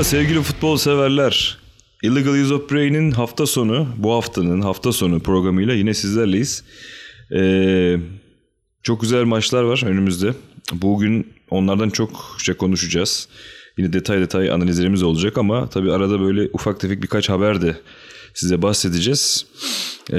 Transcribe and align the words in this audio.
Merhaba 0.00 0.16
sevgili 0.16 0.42
futbol 0.42 0.76
severler. 0.76 1.58
Illegal 2.02 2.42
Use 2.42 2.54
of 2.54 2.70
Brain'in 2.70 3.10
hafta 3.10 3.46
sonu, 3.46 3.88
bu 3.96 4.12
haftanın 4.12 4.60
hafta 4.60 4.92
sonu 4.92 5.20
programıyla 5.20 5.74
yine 5.74 5.94
sizlerleyiz. 5.94 6.64
Ee, 7.36 7.96
çok 8.82 9.00
güzel 9.00 9.24
maçlar 9.24 9.62
var 9.62 9.82
önümüzde. 9.86 10.34
Bugün 10.72 11.32
onlardan 11.50 11.90
çok 11.90 12.36
şey 12.38 12.54
konuşacağız. 12.54 13.28
Yine 13.78 13.92
detay 13.92 14.20
detay 14.20 14.50
analizlerimiz 14.50 15.02
olacak 15.02 15.38
ama 15.38 15.68
tabii 15.68 15.92
arada 15.92 16.20
böyle 16.20 16.48
ufak 16.52 16.80
tefek 16.80 17.02
birkaç 17.02 17.28
haber 17.28 17.62
de 17.62 17.76
size 18.34 18.62
bahsedeceğiz. 18.62 19.46
Ee, 20.10 20.16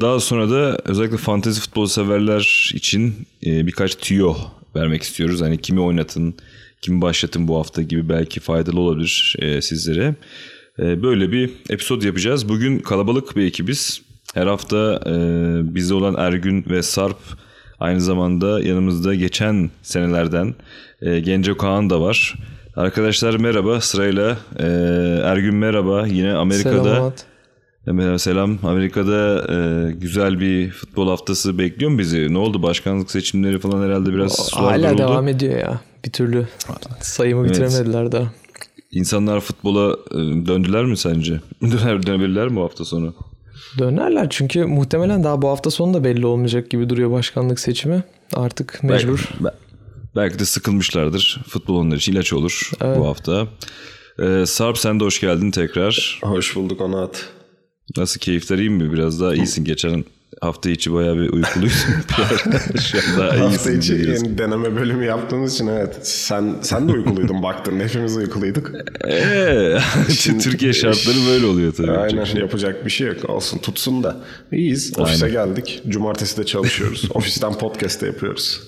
daha 0.00 0.20
sonra 0.20 0.50
da 0.50 0.78
özellikle 0.84 1.16
fantezi 1.16 1.60
futbol 1.60 1.86
severler 1.86 2.72
için 2.74 3.14
e, 3.46 3.66
birkaç 3.66 3.94
tüyo 3.94 4.36
vermek 4.76 5.02
istiyoruz. 5.02 5.40
Hani 5.40 5.58
kimi 5.58 5.80
oynatın, 5.80 6.34
kimi 6.82 7.02
başlatın 7.02 7.48
bu 7.48 7.58
hafta 7.58 7.82
gibi 7.82 8.08
belki 8.08 8.40
faydalı 8.40 8.80
olabilir 8.80 9.36
e, 9.38 9.62
sizlere. 9.62 10.14
E, 10.78 11.02
böyle 11.02 11.32
bir 11.32 11.50
episod 11.70 12.02
yapacağız. 12.02 12.48
Bugün 12.48 12.78
kalabalık 12.78 13.36
bir 13.36 13.46
ekibiz. 13.46 14.02
Her 14.34 14.46
hafta 14.46 15.00
e, 15.06 15.14
bizde 15.74 15.94
olan 15.94 16.14
Ergün 16.18 16.64
ve 16.70 16.82
Sarp 16.82 17.18
aynı 17.80 18.00
zamanda 18.00 18.60
yanımızda 18.60 19.14
geçen 19.14 19.70
senelerden 19.82 20.54
e, 21.02 21.20
Gence 21.20 21.56
Kaan 21.56 21.90
da 21.90 22.00
var. 22.00 22.34
Arkadaşlar 22.76 23.34
merhaba 23.34 23.80
sırayla 23.80 24.38
e, 24.58 24.66
Ergün 25.24 25.54
merhaba 25.54 26.06
yine 26.06 26.32
Amerika'da 26.32 26.94
Selamat. 26.94 27.29
Merhaba 27.86 28.18
selam. 28.18 28.58
Amerika'da 28.62 29.46
e, 29.52 29.92
güzel 29.92 30.40
bir 30.40 30.70
futbol 30.70 31.08
haftası 31.08 31.58
bekliyor 31.58 31.90
mu 31.90 31.98
bizi? 31.98 32.34
Ne 32.34 32.38
oldu? 32.38 32.62
Başkanlık 32.62 33.10
seçimleri 33.10 33.58
falan 33.58 33.82
herhalde 33.86 34.12
biraz 34.12 34.32
sular 34.36 34.64
Hala 34.72 34.88
duruldu. 34.88 34.98
devam 35.02 35.28
ediyor 35.28 35.58
ya. 35.58 35.80
Bir 36.04 36.10
türlü 36.12 36.48
sayımı 37.00 37.46
Evet. 37.46 37.50
bitiremediler 37.50 38.12
daha. 38.12 38.32
İnsanlar 38.90 39.40
futbola 39.40 39.96
e, 40.10 40.16
döndüler 40.46 40.84
mi 40.84 40.96
sence? 40.96 41.40
Döner, 41.62 42.06
dönebilirler 42.06 42.48
mi 42.48 42.56
bu 42.56 42.62
hafta 42.62 42.84
sonu? 42.84 43.14
Dönerler 43.78 44.26
çünkü 44.30 44.64
muhtemelen 44.64 45.24
daha 45.24 45.42
bu 45.42 45.48
hafta 45.48 45.70
sonu 45.70 45.94
da 45.94 46.04
belli 46.04 46.26
olmayacak 46.26 46.70
gibi 46.70 46.88
duruyor 46.88 47.10
başkanlık 47.10 47.60
seçimi. 47.60 48.02
Artık 48.34 48.82
mecbur. 48.82 49.28
Belki, 49.40 49.56
belki 50.16 50.38
de 50.38 50.44
sıkılmışlardır. 50.44 51.40
Futbol 51.48 51.74
onlar 51.76 51.96
için 51.96 52.12
ilaç 52.12 52.32
olur 52.32 52.70
Evet. 52.80 52.98
bu 52.98 53.06
hafta. 53.06 53.46
E, 54.18 54.46
Sarp 54.46 54.78
sen 54.78 55.00
de 55.00 55.04
hoş 55.04 55.20
geldin 55.20 55.50
tekrar. 55.50 56.20
Hoş 56.22 56.56
bulduk 56.56 56.80
Onat. 56.80 57.28
Nasıl 57.96 58.20
keyifler 58.20 58.58
iyi 58.58 58.70
mi? 58.70 58.92
Biraz 58.92 59.20
daha 59.20 59.34
iyisin. 59.34 59.64
Geçen 59.64 60.04
hafta 60.40 60.70
içi 60.70 60.92
bayağı 60.92 61.14
bir 61.16 61.20
uykuluydun. 61.30 61.68
Şu 62.90 62.98
an 62.98 63.18
daha 63.18 63.28
Hafta 63.28 63.48
iyisin 63.50 63.78
içi 63.80 64.04
diyorsun. 64.04 64.24
yeni 64.24 64.38
deneme 64.38 64.76
bölümü 64.76 65.04
yaptığımız 65.04 65.54
için 65.54 65.66
evet. 65.66 65.98
Sen 66.02 66.54
sen 66.62 66.88
de 66.88 66.92
uykuluydun 66.92 67.42
baktın. 67.42 67.80
Hepimiz 67.88 68.16
uykuluyduk. 68.16 68.70
Ee, 69.08 69.78
Türkiye 70.42 70.72
şartları 70.72 71.16
böyle 71.28 71.46
oluyor 71.46 71.72
tabii. 71.74 71.90
Aynen 71.90 72.36
yapacak 72.36 72.84
bir 72.86 72.90
şey 72.90 73.06
yok. 73.06 73.30
Olsun 73.30 73.58
tutsun 73.58 74.02
da. 74.02 74.16
İyiyiz. 74.52 74.92
Ofise 74.98 75.30
geldik. 75.30 75.82
Cumartesi 75.88 76.36
de 76.38 76.46
çalışıyoruz. 76.46 77.04
Ofisten 77.14 77.58
podcast 77.58 78.02
de 78.02 78.06
yapıyoruz. 78.06 78.60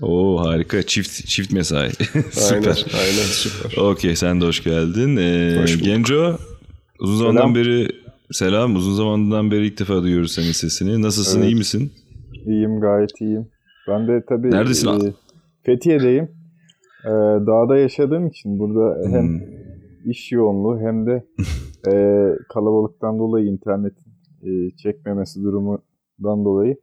Oo 0.00 0.44
harika. 0.46 0.82
Çift 0.82 1.26
çift 1.26 1.52
mesai. 1.52 1.78
Aynen, 2.14 2.24
Süper. 2.30 2.84
aynen 3.00 3.26
süper. 3.30 3.76
Okey 3.82 4.16
sen 4.16 4.40
de 4.40 4.44
hoş 4.44 4.64
geldin. 4.64 5.16
Ee, 5.16 5.58
Hoş 5.62 5.74
bulduk. 5.74 5.84
Genco 5.84 6.38
uzun 6.98 7.18
zamandan 7.18 7.54
beri 7.54 7.88
selam. 8.30 8.76
Uzun 8.76 8.94
zamandan 8.94 9.50
beri 9.50 9.66
ilk 9.66 9.78
defa 9.80 10.02
duyuyoruz 10.02 10.32
senin 10.32 10.52
sesini. 10.52 11.02
Nasılsın? 11.02 11.42
iyi 11.42 11.54
misin? 11.54 11.92
İyiyim 12.46 12.80
gayet 12.80 13.20
iyiyim. 13.20 13.48
Ben 13.88 14.08
de 14.08 14.24
tabii 14.28 14.50
Neredesin 14.50 14.88
e, 14.88 15.12
Fethiye'deyim. 15.62 16.24
E, 17.04 17.10
dağda 17.46 17.76
yaşadığım 17.76 18.26
için 18.26 18.58
burada 18.58 19.08
hem 19.10 19.28
Hmm. 19.28 19.40
iş 20.10 20.32
yoğunluğu 20.32 20.80
hem 20.80 21.06
de 21.06 21.24
e, 21.92 21.92
kalabalıktan 22.48 23.18
dolayı 23.18 23.46
internet 23.46 23.94
e, 24.42 24.76
çekmemesi 24.76 25.42
durumundan 25.42 26.44
dolayı 26.44 26.76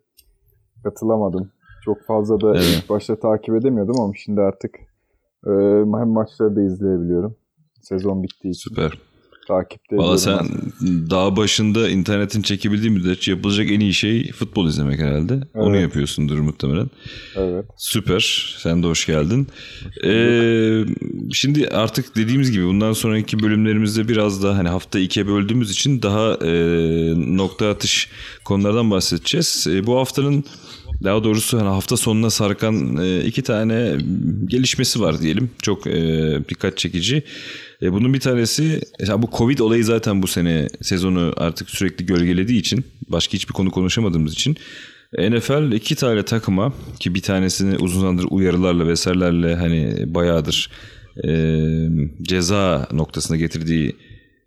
katılamadım. 0.83 1.51
Çok 1.85 2.05
fazla 2.07 2.41
da 2.41 2.51
Evet. 2.55 2.81
ilk 2.83 2.89
başta 2.89 3.19
takip 3.19 3.55
edemiyordum 3.55 3.95
ama 4.01 4.13
şimdi 4.15 4.41
artık 4.41 4.75
e, 5.47 5.51
hem 5.99 6.09
maçları 6.09 6.55
da 6.55 6.61
izleyebiliyorum. 6.61 7.35
Sezon 7.81 8.23
bittiği 8.23 8.51
için 8.53 8.69
Süper. 8.69 8.99
Takipte 9.47 9.97
Valla 9.97 10.17
sen 10.17 10.39
dağ 11.09 11.35
başında 11.37 11.89
internetin 11.89 12.41
çekebildiği 12.41 12.91
müddetçe 12.91 13.31
yapılacak 13.31 13.71
en 13.71 13.79
iyi 13.79 13.93
şey 13.93 14.31
futbol 14.31 14.67
izlemek 14.67 14.99
herhalde. 14.99 15.39
Onu 15.53 15.75
Evet. 15.75 15.81
yapıyorsundur 15.83 16.39
muhtemelen. 16.39 16.89
Evet. 17.35 17.65
Süper. 17.77 18.55
Sen 18.59 18.83
de 18.83 18.87
hoş 18.87 19.05
geldin. 19.05 19.47
Ee, 20.05 20.83
şimdi 21.31 21.67
artık 21.67 22.15
dediğimiz 22.15 22.51
gibi 22.51 22.65
bundan 22.65 22.93
sonraki 22.93 23.39
bölümlerimizde 23.39 24.07
biraz 24.07 24.43
daha 24.43 24.57
hani 24.57 24.69
hafta 24.69 24.99
ikiye 24.99 25.27
böldüğümüz 25.27 25.71
için 25.71 26.01
daha 26.01 26.33
e, 26.33 26.53
nokta 27.37 27.69
atış 27.69 28.09
konulardan 28.45 28.91
bahsedeceğiz. 28.91 29.67
E, 29.69 29.85
bu 29.87 29.97
haftanın 29.97 30.43
daha 31.03 31.23
doğrusu 31.23 31.59
hani 31.59 31.67
hafta 31.69 31.97
sonuna 31.97 32.29
sarkan 32.29 32.97
e, 32.97 33.25
iki 33.25 33.41
tane 33.41 33.97
gelişmesi 34.45 35.01
var 35.01 35.21
diyelim. 35.21 35.49
Çok 35.61 35.87
e, 35.87 36.39
dikkat 36.49 36.77
çekici. 36.77 37.23
E, 37.85 37.93
bunun 37.93 38.13
bir 38.13 38.19
tanesi 38.19 38.81
ya 39.07 39.21
bu 39.21 39.29
Covid 39.37 39.59
olayı 39.59 39.85
zaten 39.85 40.21
bu 40.21 40.27
sene 40.27 40.67
sezonu 40.81 41.33
artık 41.37 41.69
sürekli 41.69 42.05
gölgelediği 42.05 42.59
için 42.59 42.85
başka 43.07 43.33
hiçbir 43.33 43.53
konu 43.53 43.71
konuşamadığımız 43.71 44.33
için 44.33 44.57
NFL 45.17 45.71
iki 45.71 45.95
tane 45.95 46.25
takıma 46.25 46.73
ki 46.99 47.15
bir 47.15 47.21
tanesini 47.21 47.77
uzun 47.77 47.99
zamandır 47.99 48.27
uyarılarla 48.29 48.87
vesairelerle 48.87 49.55
hani 49.55 50.03
bayağıdır 50.07 50.71
e, 51.23 51.29
ceza 52.21 52.87
noktasına 52.91 53.37
getirdiği 53.37 53.95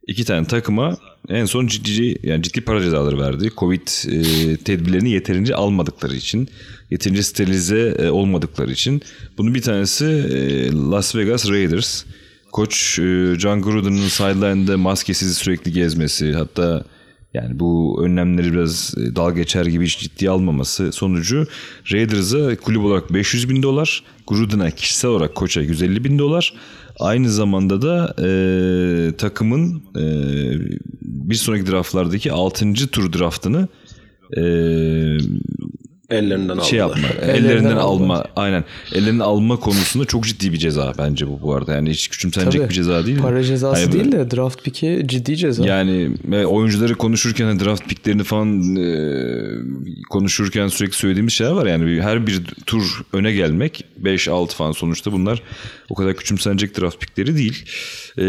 iki 0.06 0.24
tane 0.24 0.46
takıma 0.46 0.96
en 1.28 1.44
son 1.44 1.66
ciddi 1.66 2.28
yani 2.28 2.42
ciddi 2.42 2.60
para 2.60 2.82
cezaları 2.82 3.18
verdi. 3.18 3.50
Covid 3.56 3.88
e, 4.08 4.56
tedbirlerini 4.56 5.10
yeterince 5.10 5.54
almadıkları 5.54 6.16
için, 6.16 6.48
yeterince 6.90 7.22
sterilize 7.22 7.96
e, 7.98 8.08
olmadıkları 8.08 8.72
için. 8.72 9.02
Bunun 9.38 9.54
bir 9.54 9.62
tanesi 9.62 10.04
e, 10.04 10.72
Las 10.72 11.16
Vegas 11.16 11.50
Raiders. 11.50 12.04
Koç 12.52 12.98
e, 12.98 13.34
John 13.38 13.62
Gruden'ın 13.62 14.08
sideline'da 14.08 14.78
maskesiz 14.78 15.36
sürekli 15.36 15.72
gezmesi 15.72 16.32
hatta 16.32 16.84
yani 17.34 17.58
bu 17.58 18.00
önlemleri 18.04 18.52
biraz 18.52 18.94
e, 18.98 19.16
dal 19.16 19.34
geçer 19.34 19.66
gibi 19.66 19.84
hiç 19.84 19.98
ciddiye 19.98 20.30
almaması 20.30 20.92
sonucu 20.92 21.46
Raiders'a 21.92 22.56
kulüp 22.56 22.84
olarak 22.84 23.12
500 23.14 23.48
bin 23.48 23.62
dolar, 23.62 24.04
Gruden'a 24.26 24.70
kişisel 24.70 25.10
olarak 25.10 25.34
koça 25.34 25.60
150 25.60 26.04
bin 26.04 26.18
dolar. 26.18 26.54
Aynı 27.00 27.30
zamanda 27.30 27.82
da 27.82 28.14
e, 28.26 29.16
takımın 29.16 29.82
e, 29.96 30.04
bir 31.02 31.34
sonraki 31.34 31.66
draftlardaki 31.66 32.32
6. 32.32 32.72
tur 32.72 33.12
draftını 33.12 33.68
e, 34.36 34.42
Ellerinden 36.10 36.58
şey 36.60 36.82
aldılar. 36.82 37.02
yapma, 37.02 37.22
Ellerinden 37.22 37.44
ellerinden 37.44 37.76
alma. 37.76 38.14
alma, 38.14 38.24
aynen. 38.36 38.64
Ellerinden 38.92 39.24
alma 39.24 39.56
konusunda 39.56 40.04
çok 40.04 40.24
ciddi 40.26 40.52
bir 40.52 40.58
ceza 40.58 40.92
bence 40.98 41.28
bu 41.28 41.42
bu 41.42 41.54
arada. 41.54 41.72
Yani 41.74 41.90
hiç 41.90 42.08
küçümsenecek 42.08 42.60
Tabii. 42.60 42.68
bir 42.70 42.74
ceza 42.74 43.06
değil. 43.06 43.18
Para 43.18 43.42
cezası 43.44 43.80
Hani 43.82 43.92
değil 43.92 44.12
de 44.12 44.30
draft 44.30 44.64
pick'i 44.64 45.02
ciddi 45.06 45.36
ceza. 45.36 45.66
yani 45.66 46.10
ve 46.24 46.46
oyuncuları 46.46 46.94
konuşurken 46.94 47.44
hani 47.44 47.60
draft 47.64 47.88
picklerini 47.88 48.24
falan 48.24 48.76
e, 48.76 48.88
konuşurken 50.10 50.68
sürekli 50.68 50.96
söylediğimiz 50.96 51.32
şeyler 51.32 51.52
var. 51.52 51.66
Yani 51.66 52.02
her 52.02 52.26
bir 52.26 52.42
tur 52.66 53.00
öne 53.12 53.32
gelmek 53.32 53.84
5-6 54.02 54.48
falan 54.54 54.72
sonuçta 54.72 55.12
bunlar 55.12 55.42
o 55.88 55.94
kadar 55.94 56.14
küçümsenecek 56.16 56.80
draft 56.80 57.00
pickleri 57.00 57.36
değil. 57.36 57.64
E, 58.18 58.24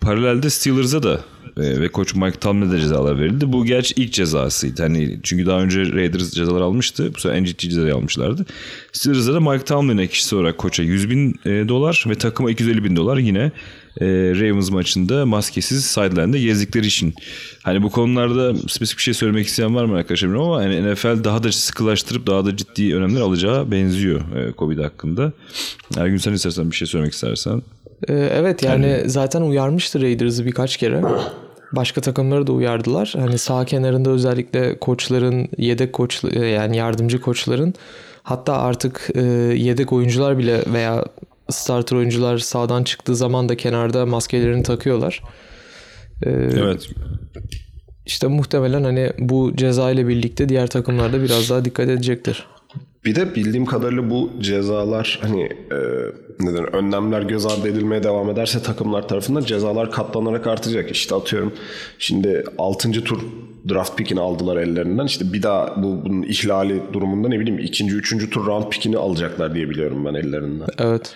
paralelde 0.00 0.50
Steelers'a 0.50 1.02
da 1.02 1.20
e, 1.56 1.80
ve 1.80 1.88
koç 1.88 2.14
Mike 2.14 2.38
Tomlin'e 2.38 2.72
de 2.72 2.80
cezalar 2.80 3.20
verildi. 3.20 3.52
Bu 3.52 3.64
gerçi 3.64 3.94
ilk 3.96 4.12
cezasıydı. 4.12 4.82
Hani 4.82 5.20
çünkü 5.22 5.46
daha 5.46 5.60
önce 5.60 5.80
Raiders 5.80 6.30
cezalar 6.30 6.60
almıştı. 6.60 7.14
Bu 7.14 7.20
sefer 7.20 7.36
en 7.36 7.44
ciddi 7.44 7.68
cezayı 7.68 7.94
almışlardı. 7.94 8.46
Steelers'a 8.92 9.34
da 9.34 9.40
Mike 9.40 9.64
Tomlin'e 9.64 10.06
kişisel 10.06 10.38
olarak 10.38 10.58
koça 10.58 10.82
100 10.82 11.10
bin 11.10 11.34
e, 11.44 11.68
dolar 11.68 12.04
ve 12.08 12.14
takıma 12.14 12.50
250 12.50 12.84
bin 12.84 12.96
dolar 12.96 13.16
yine 13.16 13.52
e, 14.00 14.06
Ravens 14.06 14.70
maçında 14.70 15.26
maskesiz 15.26 15.84
sideline'da 15.84 16.38
gezdikleri 16.38 16.86
için. 16.86 17.14
Hani 17.62 17.82
bu 17.82 17.90
konularda 17.90 18.54
spesifik 18.68 18.98
bir 18.98 19.02
şey 19.02 19.14
söylemek 19.14 19.46
isteyen 19.46 19.74
var 19.74 19.84
mı 19.84 19.96
arkadaşlar 19.96 20.28
ama 20.28 20.62
yani 20.62 20.92
NFL 20.92 21.24
daha 21.24 21.42
da 21.42 21.52
sıkılaştırıp 21.52 22.26
daha 22.26 22.44
da 22.44 22.56
ciddi 22.56 22.96
önlemler 22.96 23.20
alacağı 23.20 23.70
benziyor 23.70 24.20
e, 24.20 24.52
Covid 24.58 24.78
hakkında. 24.78 25.32
Ergün 25.96 26.16
sen 26.16 26.32
istersen 26.32 26.70
bir 26.70 26.76
şey 26.76 26.88
söylemek 26.88 27.12
istersen. 27.12 27.62
Ee, 28.08 28.14
evet 28.14 28.62
yani 28.62 29.02
zaten 29.06 29.42
uyarmıştı 29.42 30.00
Raiders'ı 30.02 30.46
birkaç 30.46 30.76
kere. 30.76 31.02
Başka 31.72 32.00
takımları 32.00 32.46
da 32.46 32.52
uyardılar. 32.52 33.14
Hani 33.16 33.38
sağ 33.38 33.64
kenarında 33.64 34.10
özellikle 34.10 34.78
koçların, 34.78 35.48
yedek 35.58 35.92
koç 35.92 36.24
yani 36.34 36.76
yardımcı 36.76 37.20
koçların 37.20 37.74
hatta 38.22 38.56
artık 38.56 39.08
e, 39.14 39.22
yedek 39.56 39.92
oyuncular 39.92 40.38
bile 40.38 40.62
veya 40.72 41.04
starter 41.50 41.96
oyuncular 41.96 42.38
sağdan 42.38 42.84
çıktığı 42.84 43.16
zaman 43.16 43.48
da 43.48 43.56
kenarda 43.56 44.06
maskelerini 44.06 44.62
takıyorlar. 44.62 45.22
Ee, 46.26 46.30
Evet. 46.30 46.88
İşte 48.06 48.26
muhtemelen 48.26 48.84
hani 48.84 49.10
bu 49.18 49.52
ceza 49.56 49.90
ile 49.90 50.08
birlikte 50.08 50.48
diğer 50.48 50.66
takımlar 50.66 51.12
da 51.12 51.22
biraz 51.22 51.50
daha 51.50 51.64
dikkat 51.64 51.88
edecektir. 51.88 52.46
Bir 53.04 53.14
de 53.14 53.34
bildiğim 53.34 53.66
kadarıyla 53.66 54.10
bu 54.10 54.30
cezalar 54.40 55.18
hani 55.22 55.42
e, 55.42 55.78
neden 56.40 56.76
önlemler 56.76 57.22
göz 57.22 57.46
ardı 57.46 57.68
edilmeye 57.68 58.02
devam 58.02 58.30
ederse 58.30 58.62
takımlar 58.62 59.08
tarafından 59.08 59.40
cezalar 59.44 59.90
katlanarak 59.92 60.46
artacak. 60.46 60.90
İşte 60.90 61.14
atıyorum 61.14 61.52
şimdi 61.98 62.44
6. 62.58 62.92
tur 63.04 63.22
draft 63.68 63.98
pickini 63.98 64.20
aldılar 64.20 64.56
ellerinden. 64.56 65.06
İşte 65.06 65.32
bir 65.32 65.42
daha 65.42 65.82
bu 65.82 66.04
bunun 66.04 66.22
ihlali 66.22 66.82
durumunda 66.92 67.28
ne 67.28 67.40
bileyim 67.40 67.58
ikinci, 67.58 67.94
üçüncü 67.94 68.30
tur 68.30 68.46
round 68.46 68.70
pickini 68.70 68.96
alacaklar 68.96 69.54
diye 69.54 69.70
biliyorum 69.70 70.04
ben 70.04 70.14
ellerinden. 70.14 70.68
Evet. 70.78 71.14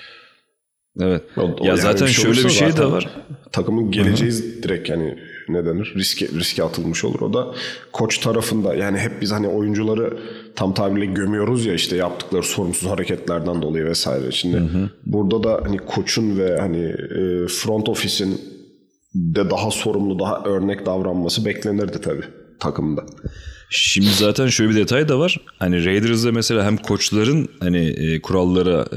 Evet. 1.00 1.22
O- 1.36 1.42
o 1.42 1.46
ya 1.46 1.68
yani 1.68 1.80
zaten 1.80 2.08
bir 2.08 2.12
şey 2.12 2.24
şöyle 2.24 2.44
bir 2.44 2.50
şey 2.52 2.76
de 2.76 2.84
var. 2.86 3.10
Takımın 3.52 3.90
geleceği 3.90 4.32
direkt 4.62 4.88
yani 4.88 5.18
ne 5.48 5.66
denir? 5.66 5.93
Riske, 5.96 6.28
riske 6.28 6.62
atılmış 6.62 7.04
olur. 7.04 7.20
O 7.20 7.32
da 7.32 7.54
koç 7.93 8.19
tarafında 8.19 8.75
yani 8.75 8.98
hep 8.98 9.22
biz 9.22 9.32
hani 9.32 9.48
oyuncuları 9.48 10.19
tam 10.56 10.75
tabirle 10.75 11.06
gömüyoruz 11.06 11.66
ya 11.66 11.75
işte 11.75 11.96
yaptıkları 11.96 12.43
sorumsuz 12.43 12.90
hareketlerden 12.90 13.62
dolayı 13.62 13.84
vesaire. 13.84 14.32
Şimdi 14.32 14.62
burada 15.06 15.43
da 15.43 15.60
hani 15.64 15.78
koçun 15.78 16.38
ve 16.38 16.60
hani 16.60 16.84
e, 16.87 17.46
front 17.48 17.88
office'in 17.88 18.40
de 19.14 19.50
daha 19.50 19.70
sorumlu, 19.70 20.19
daha 20.19 20.43
örnek 20.44 20.87
davranması 20.87 21.44
beklenirdi 21.44 22.00
tabii 22.00 22.25
takımda. 22.60 23.04
Şimdi 23.70 24.08
zaten 24.08 24.46
şöyle 24.46 24.70
bir 24.70 24.76
detay 24.76 25.08
da 25.08 25.19
var. 25.19 25.37
Hani 25.58 25.84
Raiders'da 25.84 26.32
mesela 26.32 26.64
hem 26.64 26.76
koçların 26.76 27.49
hani 27.60 27.87
e, 27.87 28.20
kurallara 28.20 28.81
e, 28.92 28.96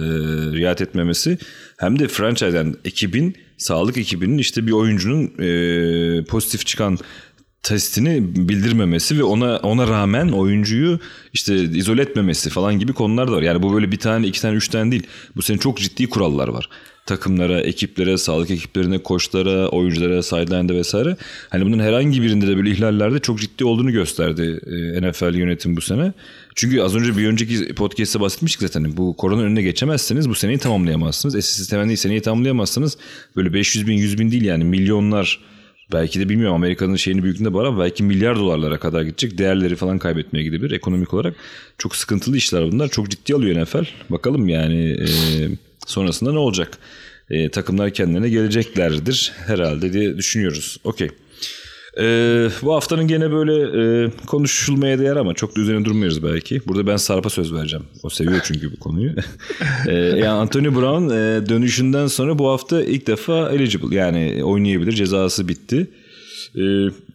riayet 0.57 0.81
etmemesi 0.81 1.38
hem 1.78 2.00
de 2.00 2.07
franchise 2.07 2.57
yani 2.57 2.75
ekibin 2.86 3.36
sağlık 3.59 3.97
ekibinin 3.97 4.38
işte 4.38 4.67
bir 4.67 4.71
oyuncunun 4.71 5.23
e, 5.39 6.23
pozitif 6.23 6.65
çıkan 6.65 6.97
testini 7.63 8.35
bildirmemesi 8.50 9.17
ve 9.17 9.23
ona 9.23 9.57
ona 9.57 9.88
rağmen 9.88 10.27
oyuncuyu 10.27 11.00
işte 11.33 11.56
izole 11.56 12.01
etmemesi 12.01 12.50
falan 12.50 12.79
gibi 12.79 12.94
konular 12.94 13.27
da 13.27 13.31
var. 13.31 13.41
Yani 13.41 13.63
bu 13.63 13.73
böyle 13.73 13.91
bir 13.91 13.97
tane, 13.97 14.27
iki 14.27 14.41
tane, 14.41 14.56
üç 14.56 14.67
tane 14.67 14.91
değil. 14.91 15.07
Bu 15.35 15.41
senin 15.41 15.57
çok 15.57 15.77
ciddi 15.77 16.09
kurallar 16.09 16.47
var. 16.47 16.69
Takımlara, 17.06 17.61
ekiplere, 17.61 18.17
sağlık 18.17 18.51
ekiplerine, 18.51 18.97
koçlara, 18.97 19.67
oyunculara, 19.67 20.23
sideline'de 20.23 20.75
vesaire. 20.75 21.17
Hani 21.50 21.65
bunun 21.65 21.79
herhangi 21.79 22.21
birinde 22.21 22.47
de 22.47 22.57
böyle 22.57 22.71
ihlallerde 22.71 23.19
çok 23.19 23.39
ciddi 23.39 23.65
olduğunu 23.65 23.91
gösterdi 23.91 24.59
e, 24.67 25.09
NFL 25.09 25.35
yönetim 25.35 25.77
bu 25.77 25.81
sene. 25.81 26.13
Çünkü 26.59 26.81
az 26.81 26.95
önce 26.95 27.17
bir 27.17 27.27
önceki 27.27 27.75
podcast'te 27.75 28.19
bahsetmiştik 28.19 28.61
zaten. 28.61 28.97
Bu 28.97 29.17
korona 29.17 29.41
önüne 29.41 29.61
geçemezseniz 29.61 30.29
bu 30.29 30.35
seneyi 30.35 30.57
tamamlayamazsınız. 30.57 31.35
E 31.35 31.41
siz 31.41 31.67
temenni 31.67 31.97
seneyi 31.97 32.21
tamamlayamazsınız. 32.21 32.97
Böyle 33.35 33.53
500 33.53 33.88
bin, 33.88 33.94
100 33.94 34.19
bin 34.19 34.31
değil 34.31 34.44
yani 34.44 34.63
milyonlar 34.63 35.39
belki 35.91 36.19
de 36.19 36.29
bilmiyorum 36.29 36.56
Amerika'nın 36.56 36.95
şeyini 36.95 37.23
büyüklüğünde 37.23 37.50
ama 37.50 37.79
belki 37.79 38.03
milyar 38.03 38.35
dolarlara 38.35 38.79
kadar 38.79 39.01
gidecek. 39.01 39.38
Değerleri 39.38 39.75
falan 39.75 40.00
kaybetmeye 40.00 40.44
gidebilir 40.44 40.71
ekonomik 40.71 41.13
olarak. 41.13 41.35
Çok 41.77 41.95
sıkıntılı 41.95 42.38
işler 42.38 42.71
bunlar. 42.71 42.88
Çok 42.88 43.09
ciddi 43.09 43.35
alıyor 43.35 43.61
NFL. 43.61 43.85
Bakalım 44.09 44.50
yani 44.50 44.91
e, 44.91 45.07
sonrasında 45.88 46.31
ne 46.31 46.39
olacak? 46.39 46.77
E, 47.29 47.50
takımlar 47.50 47.94
kendilerine 47.94 48.29
geleceklerdir 48.29 49.31
herhalde 49.47 49.94
diye 49.94 50.17
düşünüyoruz. 50.17 50.77
Okey. 50.83 51.09
Ee, 52.00 52.50
bu 52.62 52.75
haftanın 52.75 53.07
gene 53.07 53.31
böyle 53.31 53.54
e, 54.06 54.12
konuşulmaya 54.25 55.00
değer 55.00 55.16
ama 55.16 55.34
çok 55.34 55.56
da 55.56 55.62
üzerine 55.62 55.86
durmuyoruz 55.86 56.24
belki. 56.24 56.62
Burada 56.68 56.88
ben 56.88 56.98
Sarp'a 56.98 57.30
söz 57.30 57.54
vereceğim. 57.54 57.86
O 58.04 58.10
seviyor 58.10 58.42
çünkü 58.44 58.72
bu 58.72 58.80
konuyu. 58.80 59.12
ee, 59.88 59.94
yani 59.94 60.28
Anthony 60.28 60.75
Brown 60.75 61.10
e, 61.10 61.50
dönüşünden 61.50 62.07
sonra 62.07 62.40
bu 62.40 62.50
hafta 62.50 62.84
ilk 62.84 63.07
defa 63.07 63.50
eligible 63.50 63.96
yani 63.96 64.44
oynayabilir. 64.44 64.92
Cezası 64.92 65.48
bitti. 65.48 65.88
Ee, 66.56 66.60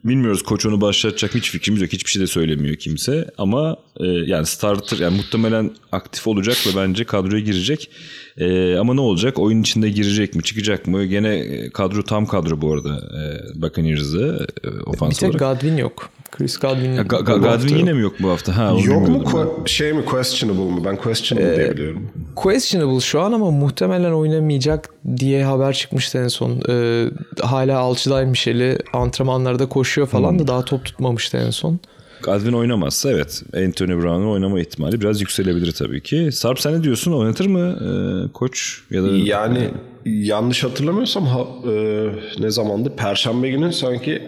bilmiyoruz 0.05 0.43
koç 0.43 0.67
onu 0.67 0.81
başlatacak 0.81 1.35
hiç 1.35 1.51
fikrimiz 1.51 1.83
yok. 1.83 1.93
Hiçbir 1.93 2.11
şey 2.11 2.23
de 2.23 2.27
söylemiyor 2.27 2.77
kimse. 2.77 3.31
Ama 3.39 3.77
e, 4.01 4.07
yani 4.07 4.47
starter 4.47 4.99
yani 4.99 5.17
muhtemelen 5.17 5.71
aktif 5.93 6.27
olacak 6.27 6.57
ve 6.67 6.81
bence 6.81 7.05
kadroya 7.05 7.41
girecek. 7.41 7.91
Ee, 8.39 8.77
ama 8.77 8.95
ne 8.95 9.01
olacak? 9.01 9.39
Oyun 9.39 9.61
içinde 9.61 9.91
girecek 9.91 10.35
mi? 10.35 10.43
Çıkacak 10.43 10.87
mı? 10.87 11.05
Gene 11.05 11.35
e, 11.35 11.71
kadro 11.71 12.03
tam 12.03 12.27
kadro 12.27 12.61
bu 12.61 12.73
arada. 12.73 12.89
E, 12.97 13.63
Buccaneers'ı 13.63 14.47
e, 14.65 14.69
ofans 14.87 15.11
Bir 15.11 15.17
tek 15.17 15.31
olarak. 15.31 15.41
Godwin 15.63 15.77
yok. 15.77 16.11
Chris 16.31 16.59
Godwin 16.59 16.93
Ya. 16.93 17.03
Ga- 17.03 17.25
Ga- 17.25 17.41
Godwin 17.41 17.77
yine 17.77 17.93
mi 17.93 18.03
yok 18.03 18.15
bu 18.23 18.29
hafta? 18.31 18.57
Ha, 18.57 18.75
Yok 18.85 19.09
mu 19.09 19.23
que- 19.23 19.69
şey 19.69 19.93
mi 19.93 20.05
questionable 20.05 20.65
mı? 20.75 20.85
Ben 20.85 20.97
questionable 20.97 21.57
diye 21.57 21.73
biliyorum. 21.73 22.09
Questionable 22.37 23.01
şu 23.01 23.21
an 23.21 23.33
ama 23.33 23.51
muhtemelen 23.51 24.13
oynamayacak 24.13 24.89
diye 25.17 25.45
haber 25.45 25.73
çıkmıştı 25.73 26.19
en 26.19 26.29
son. 26.29 26.61
Ee, 26.69 27.07
hala 27.41 27.79
alçıdaymış 27.79 28.47
eli. 28.47 28.79
Antrenmanlarda 28.93 29.67
koşuyor 29.69 30.07
falan 30.09 30.39
da 30.39 30.47
daha 30.47 30.65
top 30.65 30.85
tutmamıştı 30.85 31.37
en 31.37 31.51
son. 31.51 31.81
Godwin 32.25 32.53
oynamazsa 32.53 33.11
evet. 33.11 33.43
Anthony 33.57 34.03
Brown'un 34.03 34.31
oynama 34.31 34.61
ihtimali 34.61 35.01
biraz 35.01 35.21
yükselebilir 35.21 35.73
tabii 35.73 36.03
ki. 36.03 36.29
Sarp 36.33 36.61
sen 36.61 36.75
ne 36.75 36.83
diyorsun? 36.83 37.13
Oynatır 37.13 37.47
mı 37.47 37.61
e, 37.61 37.89
koç? 38.33 38.83
Ya 38.91 39.03
da 39.03 39.09
Yani 39.09 39.71
yanlış 40.05 40.65
hatırlamıyorsam 40.65 41.27
ha, 41.27 41.41
e, 41.71 42.07
ne 42.41 42.51
zamandı? 42.51 42.97
Perşembe 42.97 43.51
günü 43.51 43.73
sanki 43.73 44.23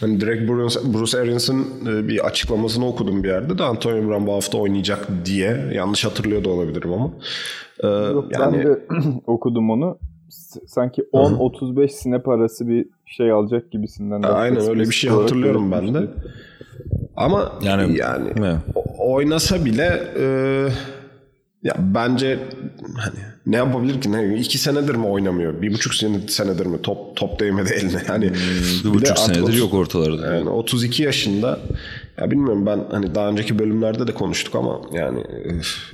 hani 0.00 0.20
direkt 0.20 0.50
Bruce, 0.50 0.80
Bruce 0.94 1.18
Arians'ın 1.18 1.66
e, 1.86 2.08
bir 2.08 2.26
açıklamasını 2.26 2.86
okudum 2.88 3.22
bir 3.24 3.28
yerde 3.28 3.58
de 3.58 3.62
Antonio 3.62 4.08
Brown 4.08 4.26
bu 4.26 4.32
hafta 4.32 4.58
oynayacak 4.58 5.08
diye. 5.24 5.70
Yanlış 5.74 6.04
hatırlıyor 6.04 6.44
da 6.44 6.50
olabilirim 6.50 6.92
ama. 6.92 7.10
E, 7.80 7.86
Yok, 7.88 8.24
yani 8.30 8.58
Ben 8.58 8.64
de 8.66 8.86
okudum 9.26 9.70
onu. 9.70 9.98
Sanki 10.66 11.02
10-35 11.12 11.88
snap 11.88 12.28
arası 12.28 12.68
bir 12.68 12.86
şey 13.06 13.30
alacak 13.30 13.70
gibisinden. 13.70 14.22
de 14.22 14.26
aynen 14.26 14.68
öyle 14.68 14.80
bir 14.80 14.94
şey 14.94 15.10
hatırlıyorum 15.10 15.72
ben 15.72 15.88
de. 15.88 15.94
belirtmişti. 15.94 16.28
Ama 17.16 17.52
Yani- 17.62 17.98
yani, 17.98 18.56
oynasa 18.98 19.64
bile 19.64 20.02
e, 20.18 20.24
ya 21.62 21.74
bence 21.78 22.38
hani 22.96 23.14
ne 23.46 23.56
yapabilir 23.56 24.00
ki? 24.00 24.12
Ne, 24.12 24.38
iki 24.38 24.58
senedir 24.58 24.94
mi 24.94 25.06
oynamıyor? 25.06 25.62
Bir 25.62 25.72
buçuk 25.72 25.94
sene, 25.94 26.20
senedir 26.28 26.66
mi? 26.66 26.82
Top 26.82 27.16
top 27.16 27.40
değmedi 27.40 27.72
eline. 27.72 27.98
Hani 28.06 28.32
bir 28.84 28.88
de 28.88 28.94
buçuk 28.94 29.18
senedir 29.18 29.52
yok 29.54 29.74
ortalarda. 29.74 30.34
Yani 30.34 30.48
32 30.48 31.02
yaşında 31.02 31.60
ya 32.20 32.30
bilmiyorum 32.30 32.66
ben 32.66 32.84
hani 32.90 33.14
daha 33.14 33.28
önceki 33.28 33.58
bölümlerde 33.58 34.06
de 34.06 34.14
konuştuk 34.14 34.54
ama 34.54 34.80
yani 34.92 35.24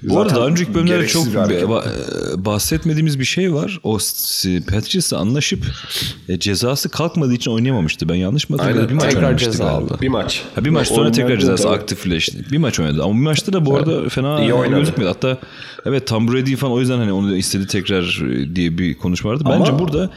Bu 0.02 0.20
arada 0.20 0.34
daha 0.34 0.46
önceki 0.46 0.74
bölümlerde 0.74 1.06
çok 1.06 1.26
ba- 1.26 1.84
e, 1.84 2.44
bahsetmediğimiz 2.44 3.18
bir 3.18 3.24
şey 3.24 3.54
var. 3.54 3.80
O 3.82 3.98
Patriots'la 4.70 5.18
anlaşıp 5.18 5.64
e, 6.28 6.38
cezası 6.38 6.88
kalkmadığı 6.88 7.34
için 7.34 7.50
oynayamamıştı. 7.50 8.08
Ben 8.08 8.14
yanlış 8.14 8.50
mı 8.50 8.56
hatırlıyorum? 8.56 8.90
Bir 8.90 8.94
maç 8.94 9.12
tekrar 9.14 9.36
ceza 9.36 9.68
aldı. 9.68 9.98
bir 10.02 10.08
maç. 10.08 10.42
Ha, 10.54 10.64
bir 10.64 10.70
maç 10.70 10.88
sonra 10.88 11.00
Oynadı, 11.00 11.16
tekrar 11.16 11.38
cezası 11.38 11.62
tabii. 11.62 11.74
aktifleşti. 11.74 12.44
Bir 12.52 12.58
maç 12.58 12.80
oynadı 12.80 13.02
ama 13.04 13.14
bir 13.14 13.18
maçta 13.24 13.52
da 13.52 13.66
bu 13.66 13.76
arada 13.76 14.08
fena 14.08 14.40
İyi 14.40 14.54
oynadı. 14.54 14.78
gözükmedi. 14.80 15.08
Hatta 15.08 15.38
evet 15.86 16.06
Tom 16.06 16.28
Brady 16.32 16.56
falan 16.56 16.72
o 16.72 16.80
yüzden 16.80 16.98
hani 16.98 17.12
onu 17.12 17.36
istedi 17.36 17.66
tekrar 17.66 18.22
e, 18.30 18.56
diye 18.56 18.78
bir 18.78 18.98
konuşma 18.98 19.30
vardı. 19.30 19.44
Bence 19.46 19.70
Ama- 19.70 19.78
burada 19.78 20.10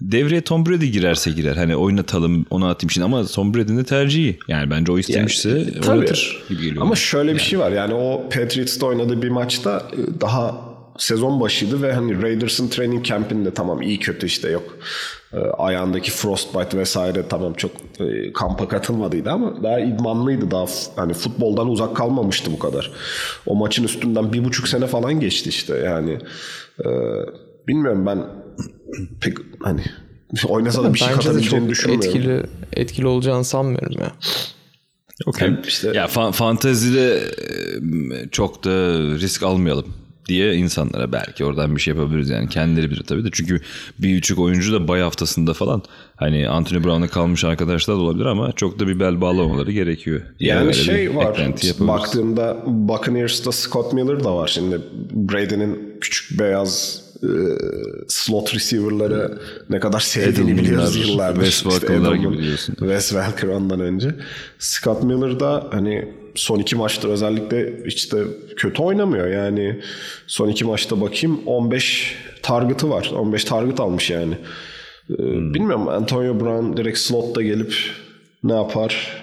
devreye 0.00 0.40
Tom 0.40 0.66
Brady 0.66 0.86
girerse 0.86 1.30
girer. 1.30 1.56
Hani 1.56 1.76
oynatalım 1.76 2.46
onu 2.50 2.66
atayım 2.66 2.90
şimdi 2.90 3.04
ama 3.04 3.26
Tom 3.26 3.54
Brady'nin 3.54 3.78
de 3.78 3.84
tercihi. 3.84 4.38
Yani 4.48 4.70
bence 4.70 4.92
o 4.92 4.98
istemişse 4.98 5.48
Yani, 5.48 5.80
tabii. 5.80 5.98
oynatır 5.98 6.44
gibi 6.48 6.62
geliyor. 6.62 6.82
Ama 6.82 6.94
şöyle 6.94 7.34
bir 7.34 7.40
şey 7.40 7.58
var 7.58 7.70
yani 7.70 7.94
o 7.94 8.28
Patriots'ta 8.28 8.86
oynadığı 8.86 9.22
bir 9.22 9.30
maçta 9.30 9.82
e, 9.92 10.20
daha 10.20 10.66
sezon 10.98 11.40
başıydı 11.40 11.82
ve 11.82 11.92
hani 11.92 12.22
Raiders'ın 12.22 12.68
training 12.68 13.04
camp'inde 13.04 13.54
tamam 13.54 13.82
iyi 13.82 13.98
kötü 13.98 14.26
işte 14.26 14.50
yok. 14.50 14.78
E, 15.32 15.38
ayağındaki 15.38 16.10
frostbite 16.10 16.78
vesaire 16.78 17.28
tamam 17.28 17.54
çok 17.54 17.70
e, 18.00 18.32
kampa 18.32 18.68
katılmadıydı 18.68 19.30
ama 19.30 19.62
daha 19.62 19.80
idmanlıydı 19.80 20.50
daha 20.50 20.66
hani 20.96 21.12
futboldan 21.14 21.68
uzak 21.68 21.96
kalmamıştı 21.96 22.52
bu 22.52 22.58
kadar. 22.58 22.92
O 23.46 23.54
maçın 23.54 23.84
üstünden 23.84 24.32
bir 24.32 24.44
buçuk 24.44 24.68
sene 24.68 24.86
falan 24.86 25.20
geçti 25.20 25.48
işte 25.48 25.76
yani. 25.76 26.18
E, 26.80 26.88
bilmiyorum 27.68 28.06
ben 28.06 28.45
pek 29.20 29.36
hani 29.62 29.80
oynasa 30.48 30.84
da 30.84 30.94
bir 30.94 30.98
şey 30.98 31.08
katabileceğini 31.08 31.60
çok 31.62 31.70
düşünmüyorum. 31.70 32.08
etkili 32.08 32.42
etkili 32.72 33.06
olacağını 33.06 33.44
sanmıyorum 33.44 34.00
ya. 34.00 34.12
Okey. 35.26 35.48
Hem 35.48 35.62
işte- 35.68 35.88
Ya 35.94 36.04
fa- 36.06 36.32
fantezide 36.32 37.14
e, 37.16 38.28
çok 38.30 38.64
da 38.64 38.70
risk 39.18 39.42
almayalım 39.42 39.86
diye 40.28 40.54
insanlara 40.54 41.12
belki 41.12 41.44
oradan 41.44 41.76
bir 41.76 41.80
şey 41.80 41.94
yapabiliriz 41.94 42.30
yani 42.30 42.48
kendileri 42.48 42.90
bilir 42.90 43.02
tabii 43.02 43.24
de 43.24 43.28
çünkü 43.32 43.60
bir 43.98 44.14
küçük 44.14 44.38
oyuncu 44.38 44.72
da 44.72 44.88
bay 44.88 45.00
haftasında 45.00 45.54
falan 45.54 45.82
hani 46.16 46.48
Anthony 46.48 46.84
Brown'a 46.84 47.08
kalmış 47.08 47.44
arkadaşlar 47.44 47.96
da 47.96 48.00
olabilir 48.00 48.24
ama 48.26 48.52
çok 48.52 48.78
da 48.78 48.88
bir 48.88 49.00
bel 49.00 49.20
bağlamamaları 49.20 49.72
gerekiyor. 49.72 50.20
Yani 50.40 50.60
öyle 50.60 50.72
şey 50.72 51.16
var. 51.16 51.38
Baktığımda 51.80 52.56
Buccaneers'ta 52.66 53.52
Scott 53.52 53.92
Miller 53.92 54.24
da 54.24 54.36
var. 54.36 54.48
Şimdi 54.48 54.80
Brady'nin 55.12 55.98
küçük 56.00 56.38
beyaz 56.40 57.05
e, 57.22 57.28
slot 58.08 58.54
receiver'ları 58.54 59.38
ne 59.70 59.80
kadar 59.80 60.00
sevdiğini 60.00 60.56
biliyoruz 60.58 61.08
yıllardır. 61.08 61.40
Wes 61.44 61.62
Welker'lar 61.62 62.12
Edelman, 62.12 62.20
gibi 62.34 62.42
diyorsun. 62.42 62.74
Wes 62.74 63.08
Welker 63.08 63.48
ondan 63.48 63.80
önce. 63.80 64.14
Scott 64.58 65.02
Miller 65.02 65.40
da 65.40 65.68
hani 65.72 66.14
son 66.34 66.58
iki 66.58 66.76
maçta 66.76 67.08
özellikle 67.08 67.84
hiç 67.86 68.12
de 68.12 68.24
kötü 68.56 68.82
oynamıyor. 68.82 69.26
Yani 69.26 69.80
son 70.26 70.48
iki 70.48 70.64
maçta 70.64 71.00
bakayım 71.00 71.40
15 71.46 72.16
target'ı 72.42 72.90
var. 72.90 73.10
15 73.16 73.44
target 73.44 73.80
almış 73.80 74.10
yani. 74.10 74.34
Ee, 75.10 75.14
Hmm. 75.16 75.54
Bilmiyorum 75.54 75.88
Antonio 75.88 76.40
Brown 76.40 76.76
direkt 76.76 76.98
slotta 76.98 77.42
gelip 77.42 77.74
ne 78.42 78.54
yapar? 78.54 79.22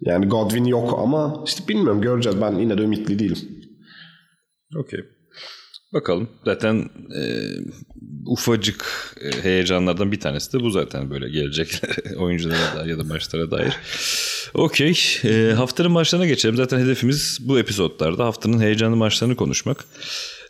Yani 0.00 0.26
Godwin 0.28 0.64
yok 0.64 0.98
ama 1.02 1.44
işte 1.46 1.68
bilmiyorum 1.68 2.00
göreceğiz. 2.00 2.40
Ben 2.40 2.52
yine 2.58 2.78
de 2.78 2.82
ümitli 2.82 3.18
değilim. 3.18 3.38
Okey. 4.76 5.00
Bakalım. 5.92 6.28
Zaten 6.44 6.90
e, 7.16 7.22
ufacık 8.26 8.84
e, 9.20 9.42
heyecanlardan 9.42 10.12
bir 10.12 10.20
tanesi 10.20 10.52
de 10.52 10.60
bu 10.60 10.70
zaten 10.70 11.10
böyle 11.10 11.28
gelecek 11.28 11.82
oyunculara 12.16 12.76
dair 12.76 12.86
ya 12.86 12.98
da 12.98 13.04
maçlara 13.04 13.50
dair. 13.50 13.72
Okey. 14.54 14.98
E, 15.24 15.52
haftanın 15.52 15.92
maçlarına 15.92 16.26
geçelim. 16.26 16.56
Zaten 16.56 16.78
hedefimiz 16.78 17.38
bu 17.40 17.58
episodlarda 17.58 18.24
haftanın 18.24 18.60
heyecanlı 18.60 18.96
maçlarını 18.96 19.36
konuşmak. 19.36 19.84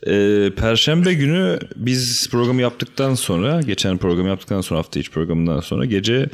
E, 0.07 0.49
Perşembe 0.55 1.13
günü 1.13 1.59
biz 1.75 2.29
programı 2.29 2.61
yaptıktan 2.61 3.15
sonra, 3.15 3.61
geçen 3.61 3.97
programı 3.97 4.29
yaptıktan 4.29 4.61
sonra 4.61 4.79
hafta 4.79 4.99
içi 4.99 5.11
programından 5.11 5.59
sonra 5.59 5.85
gece 5.85 6.29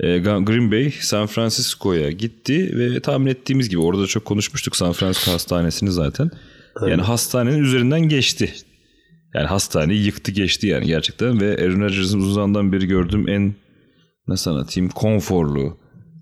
e, 0.00 0.18
Green 0.18 0.72
Bay 0.72 0.92
San 1.00 1.26
Francisco'ya 1.26 2.10
gitti 2.10 2.78
ve 2.78 3.00
tahmin 3.00 3.26
ettiğimiz 3.26 3.68
gibi 3.68 3.80
orada 3.80 4.06
çok 4.06 4.24
konuşmuştuk 4.24 4.76
San 4.76 4.92
Francisco 4.92 5.32
hastanesini 5.32 5.92
zaten. 5.92 6.30
Yani 6.82 7.02
hastanenin 7.02 7.62
üzerinden 7.62 8.00
geçti. 8.00 8.52
Yani 9.34 9.46
hastaneyi 9.46 10.04
yıktı 10.04 10.32
geçti 10.32 10.66
yani 10.66 10.86
gerçekten 10.86 11.40
ve 11.40 11.56
Aaron 11.56 11.80
Rodgers'ın 11.80 12.18
uzun 12.18 12.32
zamandan 12.32 12.72
beri 12.72 12.86
gördüğüm 12.86 13.28
en 13.28 13.54
nasıl 14.28 14.50
anlatayım 14.50 14.90
konforlu 14.90 15.78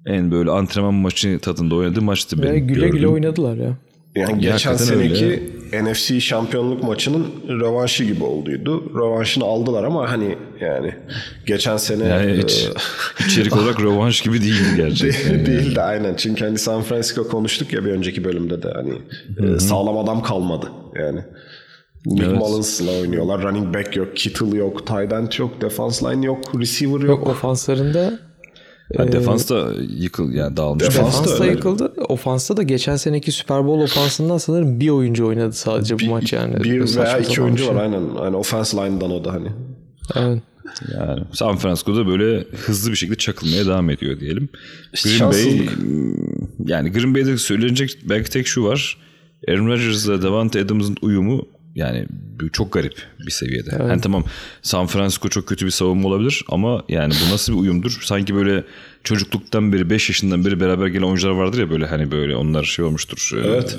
en 0.06 0.30
böyle 0.30 0.50
antrenman 0.50 0.94
maçı 0.94 1.38
tadında 1.38 1.74
oynadığı 1.74 2.02
maçtı 2.02 2.42
benim 2.42 2.66
güle 2.66 2.80
gördüğüm. 2.80 2.96
güle 2.96 3.06
oynadılar 3.06 3.56
ya. 3.56 3.76
Yani 4.16 4.40
geçen 4.40 4.76
seneki 4.76 5.42
NFC 5.82 6.20
şampiyonluk 6.20 6.82
maçının 6.82 7.26
rövanşı 7.48 8.04
gibi 8.04 8.24
olduydu. 8.24 8.92
Rövanşını 8.94 9.44
aldılar 9.44 9.84
ama 9.84 10.10
hani 10.10 10.38
yani 10.60 10.94
geçen 11.46 11.76
sene 11.76 12.04
Yani 12.04 12.30
e, 12.30 12.38
hiç, 12.38 12.68
içerik 13.26 13.56
olarak 13.56 13.80
rövanş 13.80 14.20
gibi 14.20 14.40
değildi 14.40 14.64
gerçekten. 14.76 15.32
Değil, 15.32 15.38
yani. 15.38 15.46
değil 15.46 15.74
de 15.74 15.82
aynen. 15.82 16.14
Çünkü 16.14 16.44
hani 16.44 16.58
San 16.58 16.82
Francisco 16.82 17.28
konuştuk 17.28 17.72
ya 17.72 17.84
bir 17.84 17.90
önceki 17.90 18.24
bölümde 18.24 18.62
de 18.62 18.70
hani 18.74 18.92
e, 19.54 19.58
sağlam 19.58 19.98
adam 19.98 20.22
kalmadı 20.22 20.66
yani. 20.98 21.20
Nick 22.06 22.26
Evet. 22.26 22.38
Mullins'la 22.38 22.92
oynuyorlar. 23.00 23.42
Running 23.42 23.74
back 23.74 23.96
yok, 23.96 24.16
Kittle 24.16 24.58
yok, 24.58 24.86
tight 24.86 25.12
end 25.12 25.32
yok, 25.38 25.60
defense 25.60 26.06
line 26.06 26.26
yok, 26.26 26.38
receiver 26.60 27.00
yok. 27.00 27.08
Yok 27.08 27.26
ofanslarında 27.26 28.18
Ha, 28.96 29.12
defans 29.12 29.50
da 29.50 29.72
yıkıl 29.98 30.32
yani 30.32 30.56
dağılmış. 30.56 30.84
Defans- 30.84 30.96
defans 30.96 31.38
da 31.38 31.42
öyle. 31.44 31.52
yıkıldı. 31.52 31.92
Ofansta 32.08 32.56
da 32.56 32.62
geçen 32.62 32.96
seneki 32.96 33.32
Super 33.32 33.66
Bowl 33.66 33.82
ofansından 33.84 34.38
sanırım 34.38 34.80
bir 34.80 34.88
oyuncu 34.88 35.26
oynadı 35.26 35.52
sadece 35.52 35.98
bu 35.98 36.04
maç 36.10 36.32
yani. 36.32 36.64
bir 36.64 36.86
Saçma 36.86 37.02
veya 37.04 37.18
iki 37.18 37.42
oyuncu 37.42 37.62
bir 37.62 37.66
şey. 37.66 37.74
var 37.76 37.82
aynen. 37.82 38.02
Hani 38.16 38.36
offense 38.36 38.76
line'dan 38.76 39.10
o 39.10 39.24
da 39.24 39.32
hani. 39.32 39.48
Evet. 40.16 40.42
Yani 40.98 41.22
San 41.32 41.56
Francisco'da 41.56 42.06
böyle 42.06 42.44
hızlı 42.66 42.90
bir 42.90 42.96
şekilde 42.96 43.18
çakılmaya 43.18 43.66
devam 43.66 43.90
ediyor 43.90 44.20
diyelim. 44.20 44.48
Green 45.04 45.30
Bay 45.32 45.68
yani 46.66 46.92
Green 46.92 47.14
Bay'de 47.14 47.38
söylenecek 47.38 47.98
belki 48.04 48.30
tek 48.30 48.46
şu 48.46 48.64
var. 48.64 48.96
Aaron 49.48 49.66
Rodgers'la 49.66 50.22
Davante 50.22 50.60
Adams'ın 50.60 50.96
uyumu 51.02 51.46
yani 51.74 52.06
çok 52.52 52.72
garip 52.72 52.94
bir 53.26 53.30
seviyede. 53.30 53.70
Yani 53.78 54.00
tamam 54.00 54.24
San 54.62 54.86
Francisco 54.86 55.28
çok 55.28 55.46
kötü 55.46 55.66
bir 55.66 55.70
savunma 55.70 56.08
olabilir 56.08 56.44
ama 56.48 56.82
yani 56.88 57.14
bu 57.28 57.32
nasıl 57.34 57.52
bir 57.52 57.58
uyumdur? 57.58 57.98
Sanki 58.02 58.34
böyle 58.34 58.64
çocukluktan 59.04 59.72
beri 59.72 59.90
5 59.90 60.08
yaşından 60.08 60.44
beri 60.44 60.60
beraber 60.60 60.86
gelen 60.86 61.02
oyuncular 61.02 61.32
vardır 61.32 61.58
ya 61.58 61.70
böyle 61.70 61.86
hani 61.86 62.10
böyle 62.10 62.36
onlar 62.36 62.64
şey 62.64 62.84
olmuştur. 62.84 63.30
Evet. 63.44 63.76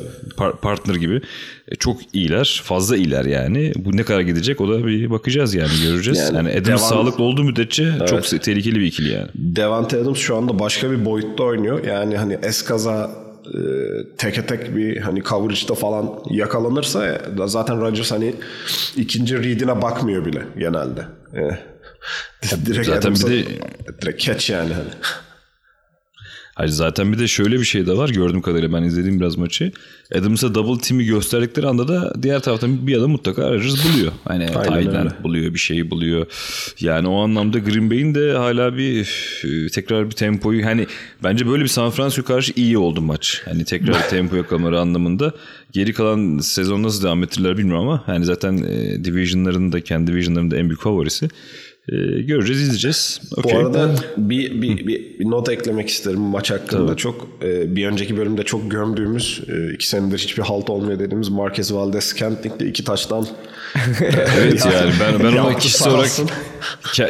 partner 0.61 0.95
gibi. 0.95 1.21
E, 1.67 1.75
çok 1.75 1.97
iyiler. 2.13 2.61
Fazla 2.63 2.97
iyiler 2.97 3.25
yani. 3.25 3.73
Bu 3.75 3.97
ne 3.97 4.03
kadar 4.03 4.21
gidecek 4.21 4.61
o 4.61 4.69
da 4.69 4.87
bir 4.87 5.09
bakacağız 5.09 5.53
yani 5.53 5.71
göreceğiz. 5.83 6.19
Yani 6.19 6.35
Yani, 6.37 6.49
Adams 6.51 6.67
devam- 6.67 6.77
sağlıklı 6.89 7.23
olduğu 7.23 7.43
müddetçe 7.43 7.93
çok 8.09 8.41
tehlikeli 8.43 8.79
bir 8.79 8.85
ikili 8.85 9.13
yani. 9.13 9.27
Devante 9.35 9.97
Adams 9.97 10.17
şu 10.19 10.35
anda 10.35 10.59
başka 10.59 10.91
bir 10.91 11.05
boyutta 11.05 11.43
oynuyor. 11.43 11.83
Yani 11.83 12.17
hani 12.17 12.37
eskaza 12.43 13.24
e, 13.53 13.57
teke 14.17 14.45
tek 14.45 14.75
bir 14.75 14.97
hani 14.97 15.23
coverage'da 15.23 15.73
falan 15.75 16.19
yakalanırsa 16.29 17.07
e, 17.07 17.21
zaten 17.45 17.81
Rodgers 17.81 18.11
hani 18.11 18.35
ikinci 18.95 19.37
read'ine 19.37 19.81
bakmıyor 19.81 20.25
bile 20.25 20.43
genelde. 20.57 21.05
E, 21.33 21.41
direkt 22.65 22.87
Zaten 22.87 23.13
bir 23.15 23.19
Adams'a- 23.19 23.29
de- 23.29 24.01
direkt 24.01 24.21
catch 24.21 24.49
yani 24.49 24.73
hani. 24.73 24.89
Hayır 26.55 26.71
zaten 26.71 27.13
bir 27.13 27.19
de 27.19 27.27
şöyle 27.27 27.59
bir 27.59 27.65
şey 27.65 27.87
de 27.87 27.97
var 27.97 28.09
gördüğüm 28.09 28.41
kadarıyla 28.41 28.73
ben 28.73 28.83
izlediğim 28.83 29.19
biraz 29.19 29.37
maçı. 29.37 29.71
Adams'a 30.15 30.55
double 30.55 30.81
team'i 30.81 31.05
gösterdikleri 31.05 31.67
anda 31.67 31.87
da 31.87 32.13
diğer 32.21 32.39
taraftan 32.39 32.87
bir 32.87 32.97
adam 32.97 33.11
mutlaka 33.11 33.53
Rodgers 33.53 33.85
buluyor. 33.85 34.11
Hani 34.25 34.47
öyle. 35.03 35.23
buluyor 35.23 35.53
bir 35.53 35.59
şeyi 35.59 35.89
buluyor. 35.89 36.25
Yani 36.79 37.07
o 37.07 37.23
anlamda 37.23 37.59
Green 37.59 37.89
Bay'in 37.89 38.15
de 38.15 38.31
hala 38.31 38.77
bir 38.77 38.99
üf, 38.99 39.73
tekrar 39.73 40.05
bir 40.05 40.15
tempoyu 40.15 40.65
hani 40.65 40.87
bence 41.23 41.47
böyle 41.47 41.63
bir 41.63 41.69
San 41.69 41.91
Francisco 41.91 42.23
karşı 42.23 42.53
iyi 42.55 42.77
oldu 42.77 43.01
maç. 43.01 43.41
Hani 43.45 43.65
tekrar 43.65 44.09
tempo 44.09 44.35
yakalamaları 44.35 44.79
anlamında. 44.79 45.33
Geri 45.71 45.93
kalan 45.93 46.37
sezon 46.37 46.83
nasıl 46.83 47.03
devam 47.03 47.23
ettirirler 47.23 47.57
bilmiyorum 47.57 47.87
ama 47.87 48.03
hani 48.05 48.25
zaten 48.25 48.57
e, 48.57 49.03
division'ların 49.03 49.71
da 49.71 49.81
kendi 49.81 50.11
division'ların 50.11 50.51
da 50.51 50.57
en 50.57 50.69
büyük 50.69 50.81
favorisi. 50.81 51.29
E, 51.89 51.95
göreceğiz 52.21 52.61
izleyeceğiz. 52.61 53.21
Bu 53.35 53.39
Okey. 53.39 53.57
arada 53.57 53.95
bir, 54.17 54.61
bir, 54.61 54.87
bir, 54.87 55.19
bir 55.19 55.25
not 55.25 55.49
eklemek 55.49 55.89
isterim 55.89 56.19
maç 56.19 56.51
hakkında. 56.51 56.95
Çok 56.95 57.27
e, 57.43 57.75
bir 57.75 57.87
önceki 57.87 58.17
bölümde 58.17 58.43
çok 58.43 58.71
gömdüğümüz, 58.71 59.41
e, 59.47 59.73
iki 59.73 59.87
senedir 59.87 60.17
hiçbir 60.17 60.43
halt 60.43 60.69
olmuyor 60.69 60.99
dediğimiz 60.99 61.29
Marquez 61.29 61.73
Valdez 61.73 62.03
Scantling 62.03 62.61
iki 62.61 62.83
taştan 62.83 63.27
Evet 64.37 64.65
yani 64.65 64.91
ben 64.99 65.23
ben 65.23 65.37
ona 65.37 65.57
kişisel 65.57 65.93
olarak 65.93 66.11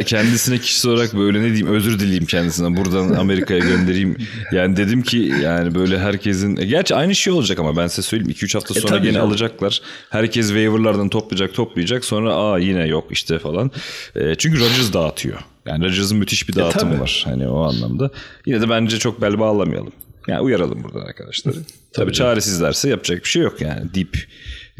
kendisine 0.06 0.58
kişisel 0.58 0.92
olarak 0.92 1.14
böyle 1.14 1.40
ne 1.40 1.46
diyeyim 1.46 1.68
özür 1.68 2.00
dileyeyim 2.00 2.26
kendisine 2.26 2.78
buradan 2.78 3.14
Amerika'ya 3.14 3.60
göndereyim. 3.60 4.18
Yani 4.52 4.78
dedim 4.78 5.02
ki 5.02 5.34
yani 5.44 5.76
böyle 5.76 6.00
herkesin 6.00 6.58
e, 6.58 6.66
gerçi 6.66 6.96
aynı 6.96 7.16
şey 7.16 7.34
olacak 7.34 7.60
ama 7.60 7.78
ben 7.78 7.88
size 7.88 8.02
söyleyeyim 8.02 8.32
2-3 8.32 8.54
hafta 8.54 8.74
sonra 8.74 8.88
tabii 8.88 9.04
gene 9.04 9.14
canım. 9.14 9.28
alacaklar. 9.28 9.82
Herkes 10.10 10.48
waiverlardan 10.48 11.10
toplayacak 11.10 11.54
toplayacak 11.54 12.06
sonra 12.06 12.36
aa 12.36 12.60
yine 12.60 12.88
yok 12.88 13.08
işte 13.12 13.40
falan. 13.40 13.72
E, 14.16 14.36
çünkü 14.36 14.60
Rodgers 14.60 14.94
dağıtıyor. 14.94 15.40
Yani 15.66 15.86
Rodgers'ın 15.86 16.18
müthiş 16.18 16.50
bir 16.50 16.56
dağıtımı 16.56 16.92
tabii. 16.92 17.02
var 17.02 17.22
hani 17.28 17.48
o 17.48 17.60
anlamda. 17.62 18.12
Yine 18.46 18.62
de 18.62 18.70
bence 18.70 19.00
çok 19.00 19.22
bel 19.22 19.40
bağlamayalım. 19.40 19.94
Yani 20.28 20.42
uyaralım 20.42 20.84
buradan 20.84 21.02
arkadaşları. 21.02 21.56
Tabii 21.94 22.14
çaresizlerse 22.14 22.90
yapacak 22.90 23.24
bir 23.24 23.30
şey 23.30 23.42
yok 23.42 23.62
yani. 23.62 23.94
Deep 23.94 24.18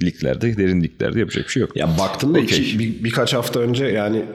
liglerde, 0.04 0.58
derin 0.58 0.82
liglerde 0.84 1.20
yapacak 1.20 1.46
bir 1.46 1.50
şey 1.52 1.62
yok. 1.62 1.78
Ya 1.78 1.90
baktığında 2.00 2.40
Okey. 2.40 2.60
iki- 2.60 2.80
bir, 2.80 3.04
birkaç 3.04 3.34
hafta 3.34 3.60
önce 3.60 3.86
yani 3.86 4.26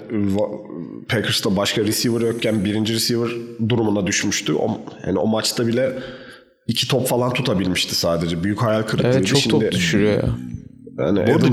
Packers'ta 1.09 1.57
başka 1.57 1.85
receiver 1.85 2.21
yokken 2.21 2.65
birinci 2.65 2.95
receiver 2.95 3.31
durumuna 3.69 4.07
düşmüştü. 4.07 4.53
O, 4.53 4.81
yani 5.07 5.19
o 5.19 5.27
maçta 5.27 5.67
bile 5.67 5.93
iki 6.67 6.89
top 6.89 7.07
falan 7.07 7.33
tutabilmişti 7.33 7.95
sadece. 7.95 8.45
Büyük 8.45 8.63
hayal 8.63 8.83
kırıklığıydı. 8.83 9.17
Evet 9.17 9.27
çok 9.27 9.39
Şimdi, 9.39 9.51
top 9.65 9.73
düşürüyor 9.73 10.13
ya. 10.13 10.29
Yani 10.99 11.27
Bu 11.27 11.33
arada 11.33 11.47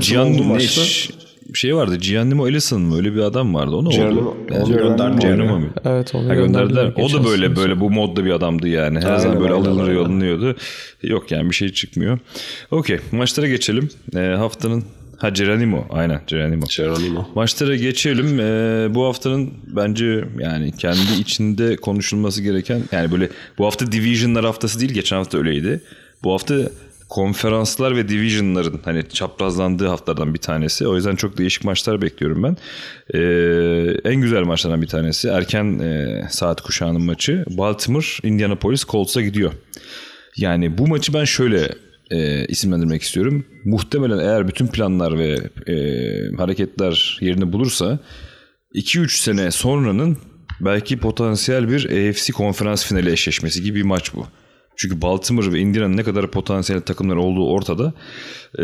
şey 1.54 1.76
vardı. 1.76 1.96
Giannimo 1.96 2.48
Ellison 2.48 2.82
mı? 2.82 2.96
Öyle 2.96 3.14
bir 3.14 3.20
adam 3.20 3.54
vardı. 3.54 3.76
O 3.76 3.84
ne 3.84 3.88
Geronimo- 3.88 4.20
oldu? 4.28 4.36
onu 4.62 4.76
gönderdi. 4.78 5.18
Giannimo 5.20 5.58
mu? 5.58 5.66
Evet 5.84 6.14
onu 6.14 6.28
Ha, 6.28 6.34
gönderdiler. 6.34 6.84
gönderdiler. 6.84 7.04
O 7.04 7.12
da 7.12 7.24
böyle 7.24 7.56
böyle 7.56 7.80
bu 7.80 7.90
modda 7.90 8.24
bir 8.24 8.30
adamdı 8.30 8.68
yani. 8.68 8.98
Her 9.00 9.04
Aynen, 9.06 9.18
zaman 9.18 9.40
böyle 9.40 9.52
aynen, 9.54 9.64
alınır 9.66 9.82
aynen. 9.82 9.94
yollanıyordu. 9.94 10.56
Yok 11.02 11.30
yani 11.30 11.50
bir 11.50 11.54
şey 11.54 11.68
çıkmıyor. 11.68 12.18
Okey. 12.70 12.98
Maçlara 13.12 13.48
geçelim. 13.48 13.88
Ee, 14.16 14.18
haftanın 14.18 14.84
Ha 15.18 15.28
Geronimo. 15.28 15.86
Aynen 15.90 16.20
Geronimo. 16.26 16.66
Geronimo. 16.76 17.28
Maçlara 17.34 17.76
geçelim. 17.76 18.40
Ee, 18.40 18.86
bu 18.94 19.04
haftanın 19.04 19.50
bence 19.76 20.24
yani 20.40 20.72
kendi 20.78 21.20
içinde 21.20 21.76
konuşulması 21.76 22.42
gereken 22.42 22.82
yani 22.92 23.12
böyle 23.12 23.28
bu 23.58 23.66
hafta 23.66 23.92
divisionlar 23.92 24.44
haftası 24.44 24.80
değil 24.80 24.92
geçen 24.92 25.16
hafta 25.16 25.38
öyleydi. 25.38 25.80
Bu 26.24 26.32
hafta 26.32 26.54
konferanslar 27.08 27.96
ve 27.96 28.08
divisionların 28.08 28.80
hani 28.84 29.08
çaprazlandığı 29.08 29.86
haftalardan 29.86 30.34
bir 30.34 30.38
tanesi. 30.38 30.88
O 30.88 30.96
yüzden 30.96 31.16
çok 31.16 31.38
değişik 31.38 31.64
maçlar 31.64 32.02
bekliyorum 32.02 32.42
ben. 32.42 32.56
Ee, 33.14 33.20
en 34.04 34.20
güzel 34.20 34.42
maçlardan 34.42 34.82
bir 34.82 34.86
tanesi 34.86 35.28
erken 35.28 35.78
e, 35.78 36.22
saat 36.30 36.60
kuşağının 36.60 37.02
maçı. 37.02 37.44
Baltimore 37.50 38.06
Indianapolis 38.22 38.84
Colts'a 38.84 39.22
gidiyor. 39.22 39.52
Yani 40.36 40.78
bu 40.78 40.86
maçı 40.86 41.14
ben 41.14 41.24
şöyle 41.24 41.68
e, 42.10 42.46
isimlendirmek 42.46 43.02
istiyorum. 43.02 43.44
Muhtemelen 43.64 44.18
eğer 44.18 44.48
bütün 44.48 44.66
planlar 44.66 45.18
ve 45.18 45.38
e, 45.66 45.76
hareketler 46.36 47.18
yerini 47.20 47.52
bulursa 47.52 47.98
2-3 48.74 49.22
sene 49.22 49.50
sonranın 49.50 50.18
belki 50.60 50.98
potansiyel 50.98 51.70
bir 51.70 51.84
AFC 51.84 52.32
konferans 52.32 52.86
finali 52.86 53.12
eşleşmesi 53.12 53.62
gibi 53.62 53.78
bir 53.78 53.84
maç 53.84 54.14
bu. 54.14 54.26
Çünkü 54.78 55.02
Baltimore 55.02 55.52
ve 55.52 55.58
Indiana'nın 55.58 55.96
ne 55.96 56.02
kadar 56.02 56.30
potansiyel 56.30 56.82
takımlar 56.82 57.16
olduğu 57.16 57.48
ortada. 57.48 57.92
Ee, 58.58 58.62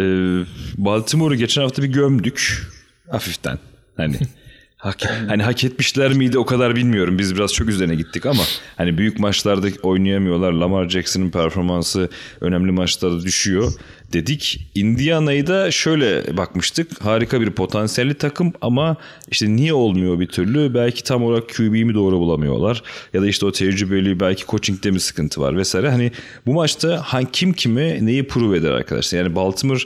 Baltimore'u 0.76 1.36
geçen 1.36 1.62
hafta 1.62 1.82
bir 1.82 1.88
gömdük. 1.88 2.62
Hafiften. 3.10 3.58
Hani 3.96 4.16
Hak, 4.84 5.02
hani 5.28 5.42
hak 5.42 5.64
etmişler 5.64 6.12
miydi 6.12 6.38
o 6.38 6.46
kadar 6.46 6.76
bilmiyorum. 6.76 7.18
Biz 7.18 7.36
biraz 7.36 7.52
çok 7.52 7.68
üzerine 7.68 7.94
gittik 7.94 8.26
ama 8.26 8.42
hani 8.76 8.98
büyük 8.98 9.18
maçlarda 9.18 9.66
oynayamıyorlar. 9.82 10.52
Lamar 10.52 10.88
Jackson'ın 10.88 11.30
performansı 11.30 12.08
önemli 12.40 12.72
maçlarda 12.72 13.22
düşüyor 13.22 13.72
dedik. 14.12 14.70
Indiana'yı 14.74 15.46
da 15.46 15.70
şöyle 15.70 16.36
bakmıştık. 16.36 17.04
Harika 17.04 17.40
bir 17.40 17.50
potansiyelli 17.50 18.14
takım 18.14 18.52
ama 18.60 18.96
işte 19.30 19.56
niye 19.56 19.74
olmuyor 19.74 20.20
bir 20.20 20.28
türlü? 20.28 20.74
Belki 20.74 21.04
tam 21.04 21.24
olarak 21.24 21.48
QB'yi 21.48 21.84
mi 21.84 21.94
doğru 21.94 22.18
bulamıyorlar? 22.18 22.82
Ya 23.14 23.22
da 23.22 23.26
işte 23.26 23.46
o 23.46 23.52
tecrübeli 23.52 24.20
belki 24.20 24.46
coachingde 24.46 24.90
mi 24.90 25.00
sıkıntı 25.00 25.40
var 25.40 25.56
vesaire. 25.56 25.90
Hani 25.90 26.12
bu 26.46 26.52
maçta 26.52 27.06
kim 27.32 27.52
kime 27.52 28.06
neyi 28.06 28.26
prove 28.26 28.56
eder 28.56 28.70
arkadaşlar? 28.70 29.18
Yani 29.18 29.34
Baltimore 29.34 29.82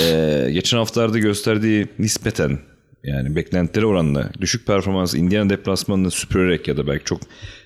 e, 0.00 0.50
geçen 0.52 0.78
haftalarda 0.78 1.18
gösterdiği 1.18 1.88
nispeten 1.98 2.58
yani 3.06 3.36
beklentileri 3.36 3.86
oranla 3.86 4.30
düşük 4.40 4.66
performans 4.66 5.14
Indiana 5.14 5.50
deplasmanını 5.50 6.10
süpürerek 6.10 6.68
ya 6.68 6.76
da 6.76 6.86
belki 6.86 7.04
çok 7.04 7.20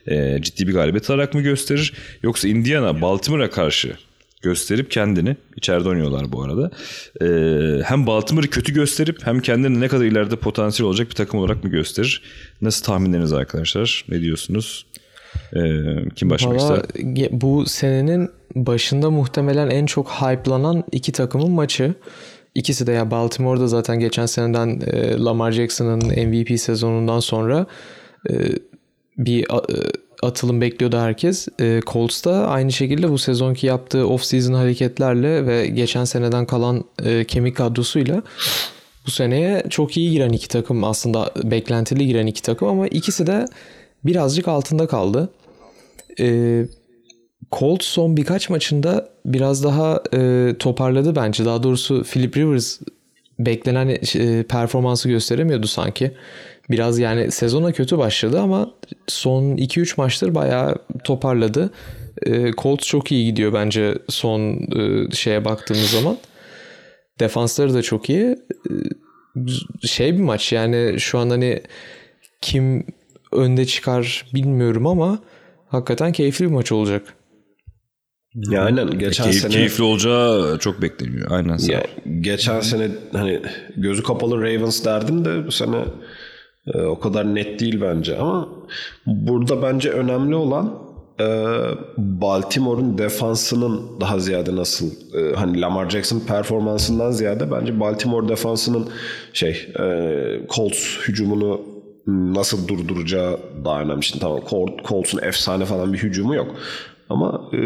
e, 0.07 0.43
ciddi 0.43 0.69
bir 0.69 0.73
galibiyet 0.73 1.11
alarak 1.11 1.35
mı 1.35 1.41
gösterir? 1.41 1.93
Yoksa 2.23 2.49
Indiana 2.49 3.01
Baltimore'a 3.01 3.51
karşı 3.51 3.97
gösterip 4.43 4.91
kendini 4.91 5.37
içeride 5.57 5.89
oynuyorlar 5.89 6.33
bu 6.33 6.43
arada. 6.43 6.71
Ee, 7.23 7.83
hem 7.85 8.07
Baltimore'ı 8.07 8.51
kötü 8.51 8.75
gösterip 8.75 9.27
hem 9.27 9.41
kendini 9.41 9.81
ne 9.81 9.89
kadar 9.89 10.05
ileride 10.05 10.37
potansiyel 10.37 10.89
olacak 10.89 11.09
bir 11.11 11.15
takım 11.15 11.41
olarak 11.41 11.65
mı 11.65 11.71
gösterir? 11.71 12.23
Nasıl 12.63 12.85
tahminleriniz 12.85 13.33
arkadaşlar? 13.33 14.05
Ne 14.09 14.21
diyorsunuz? 14.21 14.87
Ee, 15.57 15.61
kim 16.17 16.31
başlamak 16.31 16.61
Valla 16.61 16.77
ister? 16.77 17.29
bu 17.31 17.67
senenin 17.67 18.31
başında 18.55 19.11
muhtemelen 19.11 19.71
en 19.71 19.87
çok 19.87 20.11
hype'lanan 20.11 20.85
iki 20.93 21.13
takımın 21.13 21.51
maçı. 21.51 21.95
İkisi 22.55 22.87
de 22.87 22.93
ya 22.93 23.11
Baltimore'da 23.11 23.67
zaten 23.67 24.01
geçen 24.01 24.27
seneden 24.27 24.81
e, 24.87 25.17
Lamar 25.19 25.53
Jackson'ın 25.53 26.29
MVP 26.29 26.61
sezonundan 26.61 27.21
sonra 27.21 27.67
e, 28.31 28.33
bir 29.19 29.57
a- 29.57 29.73
e, 29.73 29.77
atılım 30.23 30.61
bekliyordu 30.61 30.99
herkes. 30.99 31.49
E, 31.61 31.81
Colts 31.87 32.25
da 32.25 32.49
aynı 32.49 32.73
şekilde 32.73 33.11
bu 33.11 33.19
sezonki 33.19 33.67
yaptığı 33.67 33.99
off-season 34.03 34.55
hareketlerle 34.55 35.47
ve 35.47 35.67
geçen 35.67 36.05
seneden 36.05 36.47
kalan 36.47 36.85
e, 37.05 37.25
kemik 37.25 37.57
kadrosuyla 37.57 38.23
bu 39.07 39.11
seneye 39.11 39.65
çok 39.71 39.97
iyi 39.97 40.11
giren 40.11 40.31
iki 40.33 40.49
takım 40.49 40.85
aslında 40.85 41.31
beklentili 41.45 42.07
giren 42.07 42.27
iki 42.27 42.43
takım 42.43 42.69
ama 42.69 42.87
ikisi 42.89 43.27
de 43.27 43.45
birazcık 44.05 44.49
altında 44.49 44.87
kaldı. 44.87 45.31
E, 46.21 46.27
Colts 47.53 47.87
son 47.87 48.17
birkaç 48.17 48.51
maçında 48.51 49.09
biraz 49.27 49.65
daha 49.65 50.03
e, 50.15 50.53
toparladı 50.59 51.17
bence. 51.17 51.45
Daha 51.45 51.63
doğrusu 51.63 52.03
Philip 52.03 52.37
Rivers 52.37 52.81
beklenen 53.39 53.89
e, 53.89 54.43
performansı 54.43 55.09
gösteremiyordu 55.09 55.67
sanki. 55.67 56.13
Biraz 56.71 56.99
yani 56.99 57.31
sezona 57.31 57.73
kötü 57.73 57.99
başladı 57.99 58.41
ama 58.41 58.71
son 59.07 59.57
2-3 59.57 59.95
maçtır 59.97 60.35
bayağı 60.35 60.77
toparladı. 61.05 61.71
E, 62.27 62.51
Colts 62.53 62.87
çok 62.87 63.13
iyi 63.13 63.25
gidiyor 63.25 63.53
bence 63.53 63.99
son 64.09 64.41
e, 64.53 65.11
şeye 65.13 65.45
baktığımız 65.45 65.91
zaman. 65.91 66.17
Defansları 67.21 67.75
da 67.75 67.83
çok 67.83 68.11
iyi. 68.11 68.25
E, 68.25 68.73
şey 69.87 70.15
bir 70.15 70.23
maç 70.23 70.53
yani 70.53 71.01
şu 71.01 71.19
an 71.19 71.31
hani 71.31 71.63
kim 72.41 72.87
önde 73.33 73.67
çıkar 73.67 74.27
bilmiyorum 74.35 74.87
ama 74.87 75.19
hakikaten 75.69 76.13
keyifli 76.13 76.45
bir 76.45 76.51
maç 76.51 76.73
olacak. 76.73 77.15
Ya 78.35 78.63
aynen 78.63 78.99
geçen 78.99 79.25
Keyif, 79.25 79.41
sene 79.41 79.53
keyifli 79.53 79.85
olacağı 79.85 80.59
çok 80.59 80.83
bekleniyor. 80.83 81.31
Aynen. 81.31 81.53
ol. 81.53 81.69
ya, 81.69 81.83
geçen 82.21 82.61
sene 82.61 82.89
hani 83.13 83.41
gözü 83.77 84.03
kapalı 84.03 84.43
Ravens 84.43 84.85
derdim 84.85 85.25
de 85.25 85.47
bu 85.47 85.53
sene 85.53 85.85
e, 86.75 86.81
o 86.81 87.01
kadar 87.01 87.35
net 87.35 87.61
değil 87.61 87.81
bence 87.81 88.19
ama 88.19 88.49
burada 89.07 89.63
bence 89.63 89.91
önemli 89.91 90.35
olan 90.35 90.75
e, 91.21 91.27
Baltimore'un 91.99 92.99
defansının 92.99 94.01
daha 94.01 94.19
ziyade 94.19 94.57
nasıl 94.57 94.87
e, 95.15 95.35
hani 95.35 95.61
Lamar 95.61 95.91
Jackson 95.91 96.21
performansından 96.21 97.11
ziyade 97.11 97.51
bence 97.51 97.81
Baltimore 97.81 98.29
defansının 98.29 98.89
şey 99.33 99.73
e, 99.81 99.85
Colts 100.49 100.99
hücumunu 101.09 101.61
nasıl 102.07 102.69
durduracağı 102.69 103.41
daha 103.65 103.81
önemli. 103.83 104.03
Şimdi 104.03 104.21
tamam 104.21 104.39
Col- 104.39 104.89
Colts'un 104.89 105.23
efsane 105.23 105.65
falan 105.65 105.93
bir 105.93 105.99
hücumu 105.99 106.35
yok. 106.35 106.55
Ama 107.11 107.51
e, 107.53 107.57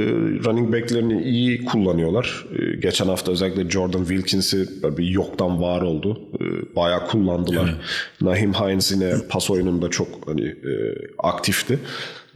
running 0.44 0.72
back'lerini 0.72 1.22
iyi 1.22 1.64
kullanıyorlar. 1.64 2.46
E, 2.58 2.76
geçen 2.76 3.06
hafta 3.06 3.32
özellikle 3.32 3.70
Jordan 3.70 4.04
Wilkins'i 4.04 4.68
bir 4.98 5.08
yoktan 5.08 5.62
var 5.62 5.82
oldu. 5.82 6.20
E, 6.40 6.76
bayağı 6.76 7.06
kullandılar. 7.06 7.74
Nahim 8.20 8.52
Hines 8.52 8.92
yine 8.92 9.14
pas 9.28 9.50
oyununda 9.50 9.90
çok 9.90 10.08
hani 10.26 10.46
e, 10.46 10.74
aktifti. 11.18 11.78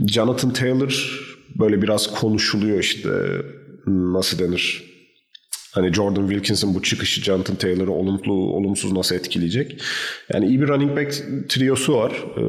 Jonathan 0.07 0.53
Taylor 0.53 1.21
böyle 1.59 1.83
biraz 1.83 2.15
konuşuluyor 2.21 2.79
işte 2.79 3.11
nasıl 3.87 4.39
denir? 4.39 4.88
Hani 5.73 5.93
Jordan 5.93 6.29
Wilkins'in 6.29 6.75
bu 6.75 6.83
çıkışı 6.83 7.23
Jonathan 7.23 7.57
Taylor'ı 7.57 7.93
olumlu 7.93 8.33
olumsuz 8.33 8.93
nasıl 8.93 9.17
etkileyecek? 9.17 9.81
Yani 10.35 10.47
iyi 10.47 10.61
bir 10.61 10.69
running 10.69 10.97
back 10.97 11.23
triosu 11.49 11.95
var. 11.95 12.13
Ee, 12.37 12.43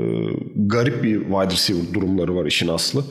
garip 0.55 1.03
bir 1.03 1.19
wide 1.19 1.51
receiver 1.51 1.93
durumları 1.93 2.35
var 2.35 2.45
işin 2.45 2.67
aslı. 2.67 3.03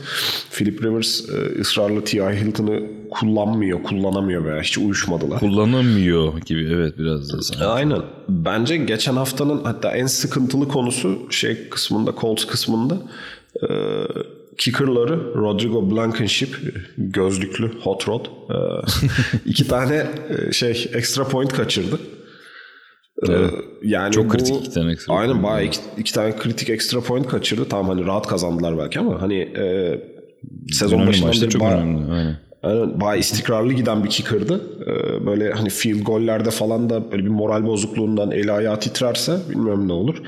Philip 0.50 0.84
Rivers 0.84 1.28
e, 1.28 1.60
ısrarla 1.60 2.04
T.I. 2.04 2.20
Hilton'ı 2.20 2.82
kullanmıyor, 3.10 3.82
kullanamıyor 3.82 4.44
veya 4.44 4.62
hiç 4.62 4.78
uyuşmadılar. 4.78 5.40
Kullanamıyor 5.40 6.38
gibi 6.40 6.72
evet 6.74 6.98
biraz 6.98 7.32
da 7.32 7.42
sanki. 7.42 7.64
Aynen. 7.64 8.02
Bence 8.28 8.76
geçen 8.76 9.16
haftanın 9.16 9.64
hatta 9.64 9.96
en 9.96 10.06
sıkıntılı 10.06 10.68
konusu 10.68 11.26
şey 11.30 11.68
kısmında, 11.68 12.14
Colts 12.20 12.44
kısmında 12.44 12.98
e, 13.62 13.66
kicker'ları 14.58 15.34
Rodrigo 15.34 15.90
Blankenship 15.90 16.56
gözlüklü 16.98 17.70
Hot 17.80 18.08
Rod 18.08 18.24
e, 18.26 18.56
iki 19.46 19.68
tane 19.68 20.06
e, 20.48 20.52
şey 20.52 20.90
extra 20.94 21.24
point 21.24 21.52
kaçırdı. 21.52 21.98
E, 23.28 23.32
yani 23.82 24.12
Çok 24.12 24.24
bu- 24.24 24.28
kritik 24.28 24.56
iki 24.56 24.70
tane 24.70 24.92
extra 24.92 25.14
Aynen 25.14 25.42
bayağı 25.42 25.64
iki, 25.64 25.78
iki 25.98 26.12
tane 26.14 26.36
kritik 26.36 26.70
extra 26.70 27.00
point 27.00 27.26
kaçırdı. 27.28 27.64
Tamam 27.68 27.88
hani 27.88 28.06
rahat 28.06 28.26
kazandılar 28.26 28.78
belki 28.78 28.98
ama 28.98 29.22
hani 29.22 29.38
e, 29.40 29.94
sezon 30.72 30.96
Önemli 30.98 31.08
başından 31.08 31.50
beri 31.50 31.60
bayağı- 31.60 31.80
önemli. 31.80 32.12
Aynen. 32.12 32.47
Aynen, 32.62 33.00
bayağı 33.00 33.18
istikrarlı 33.18 33.72
giden 33.72 34.04
bir 34.04 34.08
kicker'dı. 34.08 34.60
Ee, 34.86 35.26
böyle 35.26 35.52
hani 35.52 35.68
field 35.68 36.02
gollerde 36.02 36.50
falan 36.50 36.90
da 36.90 37.12
böyle 37.12 37.24
bir 37.24 37.28
moral 37.28 37.66
bozukluğundan 37.66 38.30
eli 38.30 38.52
ayağı 38.52 38.80
titrerse 38.80 39.38
bilmiyorum 39.50 39.88
ne 39.88 39.92
olur. 39.92 40.22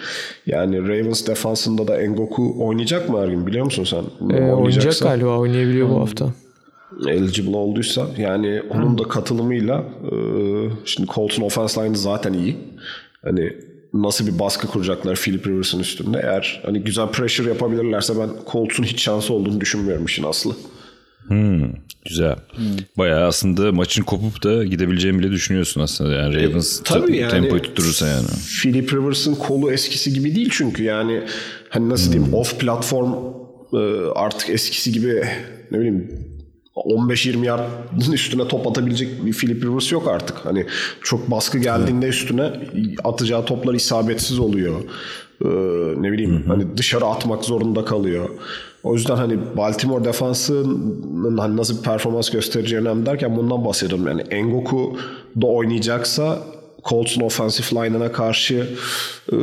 Yani 0.46 0.82
Ravens 0.82 1.26
defansında 1.26 1.88
da 1.88 2.02
Engoku 2.02 2.66
oynayacak 2.66 3.08
mı 3.08 3.20
her 3.20 3.28
gün 3.28 3.46
biliyor 3.46 3.64
musun 3.64 3.84
sen? 3.84 4.34
E, 4.36 4.52
oynayacak 4.52 4.98
galiba 5.02 5.38
oynayabiliyor 5.38 5.88
bu 5.88 6.00
hafta. 6.00 6.32
Eligible 7.08 7.56
olduysa 7.56 8.06
yani 8.18 8.62
onun 8.70 8.98
da 8.98 9.02
katılımıyla 9.02 9.84
e, 10.04 10.14
şimdi 10.84 11.08
Colts'un 11.14 11.42
offense 11.42 11.84
line'ı 11.84 11.96
zaten 11.96 12.32
iyi. 12.32 12.56
Hani 13.24 13.52
nasıl 13.94 14.26
bir 14.26 14.38
baskı 14.38 14.66
kuracaklar 14.66 15.16
Philip 15.16 15.46
Rivers'ın 15.46 15.80
üstünde. 15.80 16.20
Eğer 16.22 16.62
hani 16.66 16.80
güzel 16.80 17.08
pressure 17.08 17.48
yapabilirlerse 17.48 18.14
ben 18.18 18.28
Colts'un 18.52 18.84
hiç 18.84 19.02
şansı 19.02 19.34
olduğunu 19.34 19.60
düşünmüyorum 19.60 20.04
işin 20.04 20.24
aslı. 20.24 20.54
Güzel. 22.08 22.36
Bayağı 22.98 23.26
aslında 23.26 23.72
maçın 23.72 24.02
kopup 24.02 24.44
da 24.44 24.64
gidebileceğini 24.64 25.18
bile 25.18 25.30
düşünüyorsun 25.30 25.80
aslında. 25.80 26.12
Yani 26.14 26.34
Ravens 26.36 26.80
E, 26.80 26.84
Tabii 26.84 27.16
yani. 27.16 27.30
tempoyu 27.30 27.62
tutturursa 27.62 28.08
yani. 28.08 28.26
Philip 28.62 28.92
Rivers'ın 28.92 29.34
kolu 29.34 29.72
eskisi 29.72 30.12
gibi 30.12 30.34
değil 30.34 30.48
çünkü 30.52 30.82
yani 30.82 31.22
hani 31.68 31.88
nasıl 31.88 32.12
diyeyim 32.12 32.34
off 32.34 32.58
platform 32.60 33.12
e, 33.72 33.78
artık 34.14 34.50
eskisi 34.50 34.92
gibi 34.92 35.24
ne 35.70 35.78
bileyim 35.78 36.10
15-20 36.76 37.44
yardın 37.44 38.12
üstüne 38.12 38.48
top 38.48 38.66
atabilecek 38.66 39.24
bir 39.26 39.32
Philip 39.32 39.64
Rivers 39.64 39.92
yok 39.92 40.08
artık. 40.08 40.36
Hani 40.36 40.66
çok 41.02 41.30
baskı 41.30 41.58
geldiğinde 41.58 42.06
üstüne 42.06 42.52
atacağı 43.04 43.44
toplar 43.44 43.74
isabetsiz 43.74 44.38
oluyor. 44.38 44.80
Ee, 45.44 45.48
ne 46.02 46.12
bileyim 46.12 46.44
hani 46.48 46.76
dışarı 46.76 47.04
atmak 47.04 47.44
zorunda 47.44 47.84
kalıyor. 47.84 48.28
O 48.82 48.94
yüzden 48.94 49.16
hani 49.16 49.56
Baltimore 49.56 50.04
defansının 50.04 51.38
hani 51.38 51.56
nasıl 51.56 51.78
bir 51.78 51.82
performans 51.82 52.30
göstereceği 52.30 52.80
önemli 52.80 53.06
derken 53.06 53.36
bundan 53.36 53.64
bahsediyorum. 53.64 54.06
Yani 54.06 54.20
Engoku 54.22 54.96
da 55.42 55.46
oynayacaksa 55.46 56.38
Colts'un 56.88 57.20
offensive 57.20 57.80
line'ına 57.84 58.12
karşı 58.12 58.68
e, 59.32 59.36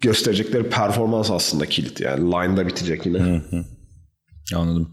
gösterecekleri 0.00 0.70
performans 0.70 1.30
aslında 1.30 1.66
kilit. 1.66 2.00
Yani 2.00 2.30
line'da 2.32 2.66
bitecek 2.66 3.06
yine. 3.06 3.42
Anladım. 4.56 4.88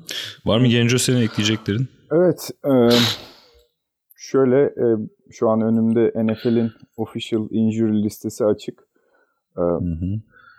Var 0.45 0.59
mı 0.59 0.67
Genco 0.67 0.97
senin 0.97 1.21
ekleyeceklerin? 1.21 1.87
Evet. 2.11 2.49
e, 2.65 2.71
şöyle 4.17 4.61
e, 4.63 4.85
şu 5.31 5.49
an 5.49 5.61
önümde 5.61 6.13
NFL'in 6.23 6.71
official 6.97 7.47
injury 7.51 8.03
listesi 8.03 8.45
açık. 8.45 8.79
E, 9.57 9.63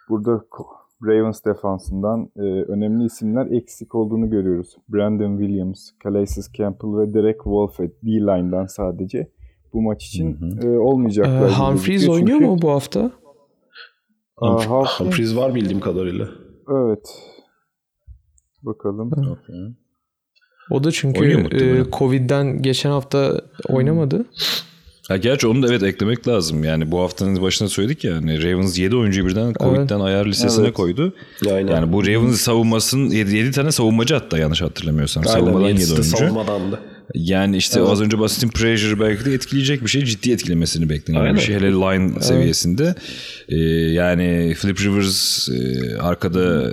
burada 0.09 0.31
ko- 0.31 0.86
Ravens 1.03 1.45
defansından 1.45 2.31
e, 2.37 2.41
önemli 2.43 3.05
isimler 3.05 3.47
eksik 3.47 3.95
olduğunu 3.95 4.31
görüyoruz. 4.31 4.77
Brandon 4.89 5.39
Williams, 5.39 5.91
Calais 6.05 6.53
Campbell 6.53 6.99
ve 6.99 7.15
Derek 7.15 7.37
Wolfe 7.37 7.89
D-line'dan 7.89 8.67
sadece 8.67 9.31
bu 9.73 9.83
maç 9.83 10.07
için 10.07 10.39
e, 10.63 10.67
E, 10.67 10.79
olmayacaklar. 10.79 11.51
Humphreys 11.53 11.87
gözüküyor. 11.87 12.15
oynuyor 12.15 12.39
Çünkü- 12.39 12.51
mu 12.53 12.63
bu 12.63 12.71
hafta? 12.71 13.11
Hum- 14.37 14.87
Humphries 14.99 15.37
var 15.37 15.55
bildiğim 15.55 15.81
kadarıyla. 15.81 16.29
Evet. 16.71 17.09
Bakalım. 18.63 19.13
Okay. 19.13 19.57
O 20.71 20.85
da 20.85 20.91
çünkü 20.91 21.25
e, 21.57 21.91
Covid'den 21.99 22.63
geçen 22.63 22.91
hafta 22.91 23.41
oynamadı. 23.69 24.25
Ha, 25.09 25.17
gerçi 25.17 25.47
onu 25.47 25.63
da 25.63 25.69
evet 25.69 25.83
eklemek 25.83 26.29
lazım. 26.29 26.65
Yani 26.65 26.91
bu 26.91 27.01
haftanın 27.01 27.43
başında 27.43 27.69
söyledik 27.69 28.05
ya 28.05 28.15
hani 28.15 28.43
Ravens 28.43 28.79
7 28.79 28.97
oyuncuyu 28.97 29.27
birden 29.27 29.53
Covid'den 29.53 29.97
evet. 29.97 30.07
ayar 30.07 30.27
listesine 30.27 30.65
evet. 30.65 30.75
koydu. 30.75 31.15
Aynen. 31.51 31.73
Yani 31.73 31.93
bu 31.93 32.07
Ravens 32.07 32.41
savunmasının 32.41 33.11
7, 33.11 33.37
7 33.37 33.51
tane 33.51 33.73
savunmacı 33.73 34.15
hatta 34.15 34.39
yanlış 34.39 34.63
hatırlamıyorsam. 34.63 35.23
Aynen, 35.27 35.33
savunmadan 35.33 35.69
7 35.69 35.93
oyuncu. 35.93 36.03
Savunmadan 36.03 36.73
da. 36.73 36.81
Yani 37.15 37.57
işte 37.57 37.81
evet. 37.81 37.91
az 37.91 38.01
önce 38.01 38.19
bahsettiğim 38.19 38.53
pressure 38.53 39.01
belki 39.01 39.25
de 39.25 39.35
etkileyecek 39.35 39.83
bir 39.83 39.89
şey. 39.89 40.05
Ciddi 40.05 40.33
etkilemesini 40.33 40.89
beklenen 40.89 41.35
bir 41.35 41.41
şey. 41.41 41.55
Hele 41.55 41.73
line 41.73 42.13
evet. 42.13 42.25
seviyesinde. 42.25 42.95
Ee, 43.49 43.57
yani 43.93 44.55
Flip 44.55 44.81
Rivers 44.81 45.49
e, 45.49 45.99
arkada 45.99 46.73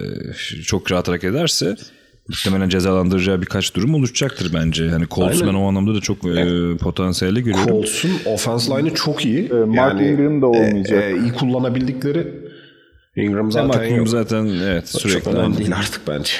çok 0.63 0.91
rahat 0.91 1.07
hareket 1.07 1.31
ederse 1.31 1.75
muhtemelen 2.29 2.69
cezalandıracağı 2.69 3.41
birkaç 3.41 3.75
durum 3.75 3.95
oluşacaktır 3.95 4.53
bence. 4.53 4.85
Yani 4.85 5.05
Colts 5.11 5.41
ben 5.41 5.53
o 5.53 5.67
anlamda 5.67 5.95
da 5.95 5.99
çok 5.99 6.25
e, 6.25 6.77
potansiyelli 6.77 7.43
görüyorum. 7.43 7.67
Colts'un 7.67 8.11
offense 8.25 8.71
line'ı 8.71 8.93
çok 8.93 9.25
iyi. 9.25 9.49
E, 9.49 9.53
Mark 9.53 10.01
yani, 10.01 10.07
Ingram 10.07 10.41
da 10.41 10.47
olmayacak. 10.47 11.03
E, 11.03 11.05
e, 11.05 11.17
iyi 11.17 11.33
kullanabildikleri 11.33 12.27
Ingram 13.15 13.51
zaten 13.51 13.67
Mark 13.67 13.91
Ingram 13.91 14.07
zaten 14.07 14.45
evet 14.63 14.89
sürekli. 14.89 15.23
Çok 15.23 15.33
önemli 15.33 15.57
değil 15.57 15.75
artık 15.75 16.01
bence. 16.07 16.31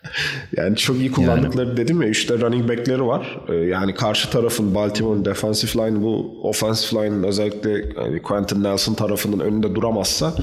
yani 0.56 0.76
çok 0.76 0.96
iyi 0.96 1.12
kullandıkları 1.12 1.68
yani. 1.68 1.76
dedim 1.76 2.02
ya 2.02 2.08
işte 2.08 2.40
running 2.40 2.68
back'leri 2.68 3.06
var. 3.06 3.38
Yani 3.68 3.94
karşı 3.94 4.30
tarafın 4.30 4.74
Baltimore 4.74 5.24
defensive 5.24 5.84
line 5.84 6.02
bu 6.02 6.40
offensive 6.42 7.00
line 7.00 7.26
özellikle 7.26 7.70
yani 7.70 8.22
Quentin 8.22 8.62
Nelson 8.62 8.94
tarafının 8.94 9.40
önünde 9.40 9.74
duramazsa 9.74 10.34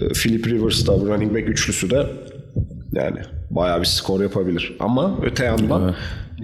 e, 0.00 0.08
Philip 0.08 0.46
Rivers 0.46 0.86
da 0.86 0.92
running 0.92 1.34
back 1.34 1.48
üçlüsü 1.48 1.90
de 1.90 2.06
yani 2.92 3.18
bayağı 3.50 3.80
bir 3.80 3.86
skor 3.86 4.20
yapabilir. 4.20 4.76
Ama 4.80 5.18
öte 5.22 5.44
yandan 5.44 5.82
evet. 5.84 5.94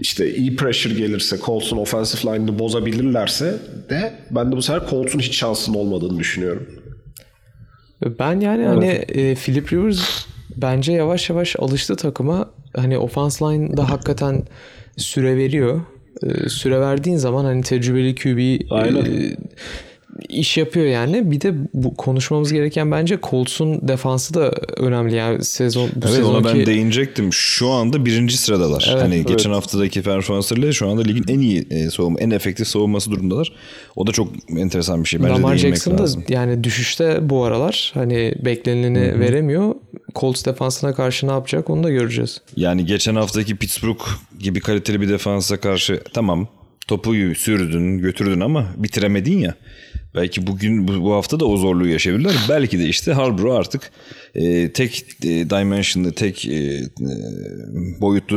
işte 0.01 0.35
iyi 0.35 0.57
pressure 0.57 0.95
gelirse 0.95 1.39
Colts'un 1.45 1.77
offensive 1.77 2.33
line'ını 2.33 2.59
bozabilirlerse 2.59 3.59
de 3.91 4.13
ben 4.31 4.53
de 4.53 4.57
bu 4.57 4.63
sefer 4.63 4.91
Colts'un 4.91 5.19
hiç 5.19 5.37
şansının 5.37 5.77
olmadığını 5.77 6.19
düşünüyorum. 6.19 6.67
Ben 8.19 8.41
yani 8.41 8.65
hani, 8.65 8.87
evet. 8.87 9.11
hani 9.17 9.21
e, 9.21 9.35
Philip 9.35 9.73
Rivers 9.73 10.27
bence 10.57 10.93
yavaş 10.93 11.31
yavaş 11.31 11.57
alıştı 11.59 11.97
takıma. 11.97 12.51
Hani 12.77 12.99
offense 12.99 13.45
line'da 13.45 13.91
hakikaten 13.91 14.43
süre 14.97 15.37
veriyor. 15.37 15.81
E, 16.23 16.49
süre 16.49 16.81
verdiğin 16.81 17.17
zaman 17.17 17.45
hani 17.45 17.63
tecrübeli 17.63 18.15
QB 18.15 18.39
e, 18.39 19.37
iş 20.31 20.57
yapıyor 20.57 20.87
yani. 20.87 21.31
Bir 21.31 21.41
de 21.41 21.55
bu 21.75 21.95
konuşmamız 21.95 22.53
gereken 22.53 22.91
bence 22.91 23.19
Colts'un 23.23 23.89
defansı 23.89 24.35
da 24.35 24.53
önemli 24.77 25.15
yani 25.15 25.45
sezon 25.45 25.89
bu 25.95 26.07
evet, 26.07 26.17
sezonki... 26.17 26.49
ona 26.49 26.55
ben 26.55 26.67
değinecektim. 26.67 27.33
Şu 27.33 27.69
anda 27.69 28.05
birinci 28.05 28.37
sıradalar. 28.37 28.89
Evet, 28.93 29.03
hani 29.03 29.15
evet. 29.15 29.29
geçen 29.29 29.51
haftadaki 29.51 30.03
performanslarıyla 30.03 30.73
şu 30.73 30.89
anda 30.89 31.03
ligin 31.03 31.25
en 31.29 31.39
iyi 31.41 31.67
e, 31.71 31.91
savunma, 31.91 32.21
en 32.21 32.31
efektif 32.31 32.69
savunması 32.69 33.11
durumdalar. 33.11 33.53
O 33.97 34.07
da 34.07 34.13
çok 34.13 34.29
enteresan 34.57 35.03
bir 35.03 35.09
şey. 35.09 35.21
Bence 35.21 35.33
Lamar 35.33 35.57
Jackson 35.57 35.99
da 35.99 36.07
yani 36.29 36.65
düşüşte 36.65 37.31
bu 37.31 37.45
aralar. 37.45 37.91
Hani 37.95 38.35
beklenileni 38.45 38.99
Hı-hı. 38.99 39.21
veremiyor. 39.21 39.75
Colts 40.15 40.45
defansına 40.45 40.95
karşı 40.95 41.27
ne 41.27 41.33
yapacak 41.33 41.71
onu 41.71 41.85
da 41.85 41.91
göreceğiz. 41.91 42.41
Yani 42.57 42.87
geçen 42.87 43.15
haftaki 43.15 43.57
Pittsburgh 43.57 44.01
gibi 44.39 44.61
kaliteli 44.61 45.01
bir 45.01 45.09
defansa 45.09 45.57
karşı 45.57 46.01
tamam 46.15 46.49
topu 46.91 47.15
sürdün 47.35 47.99
götürdün 47.99 48.41
ama 48.41 48.67
bitiremedin 48.77 49.39
ya. 49.39 49.55
Belki 50.15 50.47
bugün 50.47 50.89
bu 50.89 51.13
hafta 51.13 51.41
da 51.41 51.47
o 51.47 51.57
zorluğu 51.57 51.89
yaşayabilirler. 51.89 52.35
Belki 52.49 52.79
de 52.79 52.89
işte 52.89 53.13
Harbro 53.13 53.55
artık 53.55 53.91
e, 54.35 54.73
tek 54.73 55.05
e, 55.25 55.51
dimensionlı, 55.51 56.13
tek 56.13 56.47
e, 56.47 56.55
e 56.55 56.91
boyutlu 58.01 58.37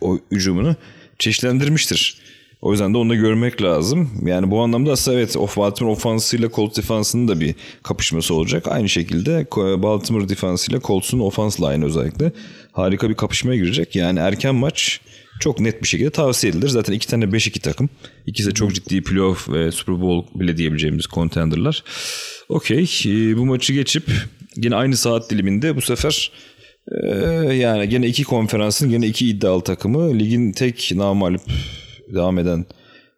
o, 0.00 0.18
hücumunu 0.32 0.76
çeşitlendirmiştir. 1.18 2.18
O 2.62 2.72
yüzden 2.72 2.94
de 2.94 2.98
onu 2.98 3.10
da 3.10 3.14
görmek 3.14 3.62
lazım. 3.62 4.10
Yani 4.26 4.50
bu 4.50 4.60
anlamda 4.60 4.92
aslında 4.92 5.16
evet 5.16 5.36
of 5.36 5.56
Baltimore 5.56 5.92
ofansıyla 5.92 6.50
Colts 6.50 6.76
defansının 6.76 7.28
da 7.28 7.40
bir 7.40 7.54
kapışması 7.82 8.34
olacak. 8.34 8.68
Aynı 8.68 8.88
şekilde 8.88 9.46
Baltimore 9.82 10.28
defansıyla 10.28 10.80
Colts'un 10.80 11.18
ofans 11.18 11.60
line 11.60 11.84
özellikle 11.84 12.32
harika 12.72 13.10
bir 13.10 13.14
kapışmaya 13.14 13.56
girecek. 13.56 13.96
Yani 13.96 14.18
erken 14.18 14.54
maç 14.54 15.00
çok 15.40 15.60
net 15.60 15.82
bir 15.82 15.88
şekilde 15.88 16.10
tavsiye 16.10 16.50
edilir. 16.50 16.68
Zaten 16.68 16.92
iki 16.92 17.06
tane 17.06 17.24
5-2 17.24 17.60
takım. 17.60 17.88
İkisi 18.26 18.50
de 18.50 18.54
çok 18.54 18.74
ciddi 18.74 19.02
playoff 19.02 19.48
ve 19.48 19.70
Super 19.70 20.00
Bowl 20.00 20.40
bile 20.40 20.56
diyebileceğimiz 20.56 21.04
contenderlar. 21.04 21.84
Okey. 22.48 22.90
E, 23.06 23.36
bu 23.36 23.46
maçı 23.46 23.72
geçip 23.72 24.10
yine 24.56 24.76
aynı 24.76 24.96
saat 24.96 25.30
diliminde 25.30 25.76
bu 25.76 25.80
sefer 25.80 26.32
e, 27.02 27.08
yani 27.54 27.88
gene 27.88 28.06
iki 28.06 28.24
konferansın 28.24 28.90
gene 28.90 29.06
iki 29.06 29.28
iddialı 29.28 29.62
takımı. 29.62 30.18
Ligin 30.18 30.52
tek 30.52 30.92
namalip 30.94 31.42
devam 32.14 32.38
eden 32.38 32.66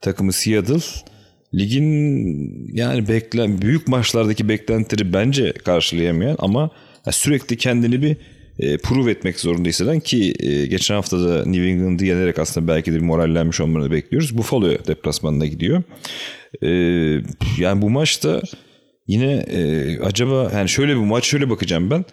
takımı 0.00 0.32
Seattle. 0.32 0.80
Ligin 1.54 2.76
yani 2.76 3.08
beklen 3.08 3.62
büyük 3.62 3.88
maçlardaki 3.88 4.48
beklentileri 4.48 5.12
bence 5.12 5.52
karşılayamayan 5.52 6.36
ama 6.38 6.70
sürekli 7.10 7.56
kendini 7.56 8.02
bir 8.02 8.16
e, 8.58 8.78
prove 8.78 9.10
etmek 9.10 9.40
zorunda 9.40 9.68
hisseden 9.68 10.00
ki 10.00 10.34
e, 10.40 10.66
geçen 10.66 10.94
hafta 10.94 11.28
da 11.28 11.44
New 11.46 11.66
England'ı 11.66 12.04
yenerek 12.04 12.38
aslında 12.38 12.68
belki 12.68 12.92
de 12.92 12.96
bir 12.96 13.00
morallenmiş 13.00 13.60
olmalarını 13.60 13.90
bekliyoruz. 13.90 14.38
Buffalo 14.38 14.70
deplasmanına 14.86 15.46
gidiyor. 15.46 15.82
E, 16.62 16.68
yani 17.58 17.82
bu 17.82 17.90
maçta 17.90 18.42
yine 19.06 19.32
e, 19.32 19.98
acaba 20.00 20.50
yani 20.54 20.68
şöyle 20.68 20.92
bir 20.92 21.00
maç 21.00 21.24
şöyle 21.24 21.50
bakacağım 21.50 21.90
ben 21.90 22.04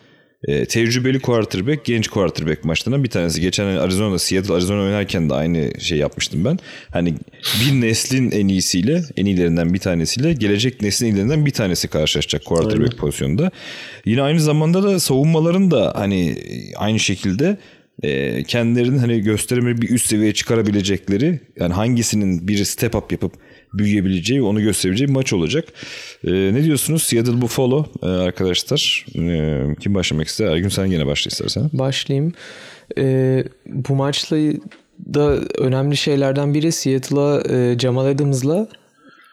e, 0.43 0.65
tecrübeli 0.65 1.19
quarterback, 1.19 1.85
genç 1.85 2.07
quarterback 2.07 2.65
maçlarından 2.65 3.03
bir 3.03 3.09
tanesi. 3.09 3.41
Geçen 3.41 3.65
Arizona, 3.65 4.19
Seattle 4.19 4.53
Arizona 4.53 4.81
oynarken 4.81 5.29
de 5.29 5.33
aynı 5.33 5.81
şey 5.81 5.97
yapmıştım 5.97 6.45
ben. 6.45 6.59
Hani 6.91 7.13
bir 7.61 7.81
neslin 7.81 8.31
en 8.31 8.47
iyisiyle, 8.47 9.03
en 9.17 9.25
iyilerinden 9.25 9.73
bir 9.73 9.79
tanesiyle 9.79 10.33
gelecek 10.33 10.81
neslin 10.81 11.07
iyilerinden 11.07 11.45
bir 11.45 11.51
tanesi 11.51 11.87
karşılaşacak 11.87 12.45
quarterback 12.45 12.91
Aynen. 12.91 12.97
pozisyonda. 12.97 13.51
Yine 14.05 14.21
aynı 14.21 14.39
zamanda 14.39 14.83
da 14.83 14.99
savunmaların 14.99 15.71
da 15.71 15.93
hani 15.95 16.37
aynı 16.75 16.99
şekilde 16.99 17.57
e, 18.03 18.43
kendilerinin 18.43 18.97
hani 18.97 19.21
gösterimi 19.21 19.81
bir 19.81 19.89
üst 19.89 20.07
seviyeye 20.07 20.33
çıkarabilecekleri 20.33 21.39
yani 21.59 21.73
hangisinin 21.73 22.47
bir 22.47 22.65
step 22.65 22.95
up 22.95 23.11
yapıp 23.11 23.33
büyüyebileceği, 23.73 24.41
onu 24.41 24.61
gösterebileceği 24.61 25.07
bir 25.07 25.13
maç 25.13 25.33
olacak. 25.33 25.65
E, 26.23 26.31
ne 26.31 26.63
diyorsunuz? 26.63 27.03
Seattle 27.03 27.41
Buffalo 27.41 27.85
e, 28.03 28.05
arkadaşlar. 28.05 29.05
E, 29.15 29.65
kim 29.79 29.95
başlamak 29.95 30.27
ister? 30.27 30.47
Ergün 30.47 30.69
sen 30.69 30.85
yine 30.85 31.05
başla 31.05 31.29
istersen. 31.29 31.69
Başlayayım. 31.73 32.33
E, 32.97 33.43
bu 33.65 33.95
maçla 33.95 34.37
da 35.13 35.35
önemli 35.57 35.97
şeylerden 35.97 36.53
biri 36.53 36.71
Seattle'a 36.71 37.41
e, 37.49 37.79
Jamal 37.79 38.05
Adams'la 38.05 38.67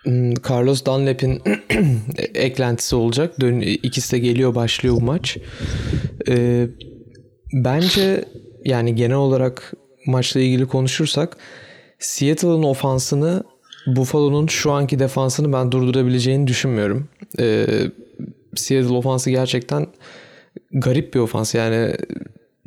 hmm, 0.02 0.34
Carlos 0.50 0.84
Dunlap'in 0.84 1.42
eklentisi 2.34 2.96
olacak. 2.96 3.40
Dön 3.40 3.60
ikisi 3.60 4.12
de 4.12 4.18
geliyor 4.18 4.54
başlıyor 4.54 4.96
bu 4.96 5.00
maç. 5.00 5.36
E, 6.28 6.66
bence 7.52 8.24
yani 8.64 8.94
genel 8.94 9.16
olarak 9.16 9.72
maçla 10.06 10.40
ilgili 10.40 10.66
konuşursak 10.66 11.36
Seattle'ın 11.98 12.62
ofansını 12.62 13.44
Buffalo'nun 13.86 14.46
şu 14.46 14.72
anki 14.72 14.98
defansını 14.98 15.52
ben 15.52 15.72
durdurabileceğini 15.72 16.46
düşünmüyorum. 16.46 17.08
Ee, 17.38 17.66
Seattle 18.54 18.94
ofansı 18.94 19.30
gerçekten 19.30 19.86
garip 20.72 21.14
bir 21.14 21.20
ofans. 21.20 21.54
Yani 21.54 21.94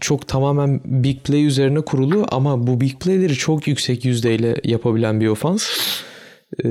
çok 0.01 0.27
tamamen 0.27 0.81
big 0.85 1.23
play 1.23 1.45
üzerine 1.45 1.81
kurulu 1.81 2.25
ama 2.31 2.67
bu 2.67 2.81
big 2.81 2.99
playleri 2.99 3.33
çok 3.33 3.67
yüksek 3.67 4.05
yüzdeyle 4.05 4.55
yapabilen 4.63 5.21
bir 5.21 5.27
ofans. 5.27 5.67
Ee, 6.63 6.69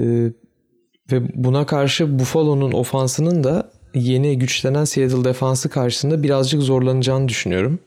ve 1.12 1.22
buna 1.35 1.66
karşı 1.66 2.18
Buffalo'nun 2.18 2.72
ofansının 2.72 3.44
da 3.44 3.70
yeni 3.94 4.38
güçlenen 4.38 4.85
Seattle 4.85 5.24
defansı 5.24 5.68
karşısında 5.68 6.22
birazcık 6.22 6.62
zorlanacağını 6.62 7.28
düşünüyorum. 7.28 7.78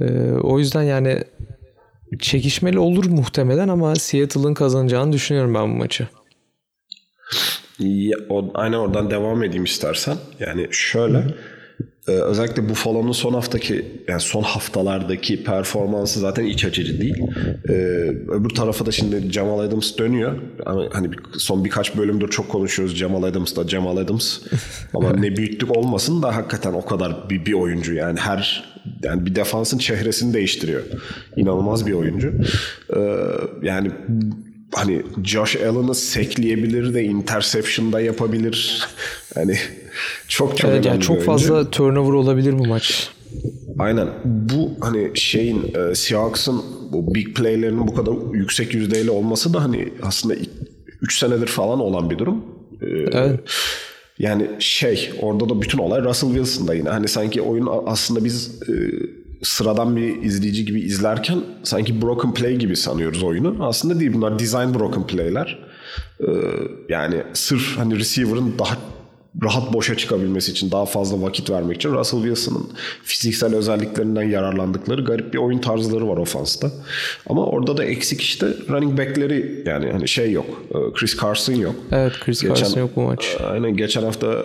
Ee, 0.00 0.04
o 0.42 0.58
yüzden 0.58 0.82
yani 0.82 1.18
çekişmeli 2.18 2.78
olur 2.78 3.04
muhtemelen 3.06 3.68
ama 3.68 3.94
Seattle'ın 3.94 4.54
kazanacağını 4.54 5.12
düşünüyorum 5.12 5.54
ben 5.54 5.62
bu 5.62 5.76
maçı. 5.76 6.08
Ya, 7.78 8.16
o, 8.28 8.50
aynen 8.54 8.78
oradan 8.78 9.10
devam 9.10 9.42
edeyim 9.42 9.64
istersen. 9.64 10.16
Yani 10.40 10.68
şöyle 10.70 11.24
e, 12.08 12.10
özellikle 12.10 12.68
Buffalo'nun 12.68 13.12
son 13.12 13.32
haftaki 13.32 13.84
yani 14.08 14.20
son 14.20 14.42
haftalardaki 14.42 15.44
performansı 15.44 16.20
zaten 16.20 16.44
iç 16.44 16.64
açıcı 16.64 17.00
değil. 17.00 17.22
E, 17.68 17.72
öbür 18.28 18.50
tarafa 18.50 18.86
da 18.86 18.92
şimdi 18.92 19.32
Jamal 19.32 19.58
Adams 19.58 19.98
dönüyor. 19.98 20.38
Ama 20.66 20.84
hani 20.92 21.10
son 21.38 21.64
birkaç 21.64 21.96
bölümdür 21.96 22.28
çok 22.28 22.48
konuşuyoruz 22.48 22.96
Jamal 22.96 23.22
Adams 23.22 23.56
da 23.56 23.68
Jamal 23.68 23.96
Adams. 23.96 24.38
Ama 24.94 25.12
ne 25.12 25.36
büyüklük 25.36 25.76
olmasın 25.76 26.22
da 26.22 26.36
hakikaten 26.36 26.72
o 26.72 26.84
kadar 26.84 27.30
bir, 27.30 27.46
bir 27.46 27.52
oyuncu 27.52 27.94
yani 27.94 28.18
her 28.20 28.76
yani 29.02 29.26
bir 29.26 29.34
defansın 29.34 29.78
çehresini 29.78 30.34
değiştiriyor. 30.34 30.82
İnanılmaz 31.36 31.86
bir 31.86 31.92
oyuncu. 31.92 32.32
Ee, 32.96 33.00
yani 33.62 33.90
hani 34.74 35.02
Josh 35.24 35.56
Allen'ı 35.56 35.94
sekleyebilir 35.94 36.94
de 36.94 37.04
interception 37.04 37.92
da 37.92 38.00
yapabilir. 38.00 38.88
Hani 39.34 39.58
Çok 40.28 40.56
çok 40.58 40.70
evet, 40.70 40.86
yani 40.86 41.00
çok 41.00 41.22
fazla 41.22 41.70
turnover 41.70 42.12
olabilir 42.12 42.58
bu 42.58 42.66
maç. 42.66 43.10
Aynen. 43.78 44.08
Bu 44.24 44.70
hani 44.80 45.10
şeyin 45.14 45.74
e, 45.74 45.94
Seahawks'ın 45.94 46.62
bu 46.92 47.14
big 47.14 47.36
play'lerinin 47.36 47.88
bu 47.88 47.94
kadar 47.94 48.34
yüksek 48.34 48.74
yüzdeyle 48.74 49.10
olması 49.10 49.54
da 49.54 49.62
hani 49.62 49.88
aslında 50.02 50.34
3 51.02 51.18
senedir 51.18 51.46
falan 51.46 51.80
olan 51.80 52.10
bir 52.10 52.18
durum. 52.18 52.44
E, 52.82 52.86
evet. 53.12 53.40
Yani 54.18 54.50
şey 54.58 55.10
orada 55.22 55.48
da 55.48 55.62
bütün 55.62 55.78
olay 55.78 56.02
Russell 56.02 56.30
Wilson'da 56.30 56.74
yine. 56.74 56.88
Hani 56.88 57.08
sanki 57.08 57.42
oyun 57.42 57.68
aslında 57.86 58.24
biz 58.24 58.62
e, 58.68 58.72
sıradan 59.46 59.96
bir 59.96 60.22
izleyici 60.22 60.64
gibi 60.64 60.80
izlerken 60.80 61.40
sanki 61.62 62.02
broken 62.02 62.34
play 62.34 62.56
gibi 62.56 62.76
sanıyoruz 62.76 63.22
oyunu. 63.22 63.66
Aslında 63.66 64.00
değil 64.00 64.12
bunlar 64.14 64.38
design 64.38 64.74
broken 64.74 65.06
play'ler. 65.06 65.58
E, 66.20 66.28
yani 66.88 67.22
sırf 67.32 67.78
hani 67.78 67.98
receiver'ın 67.98 68.54
daha 68.58 68.76
rahat 69.42 69.72
boşa 69.72 69.96
çıkabilmesi 69.96 70.50
için 70.50 70.70
daha 70.70 70.86
fazla 70.86 71.22
vakit 71.22 71.50
vermek 71.50 71.76
için 71.76 71.92
Russell 71.92 72.20
Wilson'ın 72.20 72.70
fiziksel 73.02 73.54
özelliklerinden 73.54 74.22
yararlandıkları 74.22 75.04
garip 75.04 75.34
bir 75.34 75.38
oyun 75.38 75.58
tarzları 75.58 76.08
var 76.08 76.16
ofansta. 76.16 76.70
Ama 77.28 77.46
orada 77.46 77.76
da 77.76 77.84
eksik 77.84 78.20
işte 78.20 78.46
running 78.70 78.98
back'leri 78.98 79.62
yani 79.66 79.90
hani 79.92 80.08
şey 80.08 80.32
yok. 80.32 80.62
Chris 80.94 81.20
Carson 81.20 81.54
yok. 81.54 81.74
Evet 81.92 82.12
Chris 82.24 82.42
geçen, 82.42 82.54
Carson 82.54 82.80
yok 82.80 82.90
bu 82.96 83.00
maç. 83.00 83.36
Aynen 83.50 83.76
geçen 83.76 84.02
hafta 84.02 84.44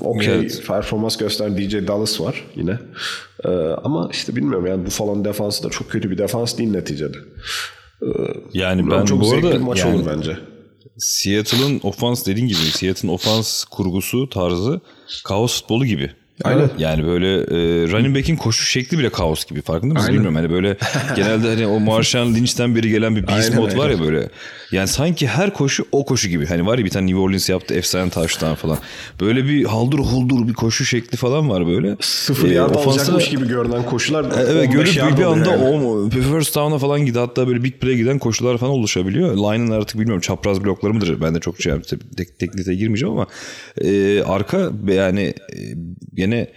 okey 0.00 0.34
evet. 0.34 0.62
performans 0.66 1.16
gösteren 1.16 1.58
DJ 1.58 1.74
Dallas 1.86 2.20
var 2.20 2.44
yine. 2.56 2.78
Ama 3.84 4.08
işte 4.12 4.36
bilmiyorum 4.36 4.66
yani 4.66 4.86
Buffalo'nun 4.86 5.24
defansı 5.24 5.64
da 5.64 5.70
çok 5.70 5.90
kötü 5.90 6.10
bir 6.10 6.18
defans 6.18 6.58
değil 6.58 6.70
neticede. 6.70 7.16
Yani 8.52 8.90
ben 8.90 9.04
çok 9.04 9.20
bu 9.20 9.32
arada 9.32 9.58
maç 9.58 9.78
yani... 9.78 9.96
olur 9.96 10.06
bence. 10.16 10.36
Seattle'ın 10.98 11.80
ofans 11.82 12.26
dediğin 12.26 12.48
gibi 12.48 12.58
Seattle'ın 12.58 13.12
ofans 13.12 13.64
kurgusu 13.64 14.28
tarzı 14.28 14.80
kaos 15.24 15.60
futbolu 15.60 15.86
gibi. 15.86 16.12
Aynen. 16.44 16.70
Yani 16.78 17.06
böyle 17.06 17.34
e, 17.36 17.88
running 17.88 18.16
back'in 18.16 18.36
koşu 18.36 18.64
şekli 18.64 18.98
bile 18.98 19.10
kaos 19.10 19.44
gibi 19.44 19.62
farkında 19.62 19.94
mısın 19.94 20.14
bilmiyorum. 20.14 20.34
Hani 20.34 20.50
böyle 20.50 20.76
genelde 21.16 21.48
hani 21.48 21.66
o 21.66 21.80
Marshawn 21.80 22.34
Lynch'ten 22.34 22.76
beri 22.76 22.90
gelen 22.90 23.16
bir 23.16 23.26
beast 23.26 23.54
mode 23.54 23.76
var 23.76 23.90
ya 23.90 24.00
böyle. 24.00 24.28
Yani 24.72 24.88
sanki 24.88 25.26
her 25.26 25.52
koşu 25.52 25.84
o 25.92 26.04
koşu 26.04 26.28
gibi. 26.28 26.46
Hani 26.46 26.66
var 26.66 26.78
ya 26.78 26.84
bir 26.84 26.90
tane 26.90 27.06
New 27.06 27.20
Orleans 27.20 27.48
yaptı 27.48 27.74
efsane 27.74 28.10
taştan 28.10 28.54
falan. 28.54 28.78
Böyle 29.20 29.44
bir 29.44 29.64
haldır 29.64 29.98
huldur 29.98 30.48
bir 30.48 30.52
koşu 30.52 30.84
şekli 30.84 31.16
falan 31.16 31.50
var 31.50 31.66
böyle. 31.66 31.96
Sıfır 32.00 32.50
ee, 32.50 32.54
yard 32.54 32.74
alacakmış 32.74 33.28
gibi 33.30 33.48
görünen 33.48 33.82
koşular. 33.82 34.26
Evet 34.48 34.72
görüp 34.72 34.86
bir, 34.86 35.16
bir 35.16 35.24
anda 35.24 35.50
yani. 35.50 35.64
o 35.64 36.10
first 36.10 36.56
down'a 36.56 36.78
falan 36.78 37.06
gidiyor. 37.06 37.26
Hatta 37.26 37.48
böyle 37.48 37.64
big 37.64 37.74
play 37.74 37.96
giden 37.96 38.18
koşular 38.18 38.58
falan 38.58 38.72
oluşabiliyor. 38.72 39.36
Line'ın 39.36 39.70
artık 39.70 39.98
bilmiyorum 39.98 40.20
çapraz 40.20 40.64
blokları 40.64 40.94
mıdır? 40.94 41.20
Ben 41.20 41.34
de 41.34 41.40
çok 41.40 41.60
şey 41.60 41.72
tek, 42.16 42.38
tekniğe 42.38 42.76
girmeyeceğim 42.76 43.14
ama 43.14 43.26
e, 43.80 44.22
arka 44.22 44.70
yani 44.88 45.34
e, 45.52 45.58
gene 46.24 46.48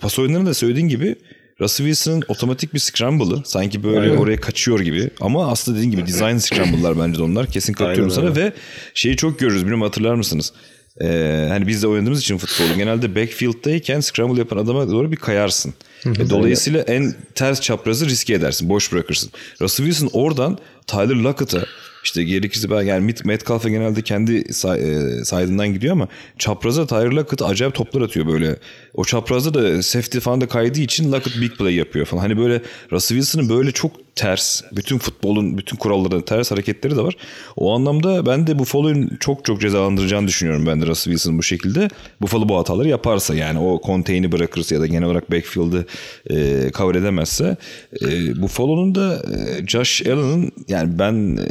pas 0.00 0.18
oyunlarında 0.18 0.54
söylediğin 0.54 0.88
gibi 0.88 1.16
Russell 1.60 1.86
Wilson'ın 1.86 2.22
otomatik 2.28 2.74
bir 2.74 2.78
scramble'ı 2.78 3.42
sanki 3.44 3.82
böyle 3.82 4.00
Aynen. 4.00 4.16
oraya 4.16 4.40
kaçıyor 4.40 4.80
gibi 4.80 5.10
ama 5.20 5.50
aslında 5.50 5.78
dediğin 5.78 5.90
gibi 5.90 6.06
design 6.06 6.36
scramble'lar 6.36 6.98
bence 6.98 7.18
de 7.18 7.22
onlar 7.22 7.46
kesin 7.46 7.72
katılıyorum 7.72 8.10
sana 8.10 8.36
ve 8.36 8.52
şeyi 8.94 9.16
çok 9.16 9.38
görürüz 9.38 9.60
bilmiyorum 9.60 9.82
hatırlar 9.82 10.14
mısınız? 10.14 10.52
Ee, 11.00 11.46
hani 11.48 11.66
biz 11.66 11.82
de 11.82 11.86
oynadığımız 11.86 12.20
için 12.20 12.38
futbolu 12.38 12.76
genelde 12.76 13.14
backfield'dayken 13.14 14.00
scramble 14.00 14.38
yapan 14.38 14.56
adama 14.56 14.90
doğru 14.90 15.12
bir 15.12 15.16
kayarsın. 15.16 15.74
Ve 16.06 16.30
dolayısıyla 16.30 16.80
en 16.80 17.14
ters 17.34 17.60
çaprazı 17.60 18.06
riske 18.06 18.34
edersin. 18.34 18.68
Boş 18.68 18.92
bırakırsın. 18.92 19.30
Russell 19.60 19.86
Wilson 19.86 20.20
oradan 20.20 20.58
Tyler 20.86 21.16
Lockett'a 21.16 21.66
işte 22.04 22.24
gerekirse 22.24 22.70
ben 22.70 22.82
yani 22.82 23.14
Metcalf'a 23.24 23.68
genelde 23.68 24.02
kendi 24.02 24.54
say, 24.54 24.80
e, 24.80 25.24
saydığından 25.24 25.68
gidiyor 25.68 25.92
ama 25.92 26.08
çapraza 26.38 26.86
Tyler 26.86 27.10
Lockett 27.12 27.42
acayip 27.42 27.74
toplar 27.74 28.00
atıyor 28.00 28.26
böyle. 28.26 28.56
O 28.94 29.04
çaprazda 29.04 29.54
da 29.54 29.82
safety 29.82 30.18
falan 30.18 30.40
da 30.40 30.48
kaydığı 30.48 30.80
için 30.80 31.12
Lockett 31.12 31.40
big 31.40 31.52
play 31.58 31.74
yapıyor 31.74 32.06
falan. 32.06 32.22
Hani 32.22 32.38
böyle 32.38 32.62
Russell 32.92 33.18
Wilson'ın 33.18 33.48
böyle 33.48 33.72
çok 33.72 34.13
ters, 34.16 34.62
bütün 34.72 34.98
futbolun 34.98 35.58
bütün 35.58 35.76
kurallarının 35.76 36.22
ters 36.22 36.50
hareketleri 36.50 36.96
de 36.96 37.02
var. 37.02 37.16
O 37.56 37.74
anlamda 37.74 38.26
ben 38.26 38.46
de 38.46 38.58
Buffalo'nun 38.58 39.16
çok 39.20 39.44
çok 39.44 39.60
cezalandıracağını 39.60 40.28
düşünüyorum 40.28 40.66
ben 40.66 40.80
de 40.80 40.86
Russell 40.86 41.12
Wilson'ın 41.12 41.38
bu 41.38 41.42
şekilde. 41.42 41.88
Buffalo 42.20 42.48
bu 42.48 42.58
hataları 42.58 42.88
yaparsa 42.88 43.34
yani 43.34 43.58
o 43.58 43.80
contain'i 43.86 44.32
bırakırsa 44.32 44.74
ya 44.74 44.80
da 44.80 44.86
genel 44.86 45.04
olarak 45.04 45.30
backfield'ı 45.30 45.86
e, 46.30 46.70
cover 46.72 46.94
edemezse 46.94 47.56
e, 48.02 48.42
Buffalo'nun 48.42 48.94
da 48.94 49.14
e, 49.14 49.66
Josh 49.66 50.06
Allen'ın 50.06 50.52
yani 50.68 50.98
ben 50.98 51.36
e, 51.36 51.48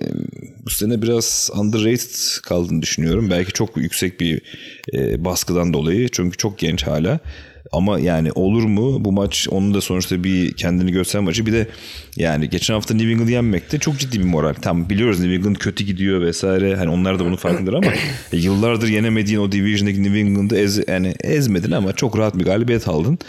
bu 0.66 0.70
sene 0.70 1.02
biraz 1.02 1.50
underrated 1.56 2.42
kaldığını 2.44 2.82
düşünüyorum. 2.82 3.30
Belki 3.30 3.52
çok 3.52 3.78
yüksek 3.78 4.20
bir 4.20 4.42
e, 4.94 5.26
baskıdan 5.26 5.74
dolayı. 5.74 6.10
Çünkü 6.10 6.38
çok 6.38 6.60
genç 6.60 6.88
hala. 6.88 7.20
Ama 7.74 8.00
yani 8.00 8.32
olur 8.32 8.64
mu 8.64 9.06
bu 9.06 9.12
maç 9.12 9.48
onun 9.52 9.74
da 9.74 9.82
sonuçta 9.82 10.24
bir 10.24 10.54
kendini 10.54 10.92
gösteren 10.92 11.24
maçı. 11.24 11.46
Bir 11.46 11.54
de 11.54 11.68
yani 12.16 12.50
geçen 12.50 12.74
hafta 12.74 12.94
New 12.94 13.12
England'ı 13.12 13.32
yenmek 13.32 13.72
de 13.72 13.80
çok 13.80 14.00
ciddi 14.00 14.20
bir 14.20 14.26
moral. 14.26 14.54
Tam 14.54 14.90
biliyoruz 14.90 15.20
New 15.20 15.36
England 15.36 15.56
kötü 15.56 15.84
gidiyor 15.84 16.22
vesaire. 16.22 16.76
Hani 16.76 16.90
onlar 16.90 17.20
da 17.20 17.26
bunun 17.26 17.36
farkındadır 17.36 17.74
ama 17.74 17.94
yıllardır 18.32 18.88
yenemediğin 18.88 19.40
o 19.40 19.52
division'daki 19.52 20.04
New 20.04 20.20
England'ı 20.20 20.58
ez, 20.58 20.88
yani 20.88 21.14
ezmedin 21.24 21.72
ama 21.72 21.94
çok 21.94 22.18
rahat 22.18 22.40
bir 22.40 22.46
galibiyet 22.46 22.88
aldın. 22.88 23.20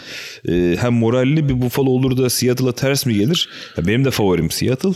Ee, 0.49 0.75
hem 0.79 0.93
moralli 0.93 1.49
bir 1.49 1.61
Buffalo 1.61 1.89
olur 1.89 2.17
da 2.17 2.29
Seattle'a 2.29 2.71
ters 2.71 3.05
mi 3.05 3.13
gelir? 3.13 3.49
Benim 3.77 4.05
de 4.05 4.11
favorim 4.11 4.51
Seattle. 4.51 4.93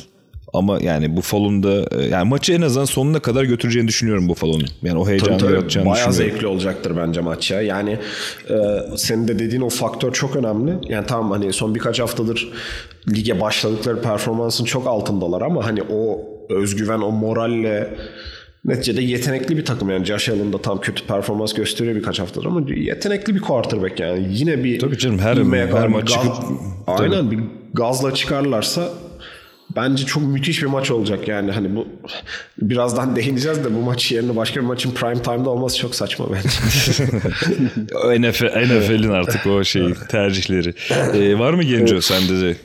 Ama 0.54 0.80
yani 0.82 1.18
Buffalo'nun 1.18 1.64
da 1.64 2.02
e, 2.02 2.06
yani 2.06 2.30
maçı 2.30 2.54
en 2.54 2.62
azından 2.62 2.86
sonuna 2.86 3.20
kadar 3.20 3.44
götüreceğini 3.44 3.88
düşünüyorum 3.88 4.30
Buffalo'nun. 4.30 4.68
Yani 4.84 4.98
o 4.98 5.08
heyecanı 5.08 5.30
tabii, 5.30 5.40
tabii, 5.40 5.54
yaratacağını 5.54 5.90
bayağı 5.90 6.10
düşünüyorum. 6.10 6.36
zevkli 6.36 6.48
olacaktır 6.48 6.98
bence 6.98 7.22
maç 7.22 7.52
ya. 7.52 7.62
Yani 7.62 7.98
e, 8.50 8.56
senin 8.98 9.28
de 9.28 9.40
dediğin 9.40 9.62
o 9.62 9.70
faktör 9.70 10.14
çok 10.14 10.36
önemli. 10.36 10.74
Yani 10.90 11.06
tamam 11.08 11.32
hani 11.32 11.54
son 11.54 11.76
birkaç 11.76 12.00
haftadır 12.00 12.50
lige 13.16 13.42
başladıkları 13.42 14.02
performansın 14.02 14.66
çok 14.66 14.88
altındalar 14.88 15.42
ama 15.42 15.66
hani 15.66 15.84
o 15.84 16.20
özgüven, 16.50 17.00
o 17.00 17.12
moralle 17.12 17.98
Neticede 18.66 19.02
yetenekli 19.02 19.58
bir 19.58 19.66
takım 19.66 19.90
yani 19.90 20.06
Josh 20.06 20.30
Allen 20.30 20.54
da 20.54 20.62
tam 20.62 20.82
kötü 20.82 21.06
performans 21.06 21.54
gösteriyor 21.54 21.96
birkaç 21.96 22.20
haftadır 22.20 22.46
ama 22.46 22.62
yetenekli 22.76 23.36
bir 23.36 23.40
quarterback 23.40 24.00
yani. 24.00 24.28
Yine 24.32 24.64
bir 24.64 24.80
Tabii 24.80 24.98
canım 24.98 25.20
her, 25.20 25.38
her 25.68 25.88
maç 25.88 26.08
çıkıp 26.08 26.34
aynen 26.88 27.12
tabii. 27.12 27.38
bir 27.38 27.44
gazla 27.74 28.14
çıkarlarsa 28.14 28.90
Bence 29.76 30.06
çok 30.06 30.24
müthiş 30.24 30.62
bir 30.64 30.68
maç 30.68 30.92
olacak 30.92 31.28
yani 31.28 31.52
hani 31.52 31.76
bu 31.76 31.88
birazdan 32.62 33.16
değineceğiz 33.16 33.66
de 33.66 33.76
bu 33.76 33.80
maç 33.80 34.12
yerine 34.12 34.36
başka 34.36 34.62
bir 34.62 34.66
maçın 34.66 34.92
prime 34.92 35.22
time'da 35.22 35.50
olması 35.50 35.78
çok 35.78 35.96
saçma 35.96 36.26
bence. 36.32 36.50
NFL, 38.30 38.46
NFL'in 38.46 39.10
artık 39.10 39.48
o 39.48 39.64
şey 39.64 39.94
tercihleri. 40.10 40.74
Ee, 41.14 41.40
var 41.40 41.54
mı 41.54 41.64
Genco 41.64 41.94
evet. 41.94 42.04
sende 42.04 42.42
de? 42.42 42.56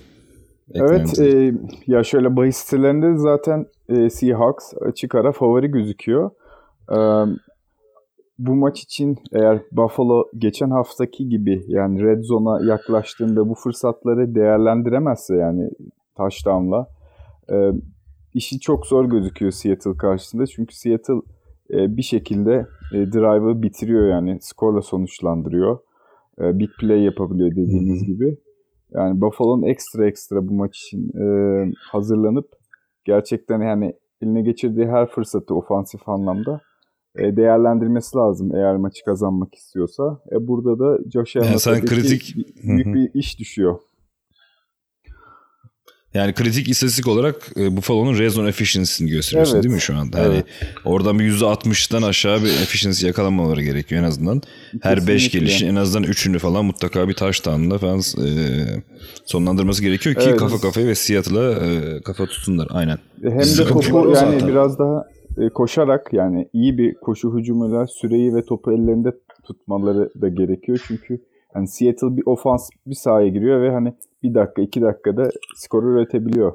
Evet 0.75 1.19
e, 1.19 1.53
ya 1.87 2.05
şöyle 2.05 2.37
bahis 2.37 2.57
sitelerinde 2.57 3.17
zaten 3.17 3.67
e, 3.89 4.11
Seahawks 4.11 4.73
açık 4.89 5.15
ara 5.15 5.33
favori 5.33 5.71
gözüküyor. 5.71 6.31
E, 6.91 6.99
bu 8.39 8.55
maç 8.55 8.83
için 8.83 9.17
eğer 9.33 9.59
Buffalo 9.73 10.25
geçen 10.39 10.71
haftaki 10.71 11.29
gibi 11.29 11.65
yani 11.69 12.03
red 12.03 12.23
zone'a 12.23 12.65
yaklaştığında 12.65 13.49
bu 13.49 13.55
fırsatları 13.55 14.35
değerlendiremezse 14.35 15.37
yani 15.37 15.71
touchdown'la 16.17 16.87
e, 17.53 17.57
işi 18.35 18.61
çok 18.61 18.87
zor 18.87 19.05
gözüküyor 19.05 19.53
Seattle 19.53 19.97
karşısında. 19.97 20.47
Çünkü 20.47 20.77
Seattle 20.77 21.21
e, 21.71 21.97
bir 21.97 22.03
şekilde 22.03 22.67
e, 22.95 22.97
drive'ı 23.13 23.63
bitiriyor 23.63 24.09
yani 24.09 24.39
skorla 24.41 24.83
sonuçlandırıyor. 24.83 25.79
E, 26.41 26.59
big 26.59 26.71
play 26.81 27.03
yapabiliyor 27.03 27.51
dediğiniz 27.51 28.01
Hı-hı. 28.01 28.07
gibi. 28.07 28.39
Yani 28.95 29.21
Buffalo'nun 29.21 29.63
ekstra 29.63 30.07
ekstra 30.07 30.49
bu 30.49 30.55
maç 30.55 30.79
için 30.79 31.19
e, 31.19 31.27
hazırlanıp 31.93 32.49
gerçekten 33.05 33.61
yani 33.61 33.95
eline 34.23 34.43
geçirdiği 34.43 34.87
her 34.87 35.11
fırsatı 35.11 35.55
ofansif 35.55 36.09
anlamda 36.09 36.61
e, 37.19 37.37
değerlendirmesi 37.37 38.17
lazım 38.17 38.55
eğer 38.55 38.77
maçı 38.77 39.05
kazanmak 39.05 39.55
istiyorsa. 39.55 40.21
E 40.33 40.47
burada 40.49 40.79
da 40.79 40.99
Josh 41.13 41.37
Allen'a 41.37 41.75
yani 41.75 41.85
kritik 41.85 42.37
büyük 42.65 42.87
bir 42.87 43.11
iş 43.15 43.39
düşüyor. 43.41 43.79
Yani 46.15 46.33
kritik 46.33 46.69
istatistik 46.69 47.09
olarak 47.09 47.35
e, 47.57 47.77
Buffalo'nun 47.77 48.19
red 48.19 48.31
zone 48.31 48.49
efficiency'sini 48.49 49.11
gösteriyorsun 49.11 49.55
evet. 49.55 49.65
değil 49.65 49.75
mi 49.75 49.81
şu 49.81 49.97
anda? 49.97 50.19
Yani 50.19 50.35
evet. 50.35 50.45
oradan 50.85 51.19
bir 51.19 51.33
%60'dan 51.33 52.03
aşağı 52.03 52.43
bir 52.43 52.49
efficiency 52.49 53.07
yakalanmaları 53.07 53.63
gerekiyor 53.63 54.03
en 54.03 54.07
azından. 54.07 54.43
Her 54.83 55.07
5 55.07 55.31
gelişin 55.31 55.69
en 55.69 55.77
azından 55.77 56.11
3'ünü 56.11 56.39
falan 56.39 56.65
mutlaka 56.65 57.09
bir 57.09 57.15
touchdown'la 57.15 57.79
falan 57.79 57.99
e, 57.99 58.29
sonlandırması 59.25 59.83
gerekiyor 59.83 60.15
ki 60.15 60.29
evet. 60.29 60.39
kafa 60.39 60.61
kafaya 60.61 60.87
ve 60.87 60.95
Seattle'a 60.95 61.51
e, 61.51 62.01
kafa 62.01 62.27
tutsunlar. 62.27 62.69
Aynen. 62.71 62.99
Hem 63.23 63.39
de 63.39 63.67
topu 63.67 63.97
yani 63.97 64.15
zaten. 64.15 64.49
biraz 64.49 64.79
daha 64.79 65.05
e, 65.39 65.49
koşarak 65.49 66.13
yani 66.13 66.49
iyi 66.53 66.79
bir 66.79 66.95
koşu 66.95 67.39
hücumuyla 67.39 67.87
süreyi 67.87 68.35
ve 68.35 68.45
topu 68.45 68.73
ellerinde 68.73 69.13
tutmaları 69.45 70.11
da 70.21 70.29
gerekiyor. 70.29 70.85
Çünkü 70.89 71.21
yani 71.55 71.69
Seattle 71.69 72.17
bir 72.17 72.23
ofans 72.27 72.71
bir 72.87 72.95
sahaya 72.95 73.29
giriyor 73.29 73.63
ve 73.63 73.71
hani 73.71 73.93
bir 74.23 74.35
dakika 74.35 74.63
iki 74.63 74.83
dakikada 74.83 75.31
skoru 75.57 75.93
üretebiliyor. 75.93 76.53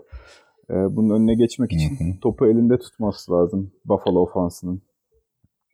Ee, 0.70 0.74
bunun 0.74 1.16
önüne 1.16 1.36
geçmek 1.36 1.72
için 1.74 1.90
hı 1.90 2.04
hı. 2.04 2.20
topu 2.22 2.48
elinde 2.48 2.80
tutması 2.80 3.32
lazım 3.32 3.72
Buffalo 3.86 4.20
ofansının. 4.20 4.82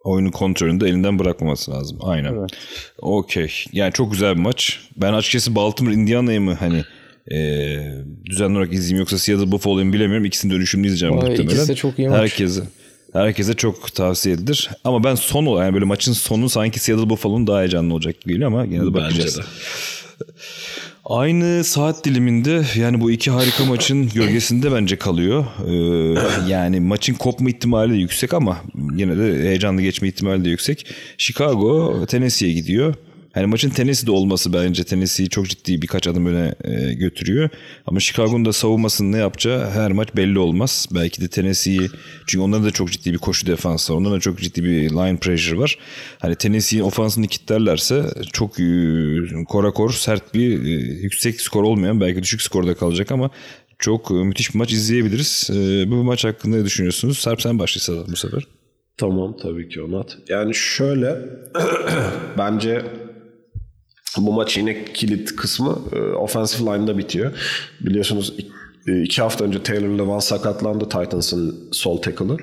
oyunun 0.03 0.31
kontrolünü 0.31 0.79
de 0.79 0.87
elinden 0.87 1.19
bırakmaması 1.19 1.71
lazım. 1.71 1.97
Aynen. 2.01 2.33
Evet. 2.33 2.49
Okey. 3.01 3.51
Yani 3.71 3.91
çok 3.93 4.11
güzel 4.11 4.35
bir 4.35 4.41
maç. 4.41 4.89
Ben 4.97 5.13
açıkçası 5.13 5.55
Baltimore 5.55 5.93
Indiana'yı 5.93 6.41
mı 6.41 6.53
hani 6.53 6.83
e, 7.31 7.37
düzenli 8.25 8.57
olarak 8.57 8.73
izleyeyim 8.73 8.99
yoksa 8.99 9.17
Seattle 9.17 9.51
Buffalo'yu 9.51 9.93
bilemiyorum. 9.93 10.25
İkisini 10.25 10.51
dönüşümlü 10.51 10.87
izleyeceğim 10.87 11.15
Vay, 11.15 11.29
muhtemelen. 11.29 11.53
İkisi 11.53 11.67
de 11.67 11.75
çok 11.75 11.99
iyi 11.99 12.09
maç. 12.09 12.19
Herkese, 12.19 12.61
herkese 13.15 13.53
çok 13.53 13.95
tavsiye 13.95 14.35
edilir. 14.35 14.69
Ama 14.83 15.03
ben 15.03 15.15
son 15.15 15.45
olarak 15.45 15.65
yani 15.65 15.73
böyle 15.73 15.85
maçın 15.85 16.13
sonu 16.13 16.49
sanki 16.49 16.79
Seattle 16.79 17.09
Buffalo'nun 17.09 17.47
daha 17.47 17.59
heyecanlı 17.59 17.93
olacak 17.93 18.21
gibi 18.21 18.33
geliyor 18.33 18.51
ama 18.51 18.63
yine 18.63 18.85
de 18.85 18.93
bakacağız. 18.93 19.39
Aynı 21.05 21.63
saat 21.63 22.05
diliminde 22.05 22.65
yani 22.75 23.01
bu 23.01 23.11
iki 23.11 23.31
harika 23.31 23.65
maçın 23.65 24.09
gölgesinde 24.09 24.71
bence 24.71 24.97
kalıyor. 24.97 25.45
Ee, 25.67 26.51
yani 26.51 26.79
maçın 26.79 27.13
kopma 27.13 27.49
ihtimali 27.49 27.93
de 27.93 27.97
yüksek 27.97 28.33
ama 28.33 28.57
yine 28.95 29.17
de 29.17 29.43
heyecanlı 29.43 29.81
geçme 29.81 30.07
ihtimali 30.07 30.45
de 30.45 30.49
yüksek. 30.49 30.87
Chicago 31.17 32.05
Tennessee'ye 32.05 32.53
gidiyor. 32.53 32.95
Hani 33.35 33.45
maçın 33.45 33.69
Tennessee'de 33.69 34.11
olması 34.11 34.53
bence 34.53 34.83
Tennessee'yi 34.83 35.29
çok 35.29 35.49
ciddi 35.49 35.81
birkaç 35.81 36.07
adım 36.07 36.25
öne 36.25 36.55
e, 36.63 36.93
götürüyor. 36.93 37.49
Ama 37.85 37.99
Chicago'nun 37.99 38.45
da 38.45 38.53
savunmasının 38.53 39.11
ne 39.11 39.17
yapacağı 39.17 39.69
her 39.69 39.91
maç 39.91 40.07
belli 40.15 40.39
olmaz. 40.39 40.87
Belki 40.91 41.21
de 41.21 41.27
Tennessee'yi 41.27 41.89
çünkü 42.27 42.43
onların 42.43 42.65
da 42.65 42.71
çok 42.71 42.91
ciddi 42.91 43.13
bir 43.13 43.17
koşu 43.17 43.47
defans 43.47 43.91
var. 43.91 43.95
Onların 43.95 44.15
da 44.15 44.19
çok 44.19 44.39
ciddi 44.39 44.63
bir 44.63 44.89
line 44.89 45.17
pressure 45.17 45.57
var. 45.57 45.77
Hani 46.19 46.35
Tennessee'nin 46.35 46.83
ofansını 46.83 47.27
kilitlerlerse 47.27 48.03
çok 48.33 48.59
e, 48.59 48.65
korakor 49.47 49.91
sert 49.91 50.33
bir 50.33 50.65
e, 50.65 50.69
yüksek 51.01 51.41
skor 51.41 51.63
olmayan 51.63 52.01
belki 52.01 52.23
düşük 52.23 52.41
skorda 52.41 52.75
kalacak 52.75 53.11
ama 53.11 53.29
çok 53.79 54.11
müthiş 54.11 54.53
bir 54.53 54.59
maç 54.59 54.71
izleyebiliriz. 54.71 55.49
Bu 55.87 56.03
maç 56.03 56.25
hakkında 56.25 56.57
ne 56.57 56.65
düşünüyorsunuz? 56.65 57.19
Sarp 57.19 57.41
sen 57.41 57.59
başlaysa 57.59 57.93
bu 58.11 58.15
sefer. 58.15 58.43
Tamam 58.97 59.37
tabii 59.41 59.69
ki 59.69 59.81
Onat. 59.81 60.17
Yani 60.29 60.55
şöyle 60.55 61.19
bence 62.37 62.85
bu 64.17 64.33
maç 64.33 64.57
yine 64.57 64.85
kilit 64.85 65.35
kısmı 65.35 65.79
e, 65.93 65.99
offensive 65.99 66.71
line'da 66.71 66.97
bitiyor. 66.97 67.31
Biliyorsunuz 67.81 68.33
e, 68.87 69.01
iki 69.01 69.21
hafta 69.21 69.45
önce 69.45 69.63
Taylor 69.63 69.89
Lewan 69.89 70.19
sakatlandı 70.19 70.89
Titans'ın 70.89 71.69
sol 71.71 72.01
tackle'ı. 72.01 72.37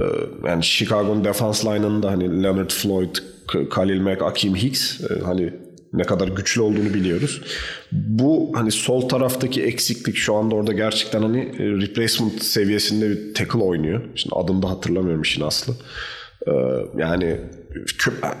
E, 0.00 0.04
yani 0.48 0.64
Chicago'nun 0.64 1.24
defense 1.24 1.68
line'ında 1.68 2.10
hani 2.10 2.42
Leonard 2.42 2.70
Floyd, 2.70 3.16
Khalil 3.70 4.00
Mack, 4.00 4.22
Akeem 4.22 4.56
Hicks 4.56 5.00
e, 5.00 5.20
hani 5.24 5.52
ne 5.92 6.02
kadar 6.02 6.28
güçlü 6.28 6.60
olduğunu 6.60 6.94
biliyoruz. 6.94 7.40
Bu 7.92 8.52
hani 8.54 8.70
sol 8.70 9.08
taraftaki 9.08 9.62
eksiklik 9.62 10.16
şu 10.16 10.34
anda 10.34 10.54
orada 10.54 10.72
gerçekten 10.72 11.22
hani 11.22 11.40
e, 11.40 11.62
replacement 11.62 12.42
seviyesinde 12.42 13.10
bir 13.10 13.34
tackle 13.34 13.58
oynuyor. 13.58 14.00
Şimdi 14.14 14.34
adını 14.34 14.62
da 14.62 14.70
hatırlamıyorum 14.70 15.22
işin 15.22 15.42
aslı. 15.42 15.74
Ee, 16.48 16.52
yani 16.96 17.36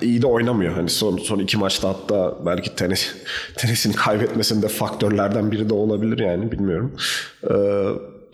iyi 0.02 0.22
de 0.22 0.26
oynamıyor. 0.26 0.72
Hani 0.72 0.88
son 0.88 1.16
son 1.16 1.38
iki 1.38 1.58
maçta 1.58 1.88
hatta 1.88 2.46
belki 2.46 2.76
tenis 2.76 3.14
tenisin 3.56 3.92
kaybetmesinde 3.92 4.68
faktörlerden 4.68 5.52
biri 5.52 5.68
de 5.68 5.74
olabilir 5.74 6.18
yani 6.18 6.52
bilmiyorum. 6.52 6.92
Ee, 7.50 7.54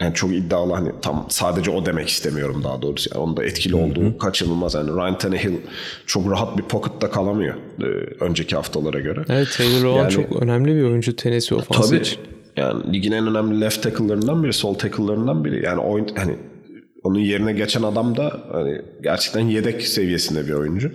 yani 0.01 0.15
çok 0.15 0.33
iddialı 0.33 0.73
hani 0.73 0.93
tam 1.03 1.27
sadece 1.29 1.71
o 1.71 1.87
demek 1.87 2.09
istemiyorum 2.09 2.65
daha 2.65 2.83
doğrusu. 2.83 3.11
Yani 3.15 3.25
onun 3.25 3.37
da 3.37 3.45
etkili 3.45 3.75
olduğu 3.75 4.03
Hı-hı. 4.03 4.19
kaçınılmaz. 4.19 4.75
Yani 4.75 4.91
Ryan 4.91 5.19
Tannehill 5.19 5.57
çok 6.07 6.31
rahat 6.31 6.59
bir 6.59 6.63
pocket'ta 6.63 7.11
kalamıyor 7.11 7.55
e, 7.81 7.85
önceki 8.21 8.57
haftalara 8.57 9.01
göre. 9.01 9.25
Evet 9.29 9.49
Taylor 9.57 9.85
Owen 9.85 10.03
yani, 10.03 10.11
çok 10.11 10.43
önemli 10.43 10.75
bir 10.75 10.83
oyuncu 10.83 11.17
Tennessee 11.17 11.59
ofansı 11.59 11.91
tabii, 11.91 12.01
için. 12.01 12.19
Yani 12.57 12.93
ligin 12.93 13.13
en 13.13 13.27
önemli 13.27 13.61
left 13.61 13.83
tackle'larından 13.83 14.43
biri, 14.43 14.53
sol 14.53 14.75
tackle'larından 14.75 15.45
biri. 15.45 15.65
Yani 15.65 15.81
oyun 15.81 16.09
hani 16.17 16.37
onun 17.03 17.19
yerine 17.19 17.53
geçen 17.53 17.83
adam 17.83 18.17
da 18.17 18.41
hani 18.53 18.81
gerçekten 19.03 19.41
yedek 19.41 19.83
seviyesinde 19.83 20.47
bir 20.47 20.53
oyuncu. 20.53 20.93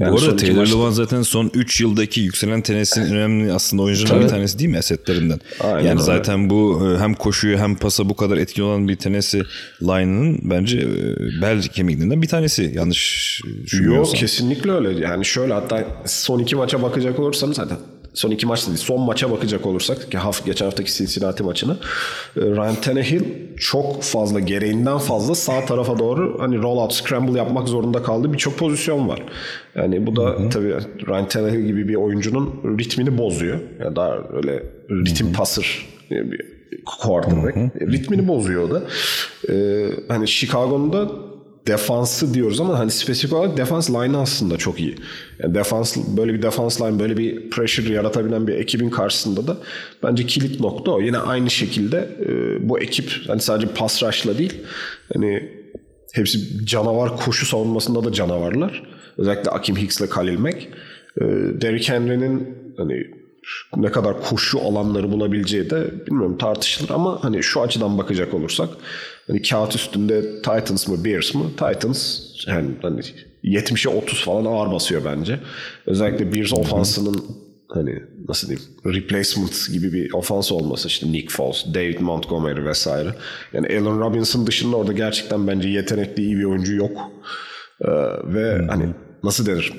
Yani 0.00 0.12
Bu 0.12 0.18
arada 0.18 0.36
Taylor 0.36 0.56
maçta... 0.56 0.76
Lewan 0.76 0.90
zaten 0.90 1.22
son 1.22 1.50
3 1.54 1.80
yıldaki 1.80 2.20
yükselen 2.20 2.62
tenisinin 2.62 3.14
önemli 3.14 3.52
aslında 3.52 3.82
oyuncularından 3.82 4.24
bir 4.24 4.28
tanesi 4.28 4.58
değil 4.58 4.70
mi 4.70 4.76
esetlerinden? 4.76 5.40
Aynen 5.60 5.78
yani 5.78 5.90
öyle. 5.90 6.02
zaten 6.02 6.50
bu 6.50 6.82
e, 6.86 6.98
hem 6.98 7.14
koşuyu 7.14 7.58
hem 7.58 7.74
pasa 7.74 8.08
bu 8.08 8.16
kadar 8.16 8.36
etkili 8.36 8.62
olan 8.62 8.88
bir 8.88 8.96
tenesi 8.96 9.42
line'ının 9.82 10.38
bence 10.42 10.78
e, 10.78 11.42
bel 11.42 11.62
kemiklerinden 11.62 12.22
bir 12.22 12.28
tanesi 12.28 12.72
yanlış 12.74 13.40
Yok 13.82 14.14
kesinlikle 14.14 14.72
öyle. 14.72 15.06
Yani 15.06 15.24
şöyle 15.24 15.52
hatta 15.52 15.84
son 16.06 16.38
iki 16.38 16.56
maça 16.56 16.82
bakacak 16.82 17.18
olursanız 17.18 17.56
zaten 17.56 17.78
son 18.14 18.30
iki 18.30 18.46
maçta 18.46 18.66
değil 18.66 18.78
son 18.78 19.00
maça 19.00 19.30
bakacak 19.30 19.66
olursak 19.66 20.10
ki 20.10 20.18
hafta, 20.18 20.46
geçen 20.46 20.64
haftaki 20.64 20.94
Cincinnati 20.94 21.42
maçını 21.42 21.76
e, 22.36 22.40
Ryan 22.40 22.74
Tannehill 22.74 23.24
çok 23.56 24.02
fazla 24.02 24.40
gereğinden 24.40 24.98
fazla 24.98 25.34
sağ 25.34 25.64
tarafa 25.64 25.98
doğru 25.98 26.36
hani 26.40 26.62
roll 26.62 26.76
out 26.76 26.92
scramble 26.92 27.38
yapmak 27.38 27.68
zorunda 27.68 28.02
kaldı 28.02 28.32
birçok 28.32 28.58
pozisyon 28.58 29.08
var. 29.08 29.22
Yani 29.74 30.06
bu 30.06 30.16
da 30.16 30.24
Hı-hı. 30.24 30.50
tabii 30.50 30.74
Ryan 31.08 31.28
Tannehill 31.28 31.66
gibi 31.66 31.88
bir 31.88 31.94
oyuncunun 31.94 32.78
ritmini 32.78 33.18
bozuyor. 33.18 33.58
Yani 33.80 33.96
daha 33.96 34.16
öyle 34.32 34.62
ritim 34.90 35.26
Hı-hı. 35.26 35.36
pasır 35.36 35.88
bir 36.10 36.52
quarterback. 36.84 37.56
Hı-hı. 37.56 37.90
Ritmini 37.92 38.28
bozuyor 38.28 38.62
o 38.62 38.70
da. 38.70 38.82
Ee, 39.52 39.86
hani 40.08 40.28
Chicago'nun 40.28 40.92
da 40.92 41.08
defansı 41.66 42.34
diyoruz 42.34 42.60
ama 42.60 42.78
hani 42.78 42.90
spesifik 42.90 43.32
olarak 43.32 43.56
defans 43.56 43.90
line 43.90 44.16
aslında 44.16 44.56
çok 44.56 44.80
iyi. 44.80 44.96
Yani 45.38 45.54
defans 45.54 45.96
böyle 46.16 46.34
bir 46.34 46.42
defans 46.42 46.80
line 46.80 46.98
böyle 46.98 47.16
bir 47.16 47.50
pressure 47.50 47.92
yaratabilen 47.92 48.46
bir 48.46 48.54
ekibin 48.54 48.90
karşısında 48.90 49.46
da 49.46 49.56
bence 50.02 50.26
kilit 50.26 50.60
nokta 50.60 50.90
o. 50.90 51.00
Yine 51.00 51.18
aynı 51.18 51.50
şekilde 51.50 52.08
e, 52.20 52.28
bu 52.68 52.80
ekip 52.80 53.12
hani 53.26 53.40
sadece 53.40 53.66
pass 53.66 54.02
rush'la 54.02 54.38
değil 54.38 54.62
hani 55.12 55.52
hepsi 56.12 56.66
canavar 56.66 57.16
koşu 57.16 57.46
savunmasında 57.46 58.04
da 58.04 58.12
canavarlar. 58.12 58.82
Özellikle 59.18 59.50
Akim 59.50 59.76
Hicks 59.76 60.00
ile 60.00 60.08
Khalil 60.08 60.38
Mack. 60.38 60.56
E, 61.20 61.24
Derrick 61.60 61.92
Henry'nin 61.92 62.58
hani 62.76 63.06
ne 63.76 63.90
kadar 63.90 64.22
koşu 64.22 64.60
alanları 64.60 65.12
bulabileceği 65.12 65.70
de 65.70 66.06
bilmiyorum 66.06 66.38
tartışılır 66.38 66.90
ama 66.90 67.24
hani 67.24 67.42
şu 67.42 67.62
açıdan 67.62 67.98
bakacak 67.98 68.34
olursak 68.34 68.68
hani 69.26 69.42
kağıt 69.42 69.74
üstünde 69.74 70.22
Titans 70.42 70.88
mı 70.88 71.04
Bears 71.04 71.34
mı? 71.34 71.50
Titans 71.50 72.20
yani 72.46 72.70
hani 72.82 73.00
70'e 73.44 73.90
30 73.90 74.24
falan 74.24 74.44
ağır 74.44 74.72
basıyor 74.72 75.02
bence. 75.04 75.40
Özellikle 75.86 76.32
Bears 76.32 76.52
ofansının 76.52 77.24
hani 77.68 78.02
nasıl 78.28 78.48
diyeyim 78.48 78.68
replacement 78.86 79.72
gibi 79.72 79.92
bir 79.92 80.12
ofans 80.12 80.52
olması 80.52 80.88
işte 80.88 81.12
Nick 81.12 81.28
Foles, 81.28 81.66
David 81.74 82.00
Montgomery 82.00 82.64
vesaire. 82.64 83.14
Yani 83.52 83.66
Allen 83.66 84.00
Robinson 84.00 84.46
dışında 84.46 84.76
orada 84.76 84.92
gerçekten 84.92 85.46
bence 85.46 85.68
yetenekli 85.68 86.22
iyi 86.22 86.36
bir 86.36 86.44
oyuncu 86.44 86.74
yok. 86.74 87.10
Ee, 87.80 87.88
ve 88.24 88.58
hmm. 88.58 88.68
hani 88.68 88.88
nasıl 89.22 89.46
denir? 89.46 89.72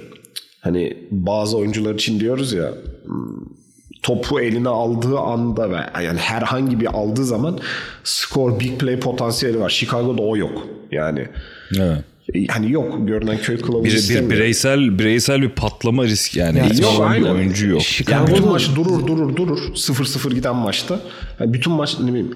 Hani 0.62 1.08
bazı 1.12 1.58
oyuncular 1.58 1.94
için 1.94 2.20
diyoruz 2.20 2.54
ya 2.54 2.74
hmm, 3.06 3.63
topu 4.04 4.42
eline 4.42 4.70
aldığı 4.70 5.20
anda 5.20 5.72
ve 5.72 6.04
yani 6.04 6.20
herhangi 6.20 6.80
bir 6.80 6.86
aldığı 6.86 7.26
zaman 7.26 7.60
skor 8.04 8.60
big 8.60 8.80
play 8.80 9.00
potansiyeli 9.00 9.60
var. 9.60 9.70
Chicago'da 9.70 10.22
o 10.22 10.38
yok. 10.38 10.68
Yani 10.92 11.28
evet. 11.80 12.04
Hani 12.50 12.72
yok 12.72 13.08
görünen 13.08 13.38
köy 13.38 13.58
kılavuzu 13.58 14.14
bir, 14.14 14.26
bir 14.26 14.30
bireysel 14.30 15.00
bireysel 15.00 15.42
bir 15.42 15.50
patlama 15.50 16.04
riski 16.04 16.40
yani. 16.40 16.58
yani 16.58 16.82
yok 16.82 17.02
aynen. 17.02 17.24
bir 17.24 17.30
oyuncu 17.30 17.68
yok. 17.68 18.10
Yani 18.10 18.28
bütün 18.28 18.48
maç 18.48 18.70
durur 18.76 19.08
durur 19.08 19.36
durur 19.36 19.58
0-0 19.58 20.34
giden 20.34 20.56
maçta. 20.56 21.00
Yani 21.40 21.54
bütün 21.54 21.74
maç 21.74 22.00
ne 22.00 22.08
bileyim 22.08 22.36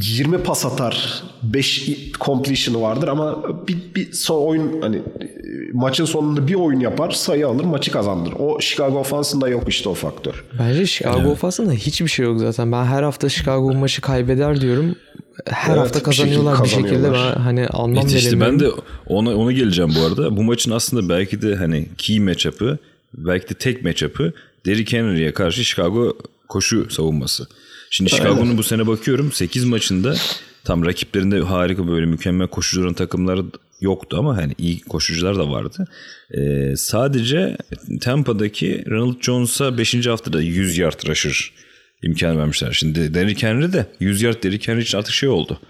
20 0.00 0.38
pas 0.38 0.66
atar 0.66 1.22
5 1.42 1.90
completion'ı 2.20 2.82
vardır 2.82 3.08
ama 3.08 3.42
bir, 3.68 3.76
bir 3.94 4.12
son 4.12 4.42
oyun 4.42 4.82
hani 4.82 5.02
maçın 5.72 6.04
sonunda 6.04 6.48
bir 6.48 6.54
oyun 6.54 6.80
yapar 6.80 7.10
sayı 7.10 7.48
alır 7.48 7.64
maçı 7.64 7.90
kazandır. 7.90 8.32
O 8.38 8.60
Chicago 8.60 8.98
ofansında 8.98 9.48
yok 9.48 9.64
işte 9.68 9.88
o 9.88 9.94
faktör. 9.94 10.44
Bence 10.58 10.86
Chicago 10.86 11.20
evet. 11.20 11.30
ofansında 11.30 11.72
hiçbir 11.72 12.08
şey 12.08 12.26
yok 12.26 12.40
zaten. 12.40 12.72
Ben 12.72 12.84
her 12.84 13.02
hafta 13.02 13.28
Chicago 13.28 13.74
maçı 13.74 14.00
kaybeder 14.00 14.60
diyorum. 14.60 14.96
Her 15.46 15.70
evet, 15.70 15.80
hafta 15.80 16.02
kazanıyorlar 16.02 16.64
bir 16.64 16.68
şekilde, 16.68 16.84
bir 16.84 16.88
şekilde 16.88 17.12
ben 17.12 17.32
hani 17.40 17.66
anlam 17.66 18.02
evet, 18.02 18.12
işte 18.12 18.40
ben 18.40 18.60
de 18.60 18.68
ona 19.06 19.36
ona 19.36 19.52
geleceğim 19.52 19.92
bu 20.00 20.04
arada. 20.06 20.36
Bu 20.36 20.42
maçın 20.42 20.70
aslında 20.70 21.08
belki 21.08 21.42
de 21.42 21.56
hani 21.56 21.88
key 21.98 22.20
matchup'ı 22.20 22.78
belki 23.14 23.48
de 23.48 23.54
tek 23.54 23.84
matchup'ı 23.84 24.32
Derrick 24.66 24.98
Henry'e 24.98 25.32
karşı 25.32 25.64
Chicago 25.64 26.16
koşu 26.48 26.90
savunması. 26.90 27.46
Şimdi 27.90 28.10
Chicago'nun 28.10 28.58
bu 28.58 28.62
sene 28.62 28.86
bakıyorum 28.86 29.32
8 29.32 29.64
maçında 29.64 30.14
tam 30.64 30.84
rakiplerinde 30.84 31.40
harika 31.40 31.88
böyle 31.88 32.06
mükemmel 32.06 32.48
koşucuların 32.48 32.94
takımları 32.94 33.44
yoktu 33.80 34.16
ama 34.18 34.36
hani 34.36 34.54
iyi 34.58 34.80
koşucular 34.80 35.36
da 35.36 35.50
vardı. 35.50 35.84
Ee, 36.30 36.76
sadece 36.76 37.56
Tampa'daki 38.00 38.84
Ronald 38.90 39.22
Jones'a 39.22 39.78
5. 39.78 40.06
haftada 40.06 40.40
100 40.40 40.78
yard 40.78 41.08
rusher 41.08 41.52
imkan 42.02 42.38
vermişler. 42.38 42.72
Şimdi 42.72 43.14
Derrick 43.14 43.46
Henry 43.46 43.72
de 43.72 43.86
100 44.00 44.22
yard 44.22 44.42
Derrick 44.42 44.72
Henry 44.72 44.82
için 44.82 44.98
artık 44.98 45.14
şey 45.14 45.28
oldu. 45.28 45.60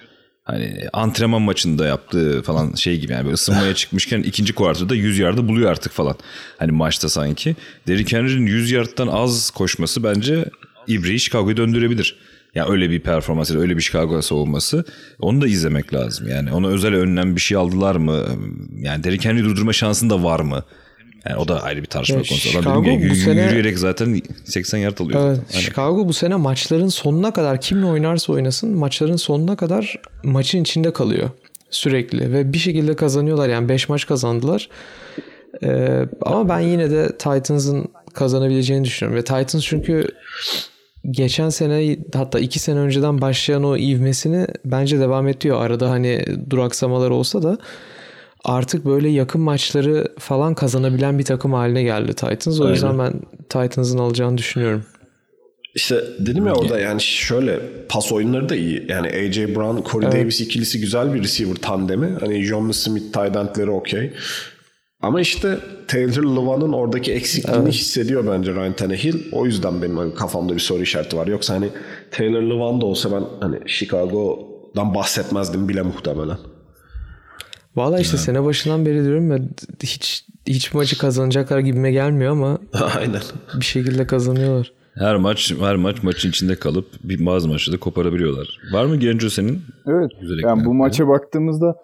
Hani 0.44 0.88
antrenman 0.92 1.42
maçında 1.42 1.86
yaptığı 1.86 2.42
falan 2.42 2.74
şey 2.74 3.00
gibi 3.00 3.12
yani 3.12 3.24
böyle 3.24 3.34
ısınmaya 3.34 3.74
çıkmışken 3.74 4.22
ikinci 4.22 4.52
kuartıda 4.52 4.94
100 4.94 5.18
yardı 5.18 5.48
buluyor 5.48 5.70
artık 5.70 5.92
falan. 5.92 6.16
Hani 6.58 6.72
maçta 6.72 7.08
sanki. 7.08 7.56
Derrick 7.88 8.16
Henry'nin 8.16 8.46
100 8.46 8.70
yardtan 8.70 9.06
az 9.06 9.50
koşması 9.50 10.04
bence 10.04 10.44
İbre'yi 10.88 11.20
Chicago'ya 11.20 11.56
döndürebilir. 11.56 12.16
Yani 12.54 12.70
öyle 12.70 12.90
bir 12.90 13.00
performans 13.00 13.50
ya 13.50 13.58
öyle 13.60 13.76
bir 13.76 13.82
Chicago 13.82 14.22
savunması. 14.22 14.84
Onu 15.20 15.40
da 15.40 15.46
izlemek 15.46 15.94
lazım. 15.94 16.28
Yani 16.28 16.52
ona 16.52 16.68
özel 16.68 16.94
önlem 16.94 17.36
bir 17.36 17.40
şey 17.40 17.56
aldılar 17.56 17.96
mı? 17.96 18.24
Yani 18.78 19.04
Derrick 19.04 19.28
Henry 19.28 19.44
durdurma 19.44 19.72
şansın 19.72 20.10
da 20.10 20.22
var 20.22 20.40
mı? 20.40 20.64
Yani 21.28 21.36
o 21.38 21.48
da 21.48 21.62
ayrı 21.62 21.80
bir 21.82 21.86
tartışma 21.86 22.16
Ya 22.16 22.22
konusu. 22.22 22.48
Chicago 22.48 22.84
dedim 22.84 23.00
ki, 23.00 23.04
bu 23.10 23.14
y- 23.14 23.20
sene- 23.24 23.42
yürüyerek 23.42 23.78
zaten 23.78 24.20
80 24.44 24.78
yard 24.78 24.98
alıyor. 24.98 25.28
Evet, 25.28 25.38
zaten. 25.46 25.60
Chicago 25.60 26.08
bu 26.08 26.12
sene 26.12 26.36
maçların 26.36 26.88
sonuna 26.88 27.32
kadar 27.32 27.60
kimle 27.60 27.86
oynarsa 27.86 28.32
oynasın 28.32 28.78
maçların 28.78 29.16
sonuna 29.16 29.56
kadar 29.56 29.96
maçın 30.24 30.62
içinde 30.62 30.92
kalıyor 30.92 31.30
sürekli 31.70 32.32
ve 32.32 32.52
bir 32.52 32.58
şekilde 32.58 32.96
kazanıyorlar 32.96 33.48
yani 33.48 33.68
5 33.68 33.88
maç 33.88 34.06
kazandılar. 34.06 34.68
Ee, 35.62 36.02
ama 36.22 36.48
ben 36.48 36.60
yine 36.60 36.90
de 36.90 37.08
Titans'ın 37.18 37.88
kazanabileceğini 38.14 38.84
düşünüyorum 38.84 39.18
ve 39.18 39.24
Titans 39.24 39.64
çünkü 39.64 40.08
geçen 41.10 41.48
sene 41.48 41.96
hatta 42.14 42.38
2 42.38 42.58
sene 42.58 42.78
önceden 42.78 43.20
başlayan 43.20 43.64
o 43.64 43.76
ivmesini 43.76 44.46
bence 44.64 44.98
devam 44.98 45.28
ediyor. 45.28 45.60
Arada 45.60 45.90
hani 45.90 46.24
duraksamalar 46.50 47.10
olsa 47.10 47.42
da 47.42 47.58
artık 48.44 48.84
böyle 48.84 49.08
yakın 49.08 49.40
maçları 49.40 50.08
falan 50.18 50.54
kazanabilen 50.54 51.18
bir 51.18 51.24
takım 51.24 51.52
haline 51.52 51.82
geldi 51.82 52.14
Titans. 52.14 52.60
O 52.60 52.70
yüzden 52.70 52.98
ben 52.98 53.12
Titans'ın 53.48 53.98
alacağını 53.98 54.38
düşünüyorum. 54.38 54.84
İşte 55.74 56.04
dedim 56.18 56.46
ya 56.46 56.54
orada 56.54 56.80
yani 56.80 57.00
şöyle 57.00 57.60
pas 57.88 58.12
oyunları 58.12 58.48
da 58.48 58.56
iyi. 58.56 58.86
Yani 58.88 59.08
AJ 59.08 59.38
Brown, 59.38 59.90
Corey 59.90 60.12
Davis 60.12 60.40
ikilisi 60.40 60.80
güzel 60.80 61.14
bir 61.14 61.22
receiver 61.22 61.54
tandemi. 61.54 62.16
Hani 62.20 62.44
John 62.44 62.70
Smith 62.70 63.12
tight 63.12 63.68
okey. 63.68 64.12
Ama 65.06 65.20
işte 65.20 65.58
Taylor 65.88 66.36
Lewan'ın 66.36 66.72
oradaki 66.72 67.12
eksikliğini 67.12 67.70
hissediyor 67.70 68.26
bence 68.32 68.54
Ryan 68.54 68.72
Tannehill. 68.72 69.32
O 69.32 69.46
yüzden 69.46 69.82
benim 69.82 69.96
hani 69.96 70.14
kafamda 70.14 70.54
bir 70.54 70.60
soru 70.60 70.82
işareti 70.82 71.16
var. 71.16 71.26
Yoksa 71.26 71.54
hani 71.54 71.68
Taylor 72.10 72.42
Lewan 72.42 72.80
da 72.80 72.86
olsa 72.86 73.12
ben 73.12 73.24
hani 73.40 73.58
Chicago'dan 73.66 74.94
bahsetmezdim 74.94 75.68
bile 75.68 75.82
muhtemelen. 75.82 76.38
Valla 77.76 78.00
işte 78.00 78.16
sene 78.16 78.44
başından 78.44 78.86
beri 78.86 79.04
diyorum 79.04 79.30
ya 79.30 79.38
hiç 79.82 80.24
hiç 80.46 80.74
maçı 80.74 80.98
kazanacaklar 80.98 81.58
gibime 81.58 81.92
gelmiyor 81.92 82.32
ama 82.32 82.58
Aynen. 82.96 83.22
bir 83.60 83.64
şekilde 83.64 84.06
kazanıyorlar. 84.06 84.72
Her 84.94 85.16
maç 85.16 85.54
her 85.60 85.76
maç 85.76 86.02
maçın 86.02 86.28
içinde 86.28 86.56
kalıp 86.56 86.86
bir 87.04 87.26
bazı 87.26 87.48
maçları 87.48 87.76
da 87.76 87.80
koparabiliyorlar. 87.80 88.60
Var 88.72 88.84
mı 88.84 88.96
Genco 88.96 89.28
senin? 89.28 89.62
Evet. 89.86 90.10
Güzel 90.20 90.38
yani 90.42 90.64
bu 90.64 90.74
maça 90.74 91.08
baktığımızda 91.08 91.76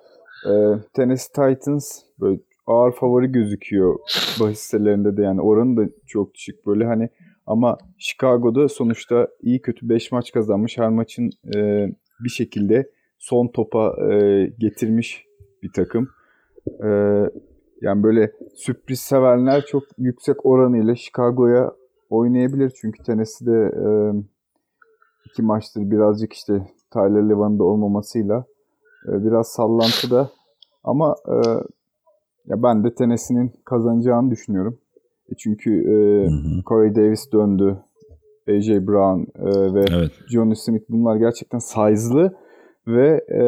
e, 0.46 0.52
Tennessee 0.94 1.28
Titans 1.32 1.98
böyle 2.20 2.38
ağır 2.66 2.92
favori 2.92 3.32
gözüküyor 3.32 3.98
bahis 4.40 4.58
sitelerinde 4.58 5.16
de. 5.16 5.22
Yani 5.22 5.40
oranı 5.40 5.76
da 5.76 5.90
çok 6.06 6.34
düşük 6.34 6.66
böyle. 6.66 6.84
Hani 6.84 7.08
ama 7.46 7.78
Chicago'da 7.98 8.68
sonuçta 8.68 9.28
iyi 9.42 9.62
kötü 9.62 9.88
5 9.88 10.12
maç 10.12 10.32
kazanmış. 10.32 10.78
Her 10.78 10.88
maçın 10.88 11.30
e, 11.56 11.88
bir 12.24 12.30
şekilde 12.30 12.90
son 13.18 13.48
topa 13.48 14.12
e, 14.12 14.46
getirmiş 14.58 15.26
bir 15.62 15.72
takım. 15.72 16.08
E, 16.84 16.88
yani 17.80 18.02
böyle 18.02 18.32
sürpriz 18.54 19.00
sevenler 19.00 19.66
çok 19.66 19.82
yüksek 19.98 20.46
oranıyla 20.46 20.94
Chicago'ya 20.94 21.72
oynayabilir. 22.10 22.72
Çünkü 22.80 23.02
Tennessee'de 23.02 23.58
e, 23.58 23.86
iki 25.24 25.42
maçtır 25.42 25.90
birazcık 25.90 26.32
işte 26.32 26.66
Tyler 26.92 27.28
Lewan'ın 27.28 27.58
da 27.58 27.64
olmamasıyla 27.64 28.44
e, 29.08 29.24
biraz 29.24 29.48
sallantıda. 29.48 30.30
Ama 30.84 31.14
e, 31.28 31.36
ya 32.46 32.62
ben 32.62 32.84
de 32.84 32.94
Tennessee'nin 32.94 33.52
kazanacağını 33.64 34.30
düşünüyorum. 34.30 34.78
E 35.32 35.34
çünkü 35.38 35.70
e, 35.80 35.94
Corey 36.66 36.94
Davis 36.94 37.32
döndü. 37.32 37.78
AJ 38.48 38.68
Brown 38.68 39.20
e, 39.20 39.74
ve 39.74 39.84
Evet. 39.90 40.12
Johnny 40.28 40.56
Smith 40.56 40.84
bunlar 40.88 41.16
gerçekten 41.16 41.58
size'lı 41.58 42.36
ve 42.86 43.24
e, 43.30 43.42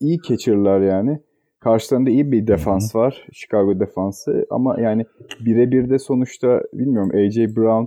iyi 0.00 0.18
catcher'lar 0.28 0.80
yani. 0.80 1.20
Karşılarında 1.60 2.10
iyi 2.10 2.32
bir 2.32 2.46
defans 2.46 2.96
var. 2.96 3.26
Chicago 3.32 3.80
defansı 3.80 4.46
ama 4.50 4.80
yani 4.80 5.04
birebir 5.40 5.90
de 5.90 5.98
sonuçta 5.98 6.62
bilmiyorum 6.72 7.10
AJ 7.14 7.36
Brown, 7.56 7.84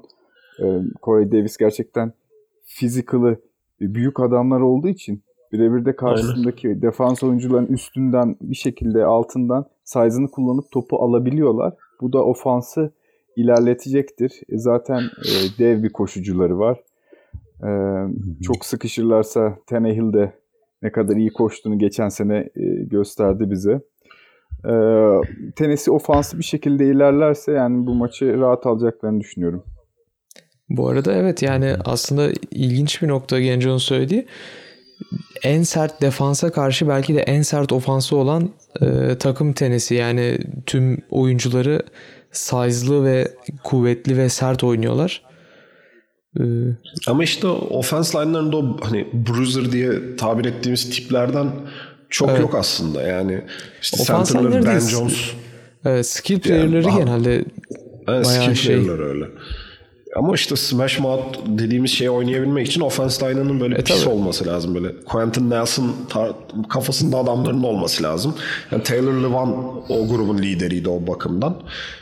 e, 0.59 0.65
Corey 1.03 1.31
Davis 1.31 1.57
gerçekten 1.57 2.13
physical'ı 2.79 3.37
büyük 3.79 4.19
adamlar 4.19 4.59
olduğu 4.59 4.87
için 4.87 5.23
birebir 5.51 5.85
de 5.85 5.95
karşısındaki 5.95 6.81
defans 6.81 7.23
oyuncuların 7.23 7.67
üstünden 7.67 8.35
bir 8.41 8.55
şekilde 8.55 9.05
altından 9.05 9.65
size'ını 9.83 10.31
kullanıp 10.31 10.71
topu 10.71 11.03
alabiliyorlar. 11.03 11.73
Bu 12.01 12.13
da 12.13 12.25
ofansı 12.25 12.91
ilerletecektir. 13.35 14.41
E, 14.49 14.57
zaten 14.57 14.99
e, 15.01 15.33
dev 15.59 15.83
bir 15.83 15.89
koşucuları 15.89 16.59
var. 16.59 16.79
E, 17.63 17.69
çok 18.43 18.65
sıkışırlarsa 18.65 19.57
Tannehill 19.67 20.13
de 20.13 20.33
ne 20.81 20.91
kadar 20.91 21.15
iyi 21.15 21.33
koştuğunu 21.33 21.79
geçen 21.79 22.09
sene 22.09 22.49
e, 22.55 22.63
gösterdi 22.65 23.51
bize. 23.51 23.81
E, 24.65 24.73
Tennessee 25.55 25.93
ofansı 25.93 26.39
bir 26.39 26.43
şekilde 26.43 26.85
ilerlerse 26.85 27.51
yani 27.51 27.87
bu 27.87 27.93
maçı 27.93 28.39
rahat 28.39 28.65
alacaklarını 28.65 29.19
düşünüyorum. 29.19 29.63
Bu 30.69 30.87
arada 30.87 31.13
evet 31.13 31.41
yani 31.41 31.75
aslında 31.85 32.29
ilginç 32.51 33.01
bir 33.01 33.07
nokta 33.07 33.39
Genco'nun 33.39 33.77
söylediği. 33.77 34.25
En 35.43 35.63
sert 35.63 36.01
defansa 36.01 36.51
karşı 36.51 36.87
belki 36.87 37.15
de 37.15 37.21
en 37.21 37.41
sert 37.41 37.71
ofansı 37.71 38.17
olan 38.17 38.49
e, 38.81 39.15
takım 39.19 39.53
tenisi. 39.53 39.95
Yani 39.95 40.37
tüm 40.65 40.97
oyuncuları 41.09 41.81
size'lı 42.31 43.05
ve 43.05 43.27
kuvvetli 43.63 44.17
ve 44.17 44.29
sert 44.29 44.63
oynuyorlar. 44.63 45.21
E, 46.39 46.43
Ama 47.07 47.23
işte 47.23 47.47
offense 47.47 48.17
line'larında 48.19 48.57
o 48.57 48.77
hani 48.81 49.07
bruiser 49.13 49.71
diye 49.71 50.15
tabir 50.17 50.45
ettiğimiz 50.45 50.89
tiplerden 50.89 51.47
çok 52.09 52.39
yok 52.39 52.55
aslında. 52.55 53.01
Yani 53.01 53.41
işte 53.81 54.03
center'ları 54.03 54.65
Ben. 54.65 54.79
Jones 54.79 55.31
e, 55.85 56.03
skill 56.03 56.39
player'ları 56.39 56.83
daha- 56.83 56.99
genelde 56.99 57.45
Evet, 58.07 58.25
Bayağı 58.25 58.43
skill 58.43 58.55
şey. 58.55 58.75
öyle. 58.89 59.25
Ama 60.15 60.35
işte 60.35 60.55
smash 60.55 60.99
mouth 60.99 61.37
dediğimiz 61.47 61.91
şeyi 61.91 62.09
oynayabilmek 62.09 62.67
için 62.67 62.81
offense 62.81 63.25
line'ının 63.29 63.59
böyle 63.59 63.75
pis 63.83 63.95
E, 63.95 63.99
tabii. 64.05 64.13
olması 64.13 64.47
lazım. 64.47 64.75
Böyle 64.75 64.95
Quentin 65.05 65.49
Nelson 65.49 65.95
kafasında 66.69 67.17
adamların 67.17 67.63
olması 67.63 68.03
lazım. 68.03 68.35
Yani 68.71 68.83
Taylor 68.83 69.13
Lewan 69.13 69.49
o 69.89 70.07
grubun 70.07 70.37
lideriydi 70.37 70.89
o 70.89 71.07
bakımdan. 71.07 71.61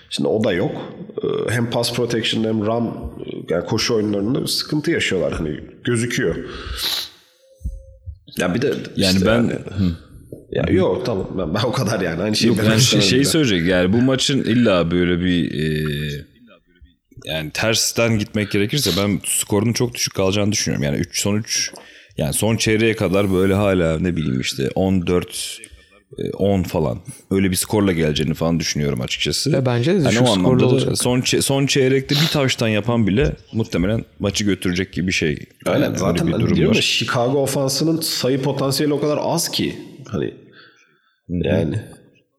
Şimdi 0.10 0.28
o 0.30 0.44
da 0.44 0.54
yok. 0.54 0.72
Ee, 1.24 1.52
Hem 1.54 1.70
pass 1.70 1.94
protection 1.94 2.44
hem 2.44 2.66
run 2.66 2.90
yani 3.50 3.66
koşu 3.66 3.96
oyunlarında 3.96 4.48
sıkıntı 4.48 4.92
yaşıyorlar. 4.92 5.34
Hani 5.34 5.60
gözüküyor. 5.84 6.36
Ya 8.38 8.56
bir 8.56 8.62
de 8.62 8.74
Yani 8.96 9.14
işte 9.16 9.26
ben 9.26 9.52
ya 10.52 10.64
yok 10.70 11.06
tamam 11.06 11.28
ben, 11.38 11.54
ben 11.54 11.62
o 11.64 11.72
kadar 11.72 12.02
yani 12.02 12.22
aynı 12.24 12.36
şeyi 12.36 12.48
Yok 12.48 12.58
ben 12.72 12.78
şey, 12.78 13.02
şeyi 13.02 13.26
söyleyecek 13.26 13.68
yani 13.70 13.94
bu 13.94 13.98
maçın 13.98 14.44
illa 14.44 14.92
böyle 14.92 15.20
bir 15.20 15.52
e, 15.54 15.86
yani 17.26 17.52
tersten 17.52 18.20
gitmek 18.20 18.52
gerekirse 18.52 18.92
ben 18.98 19.20
skorunun 19.26 19.74
çok 19.74 19.94
düşük 19.94 20.14
kalacağını 20.16 20.52
düşünüyorum. 20.52 20.84
Yani 20.84 20.98
3 20.98 21.22
son 21.22 21.36
3 21.36 21.72
yani 22.18 22.34
son 22.34 22.56
çeyreğe 22.58 22.96
kadar 22.96 23.34
böyle 23.34 23.54
hala 23.54 24.00
ne 24.00 24.16
bileyim 24.16 24.42
işte 24.42 24.70
14 24.76 25.60
e, 26.18 26.30
10 26.32 26.64
falan 26.64 27.00
öyle 27.32 27.52
bir 27.52 27.56
skorla 27.56 27.92
geleceğini 27.92 28.34
falan 28.34 28.60
düşünüyorum 28.60 29.02
açıkçası. 29.02 29.54
Ve 29.54 29.66
bence 29.66 29.94
de 29.94 29.98
Hani 30.00 30.10
düşük 30.10 30.22
o 30.22 30.26
skorlu 30.26 30.40
anlamda 30.48 30.64
da 30.64 30.68
olacak. 30.68 30.98
son 30.98 31.22
son 31.22 31.66
çeyrekte 31.66 32.16
bir 32.16 32.28
taştan 32.32 32.68
yapan 32.68 33.08
bile 33.08 33.36
muhtemelen 33.54 34.06
maçı 34.20 34.44
götürecek 34.44 34.94
gibi 34.94 35.08
bir 35.08 35.12
şey. 35.12 35.38
Aynen 35.66 35.84
Yani 35.86 35.98
zaten 36.00 36.28
bir 36.28 36.34
durum 36.34 36.56
diyorum 36.56 36.72
var. 36.72 36.76
ya 36.76 36.82
Chicago 36.82 37.42
ofansının 37.44 38.02
sayı 38.02 38.42
potansiyeli 38.42 38.94
o 38.94 39.00
kadar 39.02 39.20
az 39.22 39.52
ki. 39.52 39.76
Hani 40.08 40.34
yani 41.30 41.80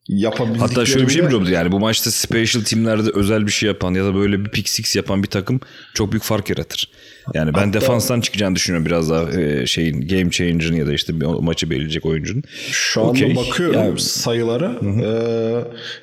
yapabildiklerinde... 0.08 0.74
Hatta 0.74 0.86
şöyle 0.86 1.06
bir 1.06 1.12
şey 1.12 1.26
bile 1.26 1.36
olabilir 1.36 1.52
yani 1.52 1.72
bu 1.72 1.80
maçta 1.80 2.10
special 2.10 2.64
teamlerde 2.64 3.10
özel 3.14 3.46
bir 3.46 3.52
şey 3.52 3.66
yapan 3.66 3.94
ya 3.94 4.04
da 4.04 4.14
böyle 4.14 4.44
bir 4.44 4.50
pick 4.50 4.68
six 4.68 4.96
yapan 4.96 5.22
bir 5.22 5.28
takım 5.28 5.60
çok 5.94 6.12
büyük 6.12 6.24
fark 6.24 6.50
yaratır. 6.50 6.88
Yani 7.34 7.54
ben 7.54 7.72
defanstan 7.72 8.20
çıkacağını 8.20 8.56
düşünüyorum 8.56 8.86
biraz 8.86 9.10
daha 9.10 9.30
e, 9.40 9.66
şeyin 9.66 10.08
game 10.08 10.30
changer'ın 10.30 10.74
ya 10.74 10.86
da 10.86 10.92
işte 10.92 11.12
maçı 11.40 11.70
belirleyecek 11.70 12.06
oyuncunun. 12.06 12.42
Şu 12.70 13.00
anda 13.00 13.10
Okey. 13.10 13.36
bakıyorum 13.36 13.80
Yani- 13.80 14.00
sayılara. 14.00 14.72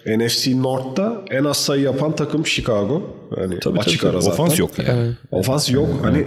Ee, 0.06 0.20
NFC 0.20 0.62
North'ta 0.62 1.22
en 1.32 1.44
az 1.44 1.58
sayı 1.58 1.82
yapan 1.84 2.16
takım 2.16 2.46
Chicago. 2.46 3.18
Yani 3.38 3.60
Tabii, 3.60 3.80
açık 3.80 4.02
tabii, 4.02 4.12
ara 4.12 4.22
zaten. 4.22 4.44
Ofans 4.44 4.60
yok 4.60 4.72
yani. 4.88 5.12
Ofans 5.32 5.72
yok. 5.72 5.90
Hani 6.02 6.26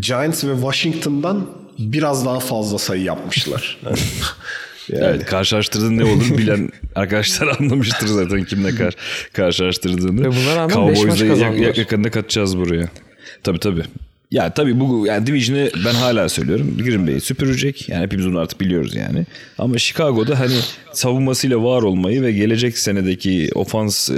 Giants 0.00 0.44
ve 0.44 0.54
Washington'dan 0.54 1.46
biraz 1.78 2.26
daha 2.26 2.40
fazla 2.40 2.78
sayı 2.78 3.02
yapmışlar. 3.02 3.80
Yani, 4.88 5.04
Evet 5.04 5.24
karşılaştırdığın 5.24 5.98
ne 5.98 6.04
olur 6.04 6.38
bilen 6.38 6.70
arkadaşlar 6.94 7.56
anlamıştır 7.60 8.06
zaten 8.06 8.44
kimle 8.44 8.74
kar 8.74 8.94
karşılaştırdığını. 9.32 10.20
Ve 10.22 10.28
buna 10.28 10.56
rağmen 10.56 10.94
kazandılar. 11.28 11.74
yakında 11.74 12.10
katacağız 12.10 12.58
buraya. 12.58 12.88
Tabii 13.42 13.58
tabii. 13.58 13.84
Ya 14.32 14.54
tabii 14.54 14.80
bu 14.80 15.06
yani 15.06 15.26
Division'ı 15.26 15.70
ben 15.84 15.94
hala 15.94 16.28
söylüyorum. 16.28 16.76
Green 16.78 17.06
Bay 17.06 17.20
süpürecek. 17.20 17.88
Yani 17.88 18.02
hepimiz 18.02 18.26
bunu 18.26 18.38
artık 18.38 18.60
biliyoruz 18.60 18.94
yani. 18.94 19.26
Ama 19.58 19.78
Chicago'da 19.78 20.40
hani 20.40 20.54
savunmasıyla 20.92 21.64
var 21.64 21.82
olmayı 21.82 22.22
ve 22.22 22.32
gelecek 22.32 22.78
senedeki 22.78 23.50
ofans 23.54 24.10
e, 24.10 24.16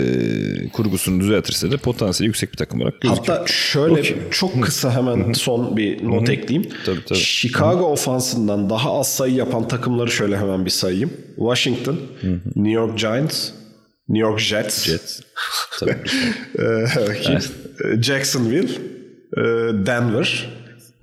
kurgusunu 0.73 1.21
düzeltirse 1.21 1.71
de 1.71 1.77
potansiyeli 1.77 2.29
yüksek 2.29 2.53
bir 2.53 2.57
takım 2.57 2.81
olarak 2.81 3.01
gözüküyor. 3.01 3.39
Hatta 3.39 3.53
şöyle 3.53 4.31
çok 4.31 4.63
kısa 4.63 4.95
hemen 4.97 5.33
son 5.33 5.77
bir 5.77 6.05
not 6.05 6.31
ekleyeyim. 6.31 6.71
Tabii, 6.87 7.05
tabii. 7.05 7.19
Chicago 7.19 7.85
ofansından 7.85 8.71
daha 8.71 8.99
az 8.99 9.15
sayı 9.15 9.35
yapan 9.35 9.69
takımları 9.69 10.11
şöyle 10.11 10.39
hemen 10.39 10.65
bir 10.65 10.71
sayayım. 10.71 11.11
Washington, 11.37 11.97
New 12.57 12.71
York 12.71 12.99
Giants, 12.99 13.51
New 14.09 14.29
York 14.29 14.41
Jets, 14.41 14.85
Jets. 14.85 15.21
Tabii. 15.81 15.97
Ee, 16.59 18.03
Jacksonville, 18.03 18.69
Denver. 19.87 20.49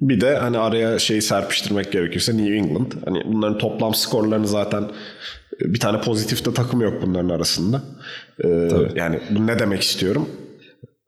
Bir 0.01 0.21
de 0.21 0.35
hani 0.37 0.57
araya 0.57 0.99
şey 0.99 1.21
serpiştirmek 1.21 1.91
gerekirse 1.91 2.37
New 2.37 2.55
England. 2.55 2.91
Hani 3.05 3.23
bunların 3.25 3.57
toplam 3.57 3.93
skorlarını 3.93 4.47
zaten 4.47 4.81
e, 5.61 5.73
bir 5.73 5.79
tane 5.79 6.01
pozitif 6.01 6.45
de 6.45 6.53
takım 6.53 6.81
yok 6.81 6.93
bunların 7.01 7.29
arasında. 7.29 7.81
Ee, 8.43 8.67
yani 8.95 9.19
bu 9.29 9.47
ne 9.47 9.59
demek 9.59 9.81
istiyorum? 9.81 10.29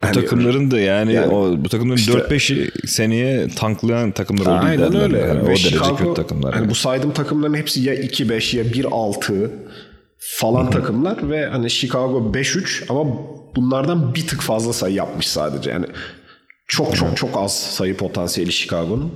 Bu 0.03 0.07
Hani- 0.07 0.13
takımların 0.13 0.71
da 0.71 0.79
yani, 0.79 1.13
Yani 1.13 1.33
o 1.35 1.57
bu 1.65 1.69
takımların 1.69 1.97
işte- 1.97 2.11
4-5'i 2.11 2.87
seneye 2.87 3.47
tanklayan 3.47 4.11
takımlar 4.11 4.45
olduğu 4.45 4.65
Aynen 4.65 4.95
öyle. 4.95 5.19
Yani 5.19 5.41
o 5.41 5.47
derece 5.47 5.69
Chicago, 5.69 5.95
kötü 5.95 6.13
takımlar. 6.13 6.53
hani 6.53 6.61
yani. 6.61 6.69
bu 6.71 6.75
saydığım 6.75 7.13
takımların 7.13 7.53
hepsi 7.53 7.81
ya 7.81 7.95
2-5 7.95 8.57
ya 8.57 8.63
1-6 8.63 9.49
falan 10.17 10.69
takımlar 10.69 11.29
ve 11.29 11.45
hani 11.45 11.69
Chicago 11.69 12.31
5-3 12.33 12.85
ama 12.89 13.05
bunlardan 13.55 14.15
bir 14.15 14.27
tık 14.27 14.41
fazla 14.41 14.73
sayı 14.73 14.95
yapmış 14.95 15.27
sadece. 15.27 15.69
Yani 15.69 15.85
çok 16.75 16.95
çok 16.95 17.17
çok 17.17 17.37
az 17.37 17.59
sayı 17.59 17.97
potansiyeli 17.97 18.51
Chicago'nun. 18.51 19.13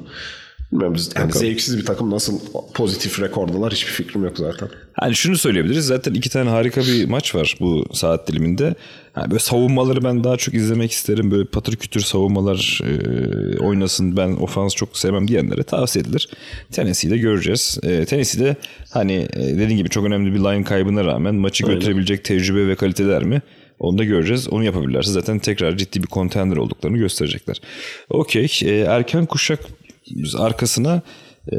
Bilmiyorum 0.71 0.97
yani 1.15 1.31
zevksiz 1.31 1.77
bir 1.77 1.85
takım 1.85 2.11
nasıl 2.11 2.39
pozitif 2.73 3.19
rekordalar 3.19 3.73
hiçbir 3.73 3.91
fikrim 3.91 4.23
yok 4.23 4.37
zaten. 4.37 4.69
Hani 4.93 5.15
şunu 5.15 5.37
söyleyebiliriz. 5.37 5.85
Zaten 5.85 6.13
iki 6.13 6.29
tane 6.29 6.49
harika 6.49 6.81
bir 6.81 7.05
maç 7.05 7.35
var 7.35 7.57
bu 7.59 7.85
saat 7.93 8.27
diliminde. 8.27 8.75
Yani 9.17 9.31
böyle 9.31 9.39
savunmaları 9.39 10.03
ben 10.03 10.23
daha 10.23 10.37
çok 10.37 10.53
izlemek 10.53 10.91
isterim. 10.91 11.31
Böyle 11.31 11.45
patır 11.45 11.75
kütür 11.75 12.01
savunmalar 12.01 12.81
e, 12.83 13.59
oynasın. 13.59 14.17
Ben 14.17 14.31
ofans 14.31 14.75
çok 14.75 14.97
sevmem 14.97 15.27
diyenlere 15.27 15.63
tavsiye 15.63 16.03
edilir. 16.03 16.29
Tennessee'de 16.71 17.17
göreceğiz. 17.17 17.79
E, 17.83 18.05
Tennessee'de 18.05 18.55
hani 18.89 19.27
e, 19.33 19.39
dediğim 19.39 19.77
gibi 19.77 19.89
çok 19.89 20.05
önemli 20.05 20.33
bir 20.33 20.39
line 20.39 20.63
kaybına 20.63 21.05
rağmen 21.05 21.35
maçı 21.35 21.65
götürebilecek 21.65 22.23
tecrübe 22.23 22.67
ve 22.67 22.75
kaliteler 22.75 23.23
mi? 23.23 23.41
Onu 23.79 23.97
da 23.97 24.03
göreceğiz. 24.03 24.47
Onu 24.49 24.63
yapabilirlerse 24.63 25.11
zaten 25.11 25.39
tekrar 25.39 25.77
ciddi 25.77 26.03
bir 26.03 26.07
contender 26.07 26.57
olduklarını 26.57 26.97
gösterecekler. 26.97 27.61
Okey. 28.09 28.59
E, 28.61 28.69
erken 28.69 29.25
kuşak 29.25 29.59
arkasına 30.37 31.01
e, 31.51 31.57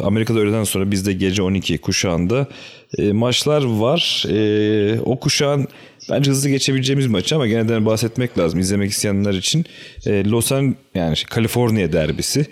Amerika'da 0.00 0.38
öğleden 0.38 0.64
sonra 0.64 0.90
bizde 0.90 1.12
gece 1.12 1.42
12 1.42 1.78
kuşağında 1.78 2.46
e, 2.98 3.12
maçlar 3.12 3.62
var. 3.64 4.24
E, 4.30 5.00
o 5.00 5.20
kuşağın 5.20 5.68
bence 6.10 6.30
hızlı 6.30 6.48
geçebileceğimiz 6.48 7.06
maç 7.06 7.32
ama 7.32 7.46
gene 7.46 7.68
de 7.68 7.86
bahsetmek 7.86 8.38
lazım 8.38 8.60
izlemek 8.60 8.90
isteyenler 8.90 9.34
için. 9.34 9.64
E, 10.06 10.24
Los 10.24 10.52
Angeles 10.52 10.76
yani 10.94 11.14
Kaliforniya 11.30 11.92
derbisi. 11.92 12.46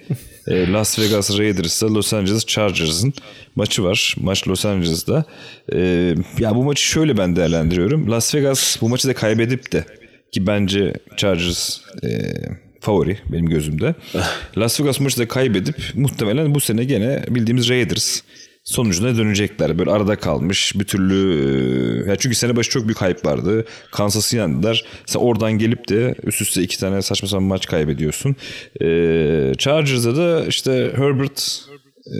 E, 0.46 0.72
Las 0.72 0.98
Vegas 0.98 1.38
Raiders'la 1.38 1.94
Los 1.94 2.14
Angeles 2.14 2.46
Chargers'ın 2.46 3.14
maçı 3.56 3.84
var. 3.84 4.14
Maç 4.20 4.48
Los 4.48 4.66
Angeles'da. 4.66 5.24
E, 5.72 5.78
ya 6.38 6.54
bu 6.54 6.64
maçı 6.64 6.82
şöyle 6.82 7.16
ben 7.16 7.36
değerlendiriyorum. 7.36 8.10
Las 8.10 8.34
Vegas 8.34 8.80
bu 8.80 8.88
maçı 8.88 9.08
da 9.08 9.14
kaybedip 9.14 9.72
de 9.72 9.84
ki 10.32 10.46
bence 10.46 10.92
Chargers 11.16 11.78
e, 12.04 12.32
favori 12.80 13.18
benim 13.32 13.46
gözümde. 13.46 13.94
Las 14.58 14.80
Vegas 14.80 15.00
maçı 15.00 15.18
da 15.18 15.28
kaybedip 15.28 15.76
muhtemelen 15.94 16.54
bu 16.54 16.60
sene 16.60 16.84
gene 16.84 17.24
bildiğimiz 17.28 17.68
Raiders 17.68 18.20
sonucuna 18.66 19.16
dönecekler. 19.16 19.78
Böyle 19.78 19.90
arada 19.90 20.16
kalmış 20.16 20.72
bir 20.78 20.84
türlü 20.84 22.04
e, 22.06 22.10
ya 22.10 22.16
çünkü 22.16 22.36
sene 22.36 22.56
başı 22.56 22.70
çok 22.70 22.84
büyük 22.84 23.02
hype 23.02 23.28
vardı. 23.28 23.64
Kansas'ı 23.92 24.36
yendiler. 24.36 24.84
Sen 25.06 25.20
oradan 25.20 25.52
gelip 25.52 25.88
de 25.88 26.14
üst 26.24 26.40
üste 26.40 26.62
iki 26.62 26.78
tane 26.78 27.02
saçma 27.02 27.28
sapan 27.28 27.42
maç 27.42 27.66
kaybediyorsun. 27.66 28.36
E, 28.80 28.86
Chargers'da 29.58 30.16
da 30.16 30.46
işte 30.46 30.92
Herbert 30.96 31.60
e, 32.06 32.16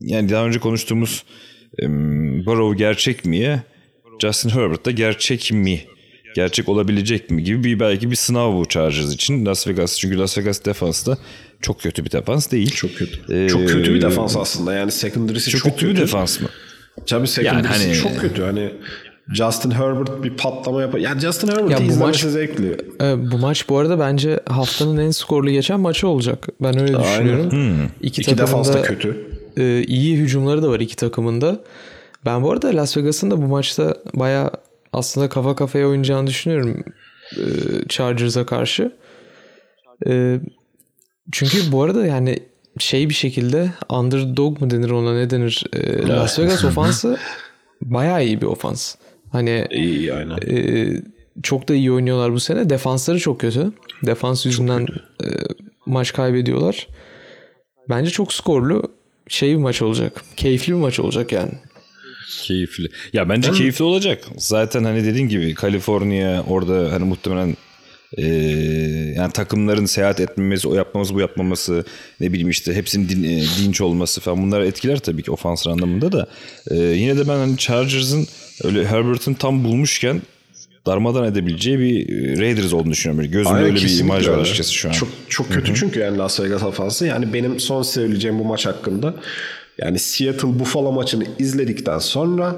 yani 0.00 0.28
daha 0.30 0.46
önce 0.46 0.58
konuştuğumuz 0.58 1.24
e, 1.82 1.86
Burrow 2.46 2.78
gerçek 2.78 3.24
mi? 3.24 3.62
Justin 4.22 4.50
Herbert 4.50 4.86
da 4.86 4.90
gerçek 4.90 5.52
mi? 5.52 5.80
Gerçek 6.34 6.68
olabilecek 6.68 7.30
mi 7.30 7.44
gibi 7.44 7.64
bir 7.64 7.80
belki 7.80 8.10
bir 8.10 8.16
sınav 8.16 8.56
bu 8.56 8.68
Chargers 8.68 9.14
için. 9.14 9.46
Las 9.46 9.66
Vegas 9.68 9.98
çünkü 9.98 10.18
Las 10.18 10.38
Vegas 10.38 10.64
defansı 10.64 11.06
da 11.10 11.18
çok 11.62 11.80
kötü 11.80 12.04
bir 12.04 12.10
defans 12.10 12.50
değil. 12.50 12.70
Çok 12.70 12.94
kötü. 12.96 13.34
Ee, 13.44 13.48
çok 13.48 13.68
kötü 13.68 13.94
bir 13.94 14.02
defans 14.02 14.36
aslında. 14.36 14.74
Yani 14.74 14.92
secondary'si 14.92 15.50
Çok, 15.50 15.60
çok, 15.60 15.72
kötü, 15.72 15.88
bir 15.88 15.96
defans 16.00 16.40
mı? 16.40 16.48
Tabii 17.06 17.28
secondary'si 17.28 17.84
hani- 17.84 17.94
çok 17.94 18.20
kötü. 18.20 18.42
Hani 18.42 18.72
Justin 19.34 19.70
Herbert 19.70 20.24
bir 20.24 20.36
patlama 20.36 20.82
yapar. 20.82 20.98
Yani 20.98 21.20
Justin 21.20 21.48
Herbert'ı 21.48 21.72
Ya 21.72 21.78
bu 21.78 21.82
izlemesi 21.82 22.00
maç- 22.26 22.32
zevkli. 22.32 22.76
Ee, 23.02 23.30
bu 23.32 23.38
maç 23.38 23.68
bu 23.68 23.78
arada 23.78 23.98
bence 24.00 24.40
haftanın 24.48 24.96
en 24.98 25.10
skorlu 25.10 25.50
geçen 25.50 25.80
maçı 25.80 26.08
olacak. 26.08 26.48
Ben 26.62 26.80
öyle 26.80 26.98
düşünüyorum. 27.00 27.50
Hmm. 27.52 27.84
İki, 28.02 28.20
İki 28.20 28.38
defans 28.38 28.72
da 28.74 28.82
kötü. 28.82 29.26
e, 29.56 29.82
iyi 29.86 30.16
hücumları 30.16 30.62
da 30.62 30.68
var 30.70 30.80
iki 30.80 30.96
takımın 30.96 31.40
da. 31.40 31.60
Ben 32.26 32.42
bu 32.42 32.50
arada 32.52 32.68
Las 32.76 32.96
Vegas'ın 32.96 33.30
da 33.30 33.42
bu 33.42 33.46
maçta 33.46 33.94
baya 34.14 34.50
aslında 34.92 35.28
kafa 35.28 35.56
kafaya 35.56 35.88
oynayacağını 35.88 36.26
düşünüyorum 36.26 36.84
e, 37.36 37.42
Chargers'a 37.88 38.46
karşı. 38.46 38.92
E, 40.06 40.40
çünkü 41.32 41.72
bu 41.72 41.82
arada 41.82 42.06
yani 42.06 42.38
şey 42.78 43.08
bir 43.08 43.14
şekilde 43.14 43.70
underdog 43.88 44.60
mu 44.60 44.70
denir 44.70 44.90
ona 44.90 45.14
ne 45.14 45.30
denir? 45.30 45.64
E, 45.72 46.08
Las 46.08 46.38
Vegas 46.38 46.64
ofansı 46.70 47.18
baya 47.82 48.20
iyi 48.20 48.40
bir 48.40 48.46
ofans. 48.46 48.94
Hani 49.32 49.66
İyi 49.70 50.14
aynen. 50.14 50.38
ee, 50.50 51.02
çok 51.42 51.68
da 51.68 51.74
iyi 51.74 51.92
oynuyorlar 51.92 52.32
bu 52.32 52.40
sene. 52.40 52.70
Defansları 52.70 53.18
çok 53.18 53.40
kötü. 53.40 53.72
Defans 54.06 54.46
yüzünden 54.46 54.86
e, 55.24 55.26
maç 55.86 56.12
kaybediyorlar. 56.12 56.88
Bence 57.88 58.10
çok 58.10 58.32
skorlu 58.32 58.82
şey 59.28 59.50
bir 59.50 59.62
maç 59.62 59.82
olacak. 59.82 60.24
Keyifli 60.36 60.72
bir 60.72 60.78
maç 60.78 61.00
olacak 61.00 61.32
yani. 61.32 61.52
Keyifli. 62.42 62.88
Ya 63.12 63.28
bence 63.28 63.52
keyifli 63.52 63.84
olacak. 63.84 64.24
Zaten 64.36 64.84
hani 64.84 65.04
dediğin 65.04 65.28
gibi 65.28 65.54
Kaliforniya 65.54 66.44
orada 66.48 66.92
hani 66.92 67.04
muhtemelen 67.04 67.56
e, 68.16 68.24
yani 69.16 69.32
takımların 69.32 69.86
seyahat 69.86 70.20
etmemesi, 70.20 70.68
o 70.68 70.74
yapmaması, 70.74 71.14
bu 71.14 71.20
yapmaması, 71.20 71.84
ne 72.20 72.32
bileyim 72.32 72.50
işte 72.50 72.74
hepsinin 72.74 73.08
din, 73.08 73.24
e, 73.24 73.42
dinç 73.58 73.80
olması 73.80 74.20
falan 74.20 74.42
bunlar 74.42 74.60
etkiler 74.60 74.98
tabii 74.98 75.22
ki 75.22 75.30
ofans 75.30 75.66
anlamında 75.66 76.12
da. 76.12 76.26
E, 76.70 76.76
yine 76.76 77.16
de 77.16 77.28
ben 77.28 77.36
hani 77.36 77.56
Chargers'ın 77.56 78.26
öyle 78.64 78.86
Herbert'ın 78.86 79.34
tam 79.34 79.64
bulmuşken 79.64 80.22
darmadan 80.86 81.24
edebileceği 81.24 81.78
bir 81.78 82.08
e, 82.08 82.40
Raiders 82.40 82.72
olduğunu 82.72 82.92
düşünüyorum. 82.92 83.18
Böyle 83.18 83.32
Gözümde 83.32 83.54
Aynen, 83.54 83.70
öyle 83.70 83.84
bir 83.84 83.98
imaj 83.98 84.28
var 84.28 84.38
açıkçası 84.38 84.74
şu 84.74 84.88
an. 84.88 84.92
Çok 84.92 85.08
çok 85.28 85.52
kötü 85.52 85.74
çünkü 85.74 86.00
yani 86.00 86.18
Las 86.18 86.40
Vegas 86.40 86.62
ofansı. 86.62 87.06
Yani 87.06 87.32
benim 87.32 87.60
son 87.60 87.82
söyleyeceğim 87.82 88.38
bu 88.38 88.44
maç 88.44 88.66
hakkında. 88.66 89.14
Yani 89.80 89.98
Seattle 89.98 90.58
Buffalo 90.58 90.92
maçını 90.92 91.24
izledikten 91.38 91.98
sonra 91.98 92.56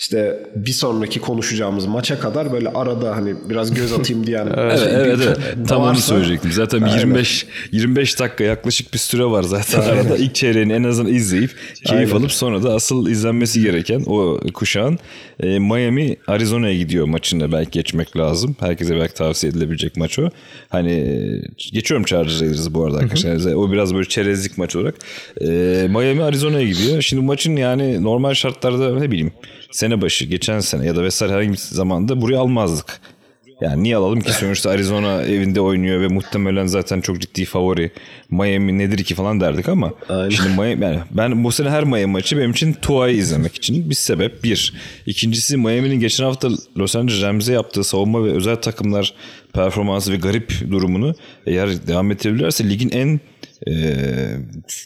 işte 0.00 0.38
bir 0.54 0.72
sonraki 0.72 1.20
konuşacağımız 1.20 1.86
maça 1.86 2.20
kadar 2.20 2.52
böyle 2.52 2.68
arada 2.68 3.16
hani 3.16 3.34
biraz 3.48 3.74
göz 3.74 3.92
atayım 3.92 4.26
diyen 4.26 4.46
Evet, 4.56 4.80
evet, 4.92 5.18
evet. 5.26 5.68
Tam 5.68 5.82
onu 5.82 5.96
söyleyecektim. 5.96 6.52
Zaten 6.52 6.84
bir 6.84 6.90
25 6.90 7.46
25 7.72 8.20
dakika 8.20 8.44
yaklaşık 8.44 8.94
bir 8.94 8.98
süre 8.98 9.24
var 9.24 9.42
zaten 9.42 9.80
arada. 9.80 10.16
İlk 10.16 10.34
çeyreğini 10.34 10.72
en 10.72 10.84
azından 10.84 11.12
izleyip 11.12 11.50
keyif 11.86 12.14
alıp 12.14 12.32
sonra 12.32 12.62
da 12.62 12.74
asıl 12.74 13.08
izlenmesi 13.08 13.62
gereken 13.62 14.02
o 14.06 14.40
kuşağın 14.54 14.98
e, 15.40 15.58
Miami 15.58 16.16
Arizona'ya 16.26 16.76
gidiyor 16.76 17.06
maçında 17.06 17.52
belki 17.52 17.70
geçmek 17.70 18.16
lazım. 18.16 18.56
Herkese 18.60 18.96
belki 18.96 19.14
tavsiye 19.14 19.52
edilebilecek 19.52 19.96
maç 19.96 20.18
o. 20.18 20.30
Hani 20.68 20.92
e, 20.92 21.42
geçiyorum 21.72 22.04
Chargers 22.04 22.40
Raiders'ı 22.40 22.74
bu 22.74 22.84
arada 22.84 22.98
arkadaşlar. 22.98 23.54
O 23.54 23.72
biraz 23.72 23.94
böyle 23.94 24.08
çerezlik 24.08 24.58
maç 24.58 24.76
olarak. 24.76 24.94
E, 25.40 25.46
Miami 25.90 26.22
Arizona'ya 26.22 26.66
gidiyor. 26.66 27.02
Şimdi 27.02 27.22
maçın 27.22 27.56
yani 27.56 28.02
normal 28.02 28.34
şartlarda 28.34 28.98
ne 28.98 29.10
bileyim 29.10 29.32
sene 29.70 30.00
başı, 30.00 30.24
geçen 30.24 30.60
sene 30.60 30.86
ya 30.86 30.96
da 30.96 31.02
vesaire 31.02 31.32
herhangi 31.32 31.52
bir 31.52 31.56
zamanda 31.56 32.20
buraya 32.20 32.38
almazdık. 32.38 33.00
Yani 33.60 33.82
niye 33.82 33.96
alalım 33.96 34.20
ki 34.20 34.32
sonuçta 34.32 34.70
Arizona 34.70 35.22
evinde 35.22 35.60
oynuyor 35.60 36.00
ve 36.00 36.08
muhtemelen 36.08 36.66
zaten 36.66 37.00
çok 37.00 37.20
ciddi 37.20 37.44
favori. 37.44 37.90
Miami 38.30 38.78
nedir 38.78 39.04
ki 39.04 39.14
falan 39.14 39.40
derdik 39.40 39.68
ama 39.68 39.92
şimdi 40.08 40.48
Miami, 40.48 40.84
yani 40.84 40.98
ben 41.10 41.44
bu 41.44 41.52
sene 41.52 41.70
her 41.70 41.84
Miami 41.84 42.06
maçı 42.06 42.38
benim 42.38 42.50
için 42.50 42.72
Tua'yı 42.72 43.16
izlemek 43.16 43.54
için 43.54 43.90
bir 43.90 43.94
sebep. 43.94 44.44
Bir. 44.44 44.74
İkincisi 45.06 45.56
Miami'nin 45.56 46.00
geçen 46.00 46.24
hafta 46.24 46.48
Los 46.78 46.96
Angeles 46.96 47.22
Rams'e 47.22 47.52
yaptığı 47.52 47.84
savunma 47.84 48.24
ve 48.24 48.30
özel 48.30 48.56
takımlar 48.56 49.14
performansı 49.52 50.12
ve 50.12 50.16
garip 50.16 50.52
durumunu 50.70 51.14
eğer 51.46 51.86
devam 51.86 52.10
ettirebilirlerse 52.10 52.70
ligin 52.70 52.90
en 52.90 53.20
e, 53.68 53.72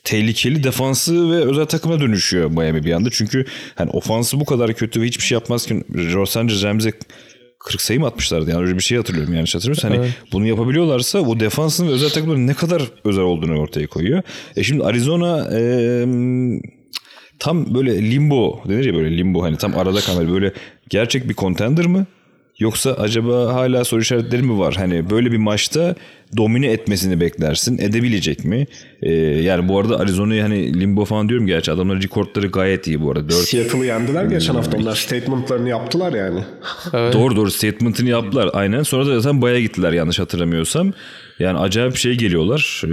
tehlikeli 0.05 0.65
defansı 0.65 1.31
ve 1.31 1.37
özel 1.37 1.65
takıma 1.65 2.01
dönüşüyor 2.01 2.51
Miami 2.51 2.85
bir 2.85 2.93
anda. 2.93 3.11
Çünkü 3.13 3.45
hani 3.75 3.91
ofansı 3.91 4.41
bu 4.41 4.45
kadar 4.45 4.75
kötü 4.75 5.01
ve 5.01 5.07
hiçbir 5.07 5.25
şey 5.25 5.37
yapmazken 5.37 5.85
Los 5.95 6.37
Angeles 6.37 6.65
Rams'e 6.65 6.93
40 7.65 7.81
sayı 7.81 8.01
mı 8.01 8.07
atmışlardı 8.07 8.51
yani 8.51 8.63
öyle 8.63 8.75
bir 8.77 8.83
şey 8.83 8.99
hatırlıyorum 8.99 9.35
yani 9.35 9.47
hatırlıyorsun. 9.53 9.89
Hani 9.89 10.09
bunu 10.33 10.47
yapabiliyorlarsa 10.47 11.19
o 11.19 11.41
defansın 11.41 11.89
ve 11.89 11.91
özel 11.91 12.11
takımların 12.11 12.47
ne 12.47 12.55
kadar 12.55 12.83
özel 13.05 13.25
olduğunu 13.25 13.59
ortaya 13.59 13.87
koyuyor. 13.87 14.23
E 14.57 14.63
şimdi 14.65 14.85
Arizona 14.85 15.49
e, 15.59 15.61
tam 17.39 17.75
böyle 17.75 18.11
limbo 18.11 18.63
denir 18.69 18.85
ya 18.85 18.95
böyle 18.95 19.17
limbo 19.17 19.43
hani 19.43 19.57
tam 19.57 19.79
arada 19.79 20.01
kalmalı 20.01 20.33
böyle 20.33 20.53
gerçek 20.89 21.29
bir 21.29 21.35
contender 21.35 21.87
mı? 21.87 22.07
Yoksa 22.59 22.93
acaba 22.93 23.55
hala 23.55 23.85
soru 23.85 24.01
işaretleri 24.01 24.43
mi 24.43 24.59
var? 24.59 24.75
Hani 24.75 25.11
böyle 25.11 25.33
bir 25.33 25.37
maçta 25.37 25.95
domine 26.37 26.67
etmesini 26.67 27.21
beklersin. 27.21 27.79
Edebilecek 27.79 28.45
mi? 28.45 28.67
Ee, 29.03 29.13
yani 29.15 29.69
bu 29.69 29.79
arada 29.79 29.99
Arizona'yı 29.99 30.43
hani 30.43 30.81
limbo 30.81 31.05
falan 31.05 31.29
diyorum 31.29 31.47
gerçi 31.47 31.73
adamların 31.73 32.03
rekortları 32.03 32.47
gayet 32.47 32.87
iyi 32.87 33.03
bu 33.03 33.11
arada. 33.11 33.29
4... 33.29 33.35
Seattle'ı 33.35 33.87
yendiler 33.87 34.25
geçen 34.25 34.55
hafta. 34.55 34.77
Onlar 34.77 34.97
statementlarını 34.97 35.69
yaptılar 35.69 36.13
yani. 36.13 36.41
Evet. 36.93 37.15
Doğru 37.15 37.37
doğru 37.37 37.51
statement'ını 37.51 38.09
yaptılar 38.09 38.51
aynen. 38.53 38.83
Sonra 38.83 39.07
da 39.07 39.21
zaten 39.21 39.43
baya 39.43 39.61
gittiler 39.61 39.93
yanlış 39.93 40.19
hatırlamıyorsam. 40.19 40.93
Yani 41.39 41.59
acayip 41.59 41.97
şey 41.97 42.15
geliyorlar. 42.15 42.83
E, 42.85 42.89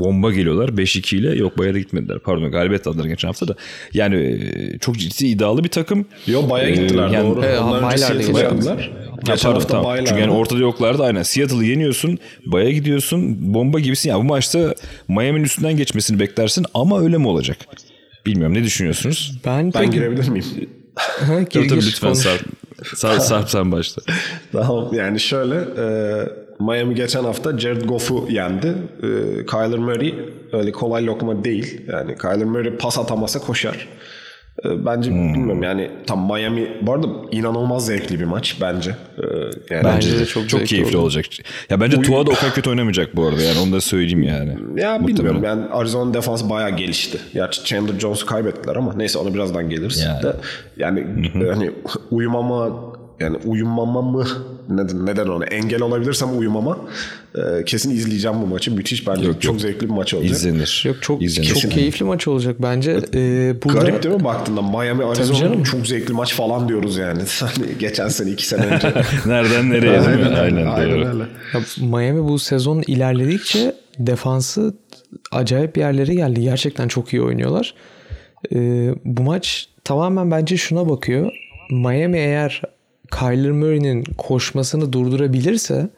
bomba 0.00 0.32
geliyorlar 0.32 0.68
5-2 0.68 1.16
ile. 1.16 1.36
Yok 1.36 1.58
baya 1.58 1.74
da 1.74 1.78
gitmediler. 1.78 2.18
Pardon 2.18 2.50
galibiyet 2.50 2.86
aldılar 2.86 3.04
geçen 3.04 3.28
hafta 3.28 3.48
da. 3.48 3.54
Yani 3.94 4.16
e, 4.16 4.78
çok 4.78 4.98
ciddi 4.98 5.26
iddialı 5.26 5.64
bir 5.64 5.68
takım. 5.68 6.06
Yok 6.26 6.50
baya 6.50 6.70
gittiler 6.70 7.08
yani, 7.08 7.30
doğru. 7.30 7.44
E, 7.44 7.58
Onlar 7.58 7.82
önce 7.82 7.98
Seattle'ı 7.98 8.42
yendiler. 8.42 8.90
Geçen 9.24 9.52
hafta 9.52 9.68
tamam. 9.68 9.96
Çünkü 10.04 10.20
yani 10.20 10.32
ortada 10.32 10.60
yoklardı 10.60 11.02
aynen. 11.02 11.22
Seattle'ı 11.22 11.64
yeniyorsun. 11.64 12.18
Baya 12.46 12.70
gidiyorsun. 12.70 13.54
Bomba 13.54 13.80
gibisin. 13.80 14.10
Yani 14.10 14.20
bu 14.20 14.24
maçta 14.24 14.74
Miami'nin 15.08 15.44
üstünden 15.44 15.76
geçmesini 15.76 16.20
beklersin. 16.20 16.66
Ama 16.74 17.00
öyle 17.00 17.18
mi 17.18 17.28
olacak? 17.28 17.56
Bilmiyorum. 18.26 18.54
Ne 18.54 18.64
düşünüyorsunuz? 18.64 19.38
Ben, 19.46 19.74
ben 19.74 19.90
girebilir 19.90 20.28
miyim? 20.28 20.44
gir, 21.50 21.68
tabii, 21.68 21.86
lütfen 21.86 22.12
Sarp. 22.12 22.40
Sarp, 22.94 23.22
Sarp 23.22 23.50
sen 23.50 23.72
başla. 23.72 24.02
tamam 24.52 24.94
yani 24.94 25.20
şöyle 25.20 25.54
e, 25.54 25.84
Miami 26.60 26.94
geçen 26.94 27.24
hafta 27.24 27.58
Jared 27.58 27.82
Goff'u 27.82 28.26
yendi. 28.30 28.74
E, 29.02 29.08
Kyler 29.46 29.78
Murray 29.78 30.14
öyle 30.52 30.72
kolay 30.72 31.06
lokma 31.06 31.44
değil. 31.44 31.80
Yani 31.92 32.18
Kyler 32.18 32.44
Murray 32.44 32.76
pas 32.76 32.98
atamasa 32.98 33.38
koşar. 33.40 33.88
E, 34.64 34.86
bence 34.86 35.10
hmm. 35.10 35.34
bilmiyorum 35.34 35.62
yani 35.62 35.90
tam 36.06 36.26
Miami 36.26 36.68
bu 36.82 36.92
arada 36.92 37.06
inanılmaz 37.30 37.86
zevkli 37.86 38.20
bir 38.20 38.24
maç 38.24 38.56
bence. 38.60 38.90
E, 38.90 39.24
yani 39.74 39.84
bence 39.84 40.18
de 40.18 40.26
çok 40.26 40.48
çok 40.48 40.66
keyifli 40.66 40.96
oldu. 40.96 41.04
olacak. 41.04 41.24
Ya 41.70 41.80
bence 41.80 42.02
Tua 42.02 42.26
da 42.26 42.30
o 42.30 42.34
kadar 42.34 42.54
kötü 42.54 42.70
oynamayacak 42.70 43.16
bu 43.16 43.26
arada 43.26 43.42
yani 43.42 43.58
onu 43.58 43.72
da 43.72 43.80
söyleyeyim 43.80 44.22
yani. 44.22 44.56
Ya 44.76 45.06
bilmiyorum 45.06 45.44
yani 45.44 45.64
Arizona 45.70 46.14
defansı 46.14 46.50
bayağı 46.50 46.76
gelişti. 46.76 47.18
Gerçi 47.34 47.64
Chandler 47.64 48.00
Jones'u 48.00 48.26
kaybettiler 48.26 48.76
ama 48.76 48.94
neyse 48.94 49.18
onu 49.18 49.34
birazdan 49.34 49.70
geliriz. 49.70 50.04
Yani, 50.06 50.22
de, 50.22 50.32
yani 50.76 51.06
hani 51.48 51.70
uyumama 52.10 52.87
yani 53.20 53.36
uyumama 53.44 54.02
mı 54.02 54.26
neden, 54.68 55.06
neden 55.06 55.26
onu 55.26 55.44
engel 55.44 55.82
olabilirsem 55.82 56.38
uyumama 56.38 56.78
e, 57.34 57.64
kesin 57.64 57.90
izleyeceğim 57.90 58.36
bu 58.42 58.46
maçı. 58.46 58.74
Müthiş 58.74 59.06
bence 59.06 59.26
yok, 59.26 59.42
çok 59.42 59.52
yok. 59.52 59.60
zevkli 59.60 59.88
bir 59.88 59.94
maç 59.94 60.14
olacak. 60.14 60.30
İzlenir. 60.30 60.82
Yok 60.86 60.96
çok 61.00 61.22
İzlenir. 61.22 61.48
çok 61.48 61.72
keyifli 61.72 62.04
maç 62.04 62.28
olacak 62.28 62.56
bence. 62.58 63.00
Ee, 63.14 63.54
burada... 63.64 63.78
Garip 63.78 64.02
değil 64.02 64.14
mi 64.14 64.24
baktığında 64.24 64.62
Miami 64.62 65.04
Arizona 65.04 65.64
çok 65.64 65.86
zevkli 65.86 66.14
maç 66.14 66.34
falan 66.34 66.68
diyoruz 66.68 66.96
yani. 66.96 67.22
Hani 67.40 67.78
geçen 67.78 68.08
sene 68.08 68.30
iki 68.30 68.46
sene 68.46 68.66
önce. 68.66 68.92
Nereden 69.26 69.70
nereye 69.70 70.06
değil 70.06 70.18
mi? 70.18 70.36
Aynen, 70.36 70.66
Aynen 70.66 71.12
doğru. 71.12 71.18
Ya, 71.54 71.60
Miami 71.80 72.28
bu 72.28 72.38
sezon 72.38 72.82
ilerledikçe 72.86 73.74
defansı 73.98 74.74
acayip 75.32 75.78
yerlere 75.78 76.14
geldi. 76.14 76.42
Gerçekten 76.42 76.88
çok 76.88 77.12
iyi 77.12 77.22
oynuyorlar. 77.22 77.74
Ee, 78.54 78.94
bu 79.04 79.22
maç 79.22 79.68
tamamen 79.84 80.30
bence 80.30 80.56
şuna 80.56 80.88
bakıyor. 80.88 81.32
Miami 81.70 82.18
eğer 82.18 82.62
Kyler 83.10 83.50
Murray'nin 83.50 84.04
koşmasını 84.18 84.92
durdurabilirse 84.92 85.90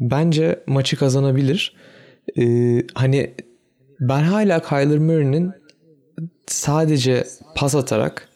bence 0.00 0.60
maçı 0.66 0.96
kazanabilir. 0.96 1.76
Ee, 2.38 2.82
hani 2.94 3.34
ben 4.00 4.22
hala 4.22 4.62
Kyler 4.62 4.98
Murray'nin 4.98 5.52
sadece 6.46 7.26
pas 7.56 7.74
atarak 7.74 8.28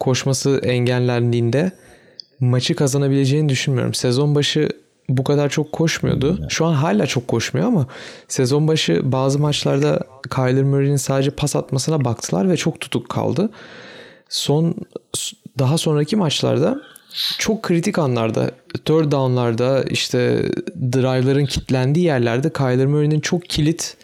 koşması 0.00 0.60
engellendiğinde 0.64 1.72
maçı 2.40 2.74
kazanabileceğini 2.74 3.48
düşünmüyorum. 3.48 3.94
Sezon 3.94 4.34
başı 4.34 4.68
bu 5.08 5.24
kadar 5.24 5.48
çok 5.48 5.72
koşmuyordu. 5.72 6.46
Şu 6.48 6.66
an 6.66 6.74
hala 6.74 7.06
çok 7.06 7.28
koşmuyor 7.28 7.66
ama 7.66 7.86
sezon 8.28 8.68
başı 8.68 9.12
bazı 9.12 9.38
maçlarda 9.38 10.00
Kyler 10.34 10.62
Murray'nin 10.64 10.96
sadece 10.96 11.30
pas 11.30 11.56
atmasına 11.56 12.04
baktılar 12.04 12.50
ve 12.50 12.56
çok 12.56 12.80
tutuk 12.80 13.08
kaldı. 13.08 13.50
Son 14.28 14.74
daha 15.58 15.78
sonraki 15.78 16.16
maçlarda 16.16 16.82
çok 17.38 17.62
kritik 17.62 17.98
anlarda, 17.98 18.50
third 18.84 19.12
down'larda 19.12 19.82
işte 19.82 20.42
drive'ların 20.92 21.46
kilitlendiği 21.46 22.06
yerlerde 22.06 22.52
Kyler 22.52 22.86
Murray'nin 22.86 23.20
çok 23.20 23.48
kilit 23.48 23.96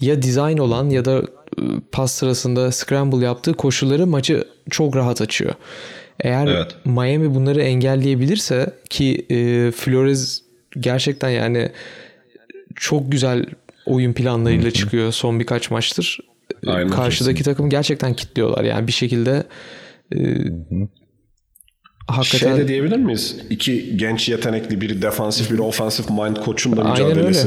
ya 0.00 0.22
design 0.22 0.58
olan 0.58 0.90
ya 0.90 1.04
da 1.04 1.12
ıı, 1.16 1.80
pas 1.92 2.12
sırasında 2.12 2.72
scramble 2.72 3.24
yaptığı 3.24 3.54
koşulları 3.54 4.06
maçı 4.06 4.44
çok 4.70 4.96
rahat 4.96 5.20
açıyor. 5.20 5.54
Eğer 6.20 6.46
evet. 6.46 6.76
Miami 6.84 7.34
bunları 7.34 7.62
engelleyebilirse 7.62 8.74
ki 8.90 9.26
e, 9.30 9.70
Flores 9.70 10.42
gerçekten 10.80 11.30
yani 11.30 11.70
çok 12.74 13.12
güzel 13.12 13.46
oyun 13.86 14.12
planlarıyla 14.12 14.64
Hı-hı. 14.64 14.72
çıkıyor 14.72 15.12
son 15.12 15.40
birkaç 15.40 15.70
maçtır. 15.70 16.18
Aynen 16.66 16.90
Karşıdaki 16.90 17.38
kesin. 17.38 17.50
takım 17.50 17.70
gerçekten 17.70 18.14
kitliyorlar 18.14 18.64
yani 18.64 18.86
bir 18.86 18.92
şekilde 18.92 19.44
e, 20.14 20.18
Hakikaten... 22.08 22.56
Şey 22.56 22.64
de 22.64 22.68
diyebilir 22.68 22.96
miyiz? 22.96 23.36
İki 23.50 23.96
genç 23.96 24.28
yetenekli 24.28 24.80
biri 24.80 25.02
defansif 25.02 25.50
bir 25.50 25.58
ofansif 25.58 26.10
mind 26.10 26.36
koçun 26.36 26.76
da 26.76 26.84
mücadelesi. 26.84 27.18
Aynen 27.18 27.26
öyle. 27.26 27.40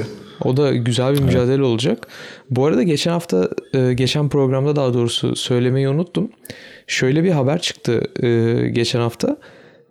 O 0.44 0.58
da 0.58 0.74
güzel 0.74 1.14
bir 1.14 1.22
mücadele 1.22 1.54
evet. 1.54 1.66
olacak. 1.66 2.08
Bu 2.50 2.66
arada 2.66 2.84
geçen 2.84 3.12
hafta, 3.12 3.50
e, 3.74 3.94
geçen 3.94 4.30
programda 4.30 4.76
daha 4.76 4.94
doğrusu 4.94 5.36
söylemeyi 5.36 5.90
unuttum. 5.90 6.32
Şöyle 6.88 7.24
bir 7.24 7.32
haber 7.32 7.62
çıktı 7.62 8.02
e, 8.24 8.70
geçen 8.70 9.00
hafta. 9.00 9.38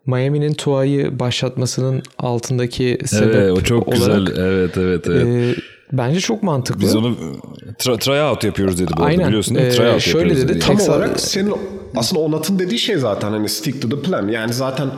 Miami'nin 0.07 0.53
Tua'yı 0.53 1.19
başlatmasının 1.19 2.03
altındaki 2.19 2.99
sebep 3.05 3.35
evet, 3.35 3.53
o 3.53 3.61
çok 3.61 3.89
olarak, 3.89 4.27
güzel. 4.27 4.45
Evet, 4.45 4.77
evet, 4.77 5.07
evet. 5.07 5.27
E, 5.27 5.61
bence 5.93 6.21
çok 6.21 6.43
mantıklı. 6.43 6.81
Biz 6.81 6.97
onu 6.97 7.17
tra- 7.79 7.99
try 7.99 8.23
out 8.23 8.45
yapıyoruz 8.45 8.79
dedi 8.79 8.93
bu 8.97 9.03
Aynen. 9.03 9.19
arada 9.19 9.29
biliyorsun 9.29 9.55
değil 9.55 9.67
mi? 9.67 9.73
Try 9.73 9.89
out 9.89 10.01
şöyle 10.01 10.37
dedi. 10.37 10.49
dedi. 10.49 10.59
Tam 10.59 10.81
olarak 10.81 11.21
senin 11.21 11.55
aslında 11.97 12.23
Onat'ın 12.23 12.59
dediği 12.59 12.79
şey 12.79 12.97
zaten 12.97 13.31
hani 13.31 13.49
stick 13.49 13.83
to 13.83 13.89
the 13.89 14.03
plan. 14.03 14.29
Yani 14.29 14.53
zaten 14.53 14.89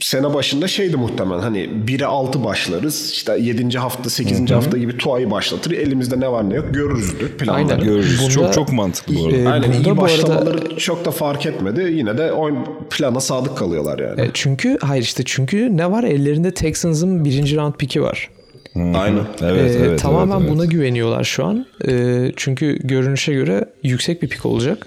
sene 0.00 0.34
başında 0.34 0.68
şeydi 0.68 0.96
muhtemelen 0.96 1.40
hani 1.40 1.58
1'e 1.86 2.06
6 2.06 2.44
başlarız 2.44 3.10
işte 3.12 3.38
7. 3.40 3.78
hafta 3.78 4.10
8. 4.10 4.40
Hı-hı. 4.40 4.54
hafta 4.54 4.78
gibi 4.78 4.98
Tua'yı 4.98 5.30
başlatır 5.30 5.70
elimizde 5.70 6.20
ne 6.20 6.32
var 6.32 6.50
ne 6.50 6.54
yok 6.54 6.74
görürüzdü 6.74 7.36
planları. 7.36 7.64
Aynen 7.64 7.80
görürüz. 7.80 8.20
Bunda, 8.20 8.30
çok 8.30 8.52
çok 8.52 8.72
mantıklı 8.72 9.14
bu 9.14 9.26
arada. 9.26 9.36
E, 9.36 9.48
Aynen 9.48 9.72
iyi 9.72 9.96
başlamaları 9.96 10.50
arada, 10.50 10.76
çok 10.76 11.04
da 11.04 11.10
fark 11.10 11.46
etmedi. 11.46 11.92
Yine 11.92 12.18
de 12.18 12.32
oyun 12.32 12.58
plana 12.90 13.20
sadık 13.20 13.56
kalıyorlar 13.56 13.98
yani. 13.98 14.20
E, 14.20 14.30
çünkü 14.34 14.78
hayır 14.80 15.02
işte 15.02 15.22
çünkü 15.26 15.76
ne 15.76 15.90
var 15.90 16.04
ellerinde 16.04 16.54
Texans'ın 16.54 17.24
birinci 17.24 17.56
round 17.56 17.74
piki 17.74 18.02
var. 18.02 18.30
Aynen. 18.76 19.26
Evet, 19.42 19.76
ee, 19.76 19.78
evet, 19.78 20.00
tamamen 20.00 20.36
evet, 20.36 20.42
evet. 20.42 20.56
buna 20.56 20.64
güveniyorlar 20.64 21.24
şu 21.24 21.44
an. 21.44 21.66
Ee, 21.88 22.32
çünkü 22.36 22.78
görünüşe 22.84 23.32
göre 23.32 23.64
yüksek 23.82 24.22
bir 24.22 24.28
pik 24.28 24.46
olacak. 24.46 24.86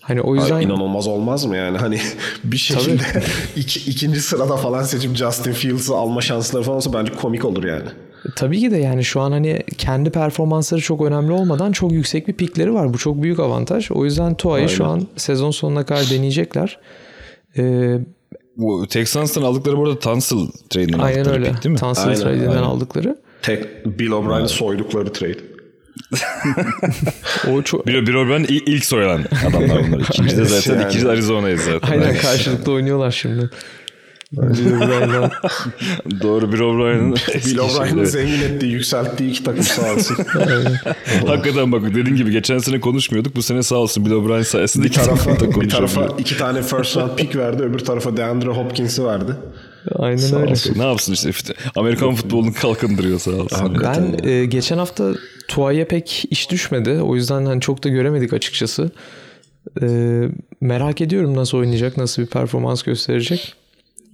Hani 0.00 0.20
o 0.20 0.34
yüzden 0.34 0.54
Ay, 0.54 0.64
inanılmaz 0.64 1.06
olmaz 1.06 1.44
mı 1.44 1.56
yani 1.56 1.78
hani 1.78 1.98
bir 2.44 2.56
şekilde 2.56 3.02
iki, 3.56 3.90
ikinci 3.90 4.20
sırada 4.20 4.56
falan 4.56 4.82
seçip 4.82 5.16
Justin 5.16 5.52
Fields'ı 5.52 5.94
alma 5.94 6.20
şansları 6.20 6.62
falan 6.62 6.76
olsa 6.76 6.92
bence 6.92 7.12
komik 7.12 7.44
olur 7.44 7.64
yani. 7.64 7.88
Tabii 8.36 8.60
ki 8.60 8.70
de 8.70 8.76
yani 8.76 9.04
şu 9.04 9.20
an 9.20 9.32
hani 9.32 9.62
kendi 9.78 10.10
performansları 10.10 10.80
çok 10.80 11.02
önemli 11.02 11.32
olmadan 11.32 11.72
çok 11.72 11.92
yüksek 11.92 12.28
bir 12.28 12.32
pikleri 12.32 12.74
var. 12.74 12.94
Bu 12.94 12.98
çok 12.98 13.22
büyük 13.22 13.40
avantaj. 13.40 13.90
O 13.90 14.04
yüzden 14.04 14.34
Tua'yı 14.34 14.68
şu 14.68 14.86
an 14.86 15.06
sezon 15.16 15.50
sonuna 15.50 15.86
kadar 15.86 16.10
deneyecekler. 16.10 16.78
Ee, 17.58 17.98
bu 18.56 18.86
Texans'tan 18.86 19.42
aldıkları 19.42 19.76
bu 19.76 19.82
arada 19.82 19.98
Tunsil 19.98 20.46
trade'inden 20.70 20.98
aldıkları 20.98 21.34
öyle. 21.34 21.44
değil 21.44 21.72
mi? 21.72 21.78
Tunsil 21.78 22.14
trade'inden 22.14 22.62
aldıkları. 22.62 23.18
Tek 23.42 23.86
Bill 23.98 24.10
O'Brien'i 24.10 24.48
soydukları 24.48 25.12
trade. 25.12 25.38
o 27.50 27.62
çok... 27.62 27.86
Bir 27.86 28.06
ben 28.30 28.44
ilk 28.48 28.84
soyulan 28.84 29.24
adamlar 29.48 29.84
bunlar. 29.88 30.00
İkinci 30.00 30.36
de 30.36 30.44
zaten 30.44 30.80
yani. 30.80 30.88
ikinci 30.88 31.06
de 31.06 31.10
Arizona'yız 31.10 31.60
zaten. 31.60 31.90
Aynen 31.90 32.16
karşılıklı 32.16 32.72
oynuyorlar 32.72 33.10
şimdi. 33.10 33.50
Doğru 36.22 36.52
Bill 36.52 36.60
O'Brien'in 36.60 37.14
Bill 37.14 37.58
O'Brien'in 37.58 38.04
zengin 38.04 38.42
ettiği, 38.42 38.72
yükselttiği 38.72 39.30
iki 39.30 39.44
takım 39.44 39.62
sağ 39.62 39.94
olsun. 39.94 40.16
Hakikaten 41.26 41.72
bak 41.72 41.82
dediğin 41.82 42.16
gibi 42.16 42.30
geçen 42.30 42.58
sene 42.58 42.80
konuşmuyorduk. 42.80 43.36
Bu 43.36 43.42
sene 43.42 43.62
sağ 43.62 43.76
olsun 43.76 44.06
Bill 44.06 44.12
O'Brien 44.12 44.42
sayesinde 44.42 44.84
bir 44.84 44.92
tarafa, 44.92 45.60
bir 45.60 45.68
tarafa 45.68 46.08
iki 46.18 46.38
tane 46.38 46.62
first 46.62 46.96
round 46.96 47.16
pick 47.16 47.36
verdi. 47.36 47.62
Öbür 47.62 47.78
tarafa 47.78 48.16
DeAndre 48.16 48.48
Hopkins'i 48.48 49.04
verdi. 49.04 49.32
Aynen 49.96 50.16
sağ 50.16 50.36
öyle. 50.36 50.50
Olsun. 50.50 50.78
Ne 50.78 50.84
yapsın 50.86 51.12
işte 51.12 51.54
Amerikan 51.76 52.14
futbolunu 52.14 52.52
kalkındırıyor 52.54 53.18
sağ 53.18 53.30
olsun. 53.30 53.82
Ben 53.84 54.28
e, 54.28 54.44
geçen 54.44 54.78
hafta 54.78 55.14
Tua'ya 55.48 55.88
pek 55.88 56.24
iş 56.30 56.50
düşmedi. 56.50 56.90
O 56.90 57.16
yüzden 57.16 57.44
hani 57.44 57.60
çok 57.60 57.84
da 57.84 57.88
göremedik 57.88 58.32
açıkçası. 58.32 58.90
E, 59.82 59.86
merak 60.60 61.00
ediyorum 61.00 61.36
nasıl 61.36 61.58
oynayacak, 61.58 61.96
nasıl 61.96 62.22
bir 62.22 62.26
performans 62.26 62.82
gösterecek. 62.82 63.54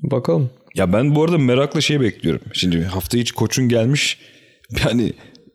Bakalım. 0.02 0.50
Ya 0.74 0.92
ben 0.92 1.14
bu 1.14 1.24
arada 1.24 1.38
merakla 1.38 1.80
şey 1.80 2.00
bekliyorum. 2.00 2.40
Şimdi 2.52 2.84
hafta 2.84 3.18
içi 3.18 3.34
koçun 3.34 3.68
gelmiş. 3.68 4.18
Yani 4.84 5.12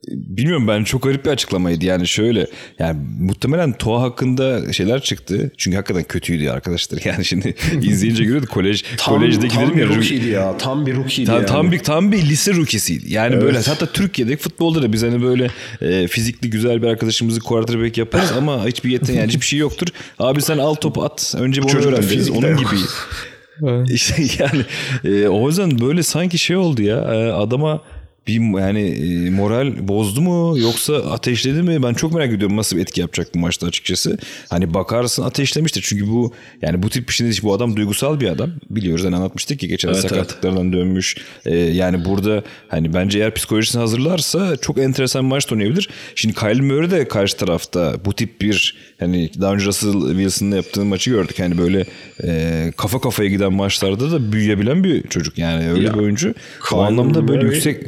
bilmiyorum 0.07 0.67
ben 0.67 0.83
çok 0.83 1.03
garip 1.03 1.25
bir 1.25 1.29
açıklamaydı. 1.29 1.85
Yani 1.85 2.07
şöyle 2.07 2.47
yani 2.79 2.99
muhtemelen 3.19 3.73
Toa 3.73 4.01
hakkında 4.01 4.73
şeyler 4.73 5.01
çıktı. 5.01 5.51
Çünkü 5.57 5.77
hakikaten 5.77 6.03
kötüydü 6.03 6.49
arkadaşlar. 6.49 6.99
Yani 7.05 7.25
şimdi 7.25 7.55
izleyince 7.81 8.23
görüyordu 8.23 8.47
kolej 8.47 8.83
tam, 8.97 9.15
kolejdekilerin 9.15 9.67
tam 9.67 9.75
bir 9.77 9.81
ya. 9.81 9.95
rookie'ydi 9.95 10.27
ya. 10.27 10.57
Tam 10.57 10.85
bir 10.85 10.95
rookie'ydi 10.95 11.25
Tam, 11.25 11.35
yani. 11.35 11.45
tam 11.45 11.71
bir 11.71 11.79
tam 11.79 12.11
bir 12.11 12.21
lise 12.21 12.53
rookie'siydi. 12.53 13.13
Yani 13.13 13.41
böyle 13.41 13.59
hatta 13.59 13.85
Türkiye'deki 13.85 14.41
futbolda 14.41 14.81
da 14.81 14.93
biz 14.93 15.03
hani 15.03 15.21
böyle 15.21 15.47
e, 15.81 16.07
fizikli 16.07 16.49
güzel 16.49 16.81
bir 16.81 16.87
arkadaşımızı 16.87 17.39
quarterback 17.39 17.97
yaparız 17.97 18.31
ama 18.37 18.67
hiçbir 18.67 18.91
yeten 18.91 19.13
yani 19.13 19.27
hiçbir 19.27 19.45
şey 19.45 19.59
yoktur. 19.59 19.87
Abi 20.19 20.41
sen 20.41 20.57
al 20.57 20.73
topu 20.73 21.03
at. 21.03 21.35
Önce 21.39 21.61
bir 21.61 21.65
onu 21.65 21.71
Çocukta 21.71 21.97
öğren 21.97 22.31
Onun 22.31 22.47
yok. 22.47 22.73
gibi. 23.59 23.83
İşte 23.93 24.43
yani 24.43 24.65
e, 25.03 25.27
o 25.27 25.47
yüzden 25.47 25.79
böyle 25.79 26.03
sanki 26.03 26.37
şey 26.37 26.55
oldu 26.55 26.81
ya 26.81 26.97
e, 26.97 27.31
adama 27.31 27.81
bir 28.27 28.59
yani 28.59 28.81
e, 28.81 29.29
moral 29.29 29.87
bozdu 29.87 30.21
mu 30.21 30.59
yoksa 30.59 30.95
ateşledi 30.95 31.61
mi? 31.61 31.83
Ben 31.83 31.93
çok 31.93 32.13
merak 32.13 32.33
ediyorum 32.33 32.57
nasıl 32.57 32.77
bir 32.77 32.81
etki 32.81 33.01
yapacak 33.01 33.27
bu 33.35 33.39
maçta 33.39 33.67
açıkçası. 33.67 34.17
Hani 34.49 34.73
bakarsın 34.73 35.23
ateşlemiştir. 35.23 35.81
Çünkü 35.87 36.07
bu 36.07 36.33
yani 36.61 36.83
bu 36.83 36.89
tip 36.89 37.07
bir 37.09 37.13
şeyde 37.13 37.31
bu 37.43 37.53
adam 37.53 37.75
duygusal 37.75 38.19
bir 38.19 38.27
adam. 38.27 38.51
Biliyoruz 38.69 39.05
hani 39.05 39.15
anlatmıştık 39.15 39.59
ki 39.59 39.67
geçen 39.67 39.89
Evet, 39.89 39.99
sakatlıklardan 40.01 40.73
dönmüş. 40.73 41.17
E, 41.45 41.55
yani 41.57 42.05
burada 42.05 42.43
hani 42.67 42.93
bence 42.93 43.19
eğer 43.19 43.33
psikolojisini 43.33 43.79
hazırlarsa 43.79 44.57
çok 44.57 44.77
enteresan 44.77 45.23
bir 45.23 45.29
maç 45.29 45.51
oynayabilir. 45.51 45.89
Şimdi 46.15 46.33
Kyle 46.35 46.61
Murray 46.61 46.91
de 46.91 47.07
karşı 47.07 47.37
tarafta 47.37 47.95
bu 48.05 48.13
tip 48.13 48.41
bir 48.41 48.75
hani 48.99 49.29
daha 49.41 49.53
önce 49.53 49.65
Russell 49.65 49.91
Wilson'la 50.07 50.55
yaptığı 50.55 50.85
maçı 50.85 51.09
gördük. 51.09 51.39
Hani 51.39 51.57
böyle 51.57 51.85
e, 52.23 52.71
kafa 52.77 53.01
kafaya 53.01 53.29
giden 53.29 53.53
maçlarda 53.53 54.11
da 54.11 54.31
büyüyebilen 54.31 54.83
bir 54.83 55.07
çocuk. 55.07 55.37
Yani 55.37 55.69
öyle 55.69 55.83
Ya, 55.85 55.93
bir 55.93 55.99
oyuncu. 55.99 56.33
Kyle 56.69 56.79
O 56.79 56.81
anlamda 56.81 57.27
böyle 57.27 57.41
Murray- 57.41 57.53
yüksek 57.53 57.83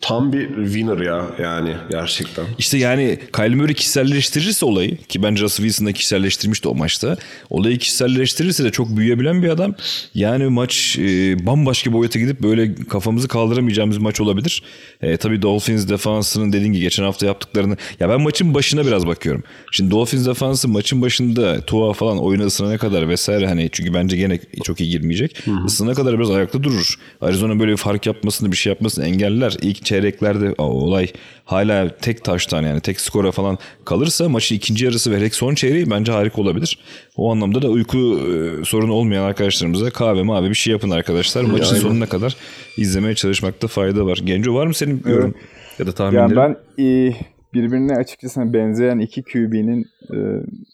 Tam 0.00 0.32
bir 0.32 0.48
winner 0.64 0.98
ya 0.98 1.26
yani 1.42 1.74
gerçekten. 1.90 2.44
İşte 2.58 2.78
yani 2.78 3.18
Kyle 3.36 3.54
Murray 3.54 3.74
kişiselleştirirse 3.74 4.66
olayı 4.66 4.96
ki 4.96 5.22
bence 5.22 5.42
Russell 5.42 5.64
Wilson 5.64 5.86
da 5.86 5.92
kişiselleştirmişti 5.92 6.68
o 6.68 6.74
maçta. 6.74 7.16
Olayı 7.50 7.78
kişiselleştirirse 7.78 8.64
de 8.64 8.70
çok 8.70 8.96
büyüyebilen 8.96 9.42
bir 9.42 9.48
adam. 9.48 9.74
Yani 10.14 10.44
maç 10.44 10.98
e, 10.98 11.46
bambaşka 11.46 11.92
boyuta 11.92 12.18
gidip 12.18 12.42
böyle 12.42 12.74
kafamızı 12.74 13.28
kaldıramayacağımız 13.28 13.98
maç 13.98 14.20
olabilir. 14.20 14.62
E, 15.02 15.16
tabii 15.16 15.42
Dolphins 15.42 15.88
defansının 15.88 16.52
dediğin 16.52 16.72
gibi 16.72 16.82
geçen 16.82 17.04
hafta 17.04 17.26
yaptıklarını. 17.26 17.76
Ya 18.00 18.08
ben 18.08 18.20
maçın 18.20 18.54
başına 18.54 18.86
biraz 18.86 19.06
bakıyorum. 19.06 19.42
Şimdi 19.72 19.90
Dolphins 19.90 20.26
defansı 20.26 20.68
maçın 20.68 21.02
başında 21.02 21.60
Tua 21.60 21.92
falan 21.92 22.18
oyuna 22.18 22.44
ısınana 22.44 22.78
kadar 22.78 23.08
vesaire 23.08 23.46
hani 23.46 23.68
çünkü 23.72 23.94
bence 23.94 24.16
gene 24.16 24.38
çok 24.64 24.80
iyi 24.80 24.90
girmeyecek. 24.90 25.36
Isınana 25.66 25.94
kadar 25.94 26.18
biraz 26.18 26.30
ayakta 26.30 26.62
durur. 26.62 26.94
Arizona 27.20 27.60
böyle 27.60 27.72
bir 27.72 27.76
fark 27.76 28.06
yapmasını 28.06 28.52
bir 28.52 28.56
şey 28.56 28.70
yapmasını 28.70 29.04
engeller. 29.06 29.56
İlk 29.62 29.89
çeyreklerde 29.90 30.54
o 30.58 30.64
olay 30.64 31.06
hala 31.44 31.96
tek 31.96 32.24
taştan 32.24 32.62
yani 32.62 32.80
tek 32.80 33.00
skora 33.00 33.30
falan 33.32 33.58
kalırsa 33.84 34.28
maçın 34.28 34.54
ikinci 34.56 34.84
yarısı 34.84 35.10
ve 35.10 35.30
son 35.30 35.54
çeyreği 35.54 35.90
bence 35.90 36.12
harika 36.12 36.40
olabilir. 36.42 36.78
O 37.16 37.32
anlamda 37.32 37.62
da 37.62 37.68
uyku 37.68 37.98
e, 37.98 38.64
sorunu 38.64 38.92
olmayan 38.92 39.24
arkadaşlarımıza 39.24 39.90
kahve 39.90 40.22
mavi 40.22 40.48
bir 40.48 40.54
şey 40.54 40.72
yapın 40.72 40.90
arkadaşlar. 40.90 41.42
Maçın 41.42 41.74
aynen. 41.74 41.88
sonuna 41.88 42.06
kadar 42.06 42.36
izlemeye 42.76 43.14
çalışmakta 43.14 43.68
fayda 43.68 44.06
var. 44.06 44.20
Genco 44.24 44.54
var 44.54 44.66
mı 44.66 44.74
senin 44.74 45.02
yorum 45.06 45.34
ya 45.78 45.86
da 45.86 45.92
tahminlerin? 45.92 46.36
Yani 46.36 46.56
ben 46.76 46.84
e, 46.84 47.12
birbirine 47.54 47.94
açıkçası 47.96 48.52
benzeyen 48.52 48.98
iki 48.98 49.22
QB'nin 49.22 49.84
e, 50.14 50.18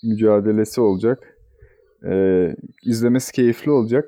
mücadelesi 0.03 0.81
olacak. 0.81 1.19
E, 2.11 2.15
izlemesi 2.85 3.33
keyifli 3.33 3.71
olacak. 3.71 4.05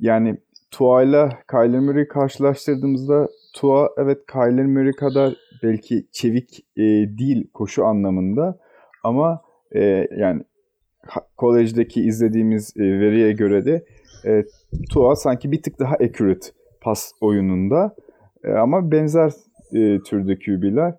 Yani 0.00 0.36
Tua 0.70 1.02
ile 1.02 1.28
Kyler 1.50 1.80
Murray'i 1.80 2.08
karşılaştırdığımızda 2.08 3.28
Tua 3.56 3.90
evet 3.96 4.18
Kyler 4.26 4.66
Murray 4.66 4.92
kadar 4.92 5.34
belki 5.62 6.06
çevik 6.12 6.66
e, 6.76 6.82
değil 7.18 7.50
koşu 7.54 7.84
anlamında 7.84 8.58
ama 9.04 9.42
e, 9.74 10.08
yani 10.16 10.42
kolejdeki 11.36 12.02
izlediğimiz 12.02 12.74
e, 12.76 12.80
veriye 12.80 13.32
göre 13.32 13.64
de 13.64 13.84
e, 14.26 14.44
Tua 14.92 15.16
sanki 15.16 15.52
bir 15.52 15.62
tık 15.62 15.78
daha 15.78 15.94
accurate 15.94 16.48
pas 16.80 17.12
oyununda 17.20 17.96
E, 18.44 18.52
ama 18.52 18.90
benzer 18.90 19.32
e, 19.74 19.98
türde 20.06 20.38
QB'ler. 20.38 20.94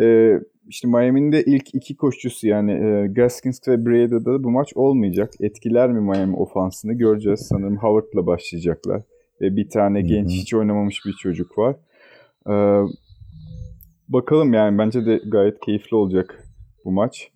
E, 0.00 0.38
işte 0.68 0.88
Miami'nin 0.88 1.32
de 1.32 1.42
ilk 1.44 1.74
iki 1.74 1.96
koşucusu 1.96 2.48
yani 2.48 2.72
e, 2.72 3.06
Gaskins 3.06 3.68
ve 3.68 3.86
Brada'da 3.86 4.32
da 4.34 4.44
bu 4.44 4.50
maç 4.50 4.72
olmayacak. 4.74 5.32
Etkiler 5.40 5.92
mi 5.92 6.00
Miami 6.00 6.36
ofansını 6.36 6.92
göreceğiz. 6.92 7.40
Sanırım 7.40 7.76
Howard'la 7.76 8.26
başlayacaklar. 8.26 9.02
Ve 9.40 9.56
bir 9.56 9.68
tane 9.68 10.02
genç 10.02 10.30
hiç 10.30 10.54
oynamamış 10.54 11.00
bir 11.06 11.12
çocuk 11.12 11.58
var. 11.58 11.76
E, 12.50 12.54
bakalım 14.08 14.52
yani 14.52 14.78
bence 14.78 15.06
de 15.06 15.20
gayet 15.26 15.60
keyifli 15.60 15.96
olacak 15.96 16.44
bu 16.84 16.92
maç. 16.92 17.30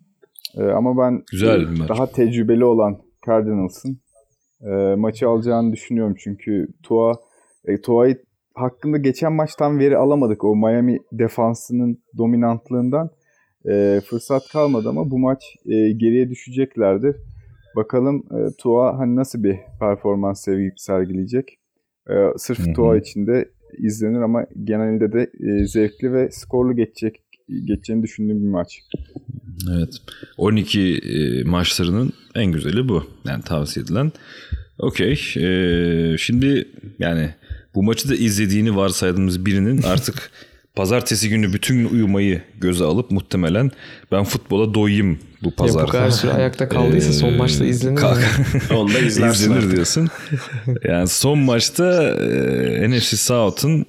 E, 0.57 0.63
ama 0.63 0.97
ben 0.97 1.23
Güzel 1.31 1.61
e, 1.61 1.71
bir 1.71 1.79
maç. 1.79 1.89
daha 1.89 2.11
tecrübeli 2.11 2.65
olan 2.65 2.97
Cardinals'ın 3.27 3.99
e, 4.61 4.95
maçı 4.95 5.27
alacağını 5.29 5.73
düşünüyorum. 5.73 6.15
Çünkü 6.19 6.67
Tua 6.83 7.13
e, 7.65 7.81
Tua'yı 7.81 8.23
hakkında 8.55 8.97
geçen 8.97 9.33
maçtan 9.33 9.79
veri 9.79 9.97
alamadık. 9.97 10.43
O 10.43 10.55
Miami 10.55 10.99
defansının 11.11 12.03
dominantlığından 12.17 13.09
e, 13.69 14.01
fırsat 14.05 14.43
kalmadı 14.51 14.89
ama 14.89 15.11
bu 15.11 15.19
maç 15.19 15.43
e, 15.65 15.91
geriye 15.91 16.29
düşeceklerdir. 16.29 17.15
Bakalım 17.75 18.23
e, 18.31 18.37
Tua 18.57 18.97
hani 18.97 19.15
nasıl 19.15 19.43
bir 19.43 19.57
performans 19.79 20.47
sergileyecek. 20.77 21.59
E, 22.09 22.13
sırf 22.37 22.59
Hı 22.59 22.69
hı. 22.69 22.73
Tua 22.73 22.97
için 22.97 23.27
de 23.27 23.49
izlenir 23.79 24.21
ama 24.21 24.45
genelde 24.63 25.11
de 25.11 25.31
e, 25.39 25.67
zevkli 25.67 26.13
ve 26.13 26.31
skorlu 26.31 26.75
geçecek 26.75 27.21
geçeceğini 27.65 28.03
düşündüğüm 28.03 28.43
bir 28.43 28.49
maç. 28.49 28.79
Evet. 29.71 29.93
12 30.37 30.81
e, 30.97 31.43
maçlarının 31.43 32.13
en 32.35 32.51
güzeli 32.51 32.89
bu. 32.89 33.03
Yani 33.25 33.43
tavsiye 33.43 33.83
edilen. 33.83 34.11
Okey. 34.79 35.19
E, 35.37 36.17
şimdi 36.17 36.67
yani 36.99 37.29
bu 37.75 37.83
maçı 37.83 38.09
da 38.09 38.15
izlediğini 38.15 38.75
varsaydığımız 38.75 39.45
birinin 39.45 39.81
artık 39.81 40.31
pazartesi 40.79 41.29
günü 41.29 41.53
bütün 41.53 41.77
gün 41.77 41.89
uyumayı 41.89 42.41
göze 42.61 42.83
alıp 42.83 43.11
muhtemelen 43.11 43.71
ben 44.11 44.23
futbola 44.23 44.73
doyayım 44.73 45.19
bu 45.43 45.51
pazar. 45.55 45.79
Ya 45.79 45.87
bu 45.87 45.91
kadar 45.91 46.09
süre 46.09 46.31
ayakta 46.31 46.69
kaldıysa 46.69 47.13
son 47.13 47.33
maçta 47.33 47.65
izlenir 47.65 47.95
kalk- 47.95 48.71
Onu 48.75 48.93
da 48.93 48.99
izlersin 48.99 49.51
İzlenir 49.51 49.71
diyorsun. 49.71 50.07
yani 50.87 51.07
son 51.07 51.39
maçta 51.39 52.03
e, 52.03 52.89
NFC 52.89 53.17
South'un 53.17 53.79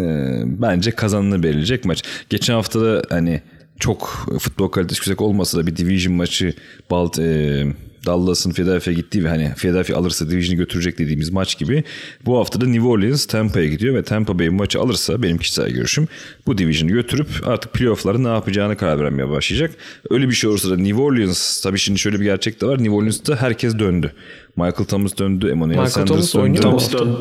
e, 0.00 0.04
bence 0.46 0.90
kazanını 0.90 1.42
belirleyecek 1.42 1.84
maç. 1.84 2.02
Geçen 2.30 2.54
hafta 2.54 2.80
da 2.80 3.02
hani 3.10 3.42
çok 3.80 4.26
futbol 4.40 4.68
kalitesi 4.68 4.98
yüksek 4.98 5.20
olmasa 5.20 5.58
da 5.58 5.66
bir 5.66 5.76
division 5.76 6.14
maçı 6.14 6.54
Balt 6.90 7.18
e, 7.18 7.64
Dallas'ın 8.06 8.50
Philadelphia 8.50 8.92
gittiği 8.92 9.24
ve 9.24 9.28
hani 9.28 9.52
Philadelphia 9.56 9.96
alırsa 9.96 10.30
division'ı 10.30 10.58
götürecek 10.58 10.98
dediğimiz 10.98 11.30
maç 11.30 11.58
gibi 11.58 11.84
bu 12.26 12.38
hafta 12.38 12.60
da 12.60 12.66
New 12.66 12.88
Orleans 12.88 13.26
Tampa'ya 13.26 13.66
gidiyor 13.66 13.94
ve 13.94 14.02
Tampa 14.02 14.38
Bay 14.38 14.48
bu 14.48 14.54
maçı 14.54 14.80
alırsa 14.80 15.22
benim 15.22 15.38
kişisel 15.38 15.70
görüşüm 15.70 16.08
bu 16.46 16.58
division'ı 16.58 16.92
götürüp 16.92 17.28
artık 17.46 17.72
playoff'ları 17.72 18.24
ne 18.24 18.28
yapacağını 18.28 18.76
karar 18.76 19.00
vermeye 19.00 19.28
başlayacak. 19.28 19.70
Öyle 20.10 20.28
bir 20.28 20.34
şey 20.34 20.50
olursa 20.50 20.70
da 20.70 20.76
New 20.76 21.02
Orleans 21.02 21.60
tabii 21.62 21.78
şimdi 21.78 21.98
şöyle 21.98 22.20
bir 22.20 22.24
gerçek 22.24 22.60
de 22.60 22.66
var. 22.66 22.78
New 22.78 22.90
Orleans'ta 22.90 23.36
herkes 23.36 23.78
döndü. 23.78 24.12
Michael 24.56 24.84
Thomas 24.88 25.18
döndü, 25.18 25.50
Emmanuel 25.50 25.76
Michael 25.76 25.90
Sanders 25.90 26.34
döndü. 26.34 26.60
Thomas 26.60 26.92
dön, 26.92 27.16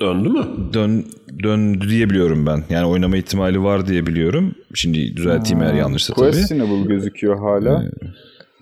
döndü 0.00 0.28
mü? 0.28 0.46
Dön, 0.72 1.04
döndü 1.42 1.88
diye 1.90 2.10
biliyorum 2.10 2.46
ben. 2.46 2.64
Yani 2.70 2.86
oynama 2.86 3.16
ihtimali 3.16 3.62
var 3.62 3.86
diye 3.86 4.06
biliyorum. 4.06 4.54
Şimdi 4.74 5.16
düzelteyim 5.16 5.62
eğer 5.62 5.74
yanlışsa 5.74 6.14
tabii. 6.14 6.30
Questionable 6.30 6.94
gözüküyor 6.94 7.38
hala. 7.38 7.84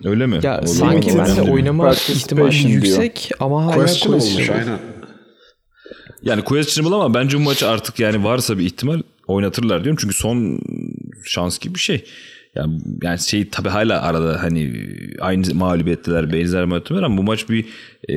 Öyle 0.03 0.25
mi? 0.27 0.39
Ya 0.43 0.59
Olur. 0.59 0.67
sanki 0.67 1.17
ben 1.17 1.35
de 1.35 1.41
oynama 1.41 1.93
ihtimali 1.93 2.51
diyor. 2.51 2.69
yüksek 2.69 3.31
ama 3.39 3.65
hala 3.65 3.73
Question 3.75 4.13
olmuş 4.13 4.23
questionable. 4.23 4.63
aynen. 4.63 4.79
Yani 6.23 6.41
questionable 6.41 6.95
ama 6.95 7.13
bence 7.13 7.37
bu 7.37 7.41
maçı 7.41 7.67
artık 7.69 7.99
yani 7.99 8.23
varsa 8.23 8.57
bir 8.57 8.65
ihtimal 8.65 9.01
oynatırlar 9.27 9.83
diyorum. 9.83 9.97
Çünkü 10.01 10.15
son 10.15 10.59
şans 11.25 11.59
gibi 11.59 11.75
bir 11.75 11.79
şey. 11.79 12.05
Yani, 12.55 12.79
yani 13.01 13.19
şey 13.19 13.49
tabii 13.49 13.69
hala 13.69 14.01
arada 14.01 14.43
hani 14.43 14.87
aynı 15.19 15.55
mağlubiyetteler, 15.55 16.33
benzer 16.33 16.65
mağlubiyetler 16.65 17.03
ama 17.03 17.17
bu 17.17 17.23
maç 17.23 17.49
bir 17.49 17.65
e, 18.09 18.15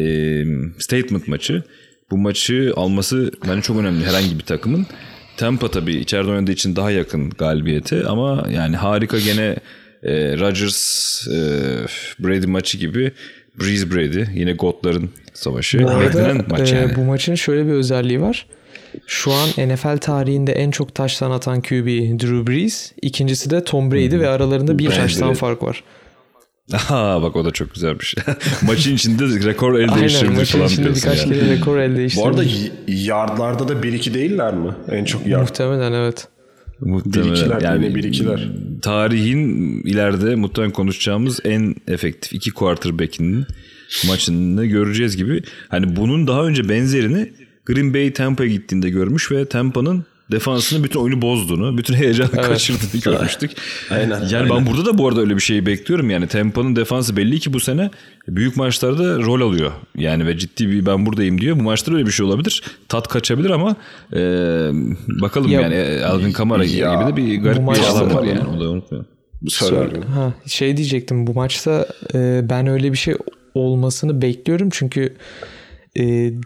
statement 0.78 1.28
maçı. 1.28 1.62
Bu 2.10 2.18
maçı 2.18 2.72
alması 2.76 3.32
bence 3.48 3.62
çok 3.62 3.76
önemli 3.78 4.04
herhangi 4.04 4.38
bir 4.38 4.44
takımın. 4.44 4.86
Tampa 5.36 5.70
tabii 5.70 5.94
içeride 5.94 6.30
oynadığı 6.30 6.52
için 6.52 6.76
daha 6.76 6.90
yakın 6.90 7.30
galibiyete 7.30 8.04
ama 8.04 8.46
yani 8.50 8.76
harika 8.76 9.18
gene 9.18 9.56
e, 10.02 10.38
Rodgers 10.38 11.28
e, 11.28 11.40
Brady 12.24 12.46
maçı 12.46 12.78
gibi 12.78 13.12
Breeze 13.60 13.90
Brady 13.90 14.24
yine 14.34 14.52
Goat'ların 14.52 15.10
savaşı. 15.34 15.82
Bu 15.82 15.90
arada 15.90 16.34
maç 16.48 16.72
e, 16.72 16.76
yani. 16.76 16.96
bu 16.96 17.00
maçın 17.00 17.34
şöyle 17.34 17.66
bir 17.66 17.72
özelliği 17.72 18.20
var. 18.20 18.46
Şu 19.06 19.32
an 19.32 19.48
NFL 19.48 19.98
tarihinde 19.98 20.52
en 20.52 20.70
çok 20.70 20.94
taştan 20.94 21.30
atan 21.30 21.60
QB 21.60 21.86
Drew 22.20 22.46
Brees. 22.46 22.92
İkincisi 23.02 23.50
de 23.50 23.64
Tom 23.64 23.92
Brady 23.92 24.18
ve 24.18 24.28
aralarında 24.28 24.78
bir 24.78 24.90
taştan 24.90 25.34
fark 25.34 25.62
var. 25.62 25.84
Aha 26.72 27.22
bak 27.22 27.36
o 27.36 27.44
da 27.44 27.50
çok 27.50 27.74
güzelmiş. 27.74 28.14
maçın 28.62 28.94
içinde 28.94 29.48
rekor 29.48 29.78
el 29.78 29.94
değiştirdi 29.94 30.24
Aynen 30.24 30.38
maçın 30.38 30.58
falan 30.58 30.70
içinde 30.70 30.94
birkaç 30.94 31.18
yani. 31.18 31.34
kere 31.34 31.50
rekor 31.50 31.78
el 31.78 31.96
değiştirdi. 31.96 32.24
Bu 32.24 32.28
arada 32.28 32.42
yardlarda 32.88 33.68
da 33.68 33.72
1-2 33.72 34.14
değiller 34.14 34.54
mi? 34.54 34.70
En 34.90 35.04
çok 35.04 35.26
yard. 35.26 35.40
Muhtemelen 35.40 35.92
evet. 35.92 36.28
Muhtemelen. 36.80 37.32
Bir-ikiler, 37.32 37.60
yani 37.60 37.84
yine 37.84 37.94
bir-ikiler. 37.94 38.48
Tarihin 38.82 39.40
ileride 39.82 40.34
muhtemelen 40.34 40.72
konuşacağımız 40.72 41.40
en 41.44 41.74
efektif 41.88 42.32
iki 42.32 42.50
quarterback'inin 42.50 43.46
maçını 44.08 44.66
göreceğiz 44.66 45.16
gibi. 45.16 45.42
Hani 45.68 45.96
bunun 45.96 46.26
daha 46.26 46.46
önce 46.46 46.68
benzerini 46.68 47.32
Green 47.66 47.94
Bay 47.94 48.12
Tampa'ya 48.12 48.50
gittiğinde 48.50 48.90
görmüş 48.90 49.32
ve 49.32 49.44
Tampa'nın 49.44 50.04
defansının 50.32 50.84
bütün 50.84 51.00
oyunu 51.00 51.22
bozduğunu, 51.22 51.78
bütün 51.78 51.94
heyecanı 51.94 52.30
kaçırdığını 52.30 53.00
görmüştük. 53.04 53.50
Aynen, 53.90 54.20
Yani 54.20 54.36
aynen. 54.36 54.50
ben 54.50 54.66
burada 54.66 54.86
da 54.86 54.98
bu 54.98 55.08
arada 55.08 55.20
öyle 55.20 55.36
bir 55.36 55.40
şeyi 55.40 55.66
bekliyorum. 55.66 56.10
Yani 56.10 56.26
Tampa'nın 56.26 56.76
defansı 56.76 57.16
belli 57.16 57.40
ki 57.40 57.52
bu 57.52 57.60
sene 57.60 57.90
büyük 58.28 58.56
maçlarda 58.56 59.18
rol 59.18 59.40
alıyor. 59.40 59.72
Yani 59.96 60.26
ve 60.26 60.38
ciddi 60.38 60.68
bir 60.70 60.86
ben 60.86 61.06
buradayım 61.06 61.40
diyor. 61.40 61.58
Bu 61.58 61.62
maçta 61.62 61.94
öyle 61.94 62.06
bir 62.06 62.10
şey 62.12 62.26
olabilir. 62.26 62.62
Tat 62.88 63.08
kaçabilir 63.08 63.50
ama 63.50 63.76
e, 64.12 64.18
bakalım 65.22 65.50
Ya- 65.50 65.60
yani 65.60 65.74
e, 65.74 66.04
Alvin 66.04 66.32
Kamara 66.32 66.64
Ya, 66.64 66.94
gibi 66.94 67.12
de 67.12 67.16
bir 67.16 67.42
garip 67.42 67.58
bir 67.58 67.88
alan 67.88 68.14
var 68.14 68.22
yani. 68.24 68.40
O 68.56 68.60
da 68.60 68.70
unutmayalım. 68.70 69.08
Söylerim. 69.48 70.02
Ha, 70.02 70.32
şey 70.46 70.76
diyecektim 70.76 71.26
bu 71.26 71.34
maçta 71.34 71.86
e, 72.14 72.40
ben 72.50 72.66
öyle 72.66 72.92
bir 72.92 72.96
şey 72.98 73.14
olmasını 73.54 74.22
bekliyorum 74.22 74.68
çünkü 74.72 75.16
e, 75.96 76.02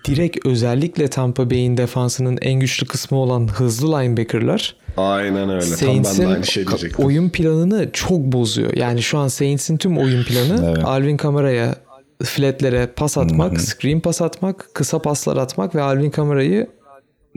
direkt 0.08 0.46
özellikle 0.46 1.08
Tampa 1.08 1.50
Bay'in 1.50 1.76
defansının 1.76 2.38
en 2.42 2.60
güçlü 2.60 2.86
kısmı 2.86 3.18
olan 3.18 3.48
hızlı 3.48 3.98
linebacker'lar 3.98 4.76
Aynen 4.96 5.48
öyle. 5.50 5.60
Tam 5.60 5.70
ben 5.70 5.76
Saints'in 5.76 6.22
de 6.22 6.26
aynı 6.26 6.46
şey 6.46 6.66
diyecektim. 6.66 7.04
oyun 7.04 7.28
planını 7.30 7.90
çok 7.92 8.18
bozuyor. 8.20 8.74
Yani 8.76 9.02
şu 9.02 9.18
an 9.18 9.28
Saints'in 9.28 9.76
tüm 9.76 9.98
oyun 9.98 10.24
planı 10.24 10.72
Evet. 10.74 10.84
Alvin 10.84 11.16
Kamara'ya 11.16 11.74
flatlere 12.24 12.86
pas 12.86 13.18
atmak, 13.18 13.60
screen 13.60 14.00
pas 14.00 14.22
atmak, 14.22 14.68
kısa 14.74 14.98
paslar 14.98 15.36
atmak 15.36 15.74
ve 15.74 15.82
Alvin 15.82 16.10
Kamara'yı 16.10 16.66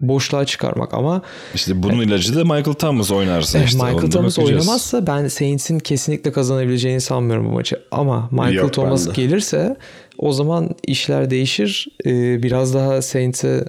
boşluğa 0.01 0.45
çıkarmak 0.45 0.93
ama 0.93 1.22
İşte 1.55 1.84
bunun 1.84 2.01
ilacı 2.01 2.36
da 2.36 2.43
Michael 2.43 2.64
Thomas 2.74 3.12
oynarsa 3.12 3.60
Eh, 3.60 3.66
işte. 3.66 3.78
Michael 3.84 4.12
Thomas 4.12 4.38
bakacağız. 4.38 4.62
oynamazsa 4.62 5.08
ben 5.08 5.28
Saints'in 5.28 5.80
kesinlikle 5.80 6.32
kazanabileceğini 6.32 7.01
sanmıyorum 7.01 7.45
bu 7.45 7.51
maçı. 7.51 7.80
Ama 7.91 8.30
Michael 8.32 8.53
Yok, 8.53 8.74
Thomas 8.74 9.08
ben 9.08 9.14
gelirse 9.14 9.78
o 10.18 10.32
zaman 10.32 10.70
işler 10.88 11.30
değişir. 11.30 11.88
Ee, 12.05 12.43
biraz 12.43 12.74
daha 12.74 13.01
Saints'e 13.01 13.65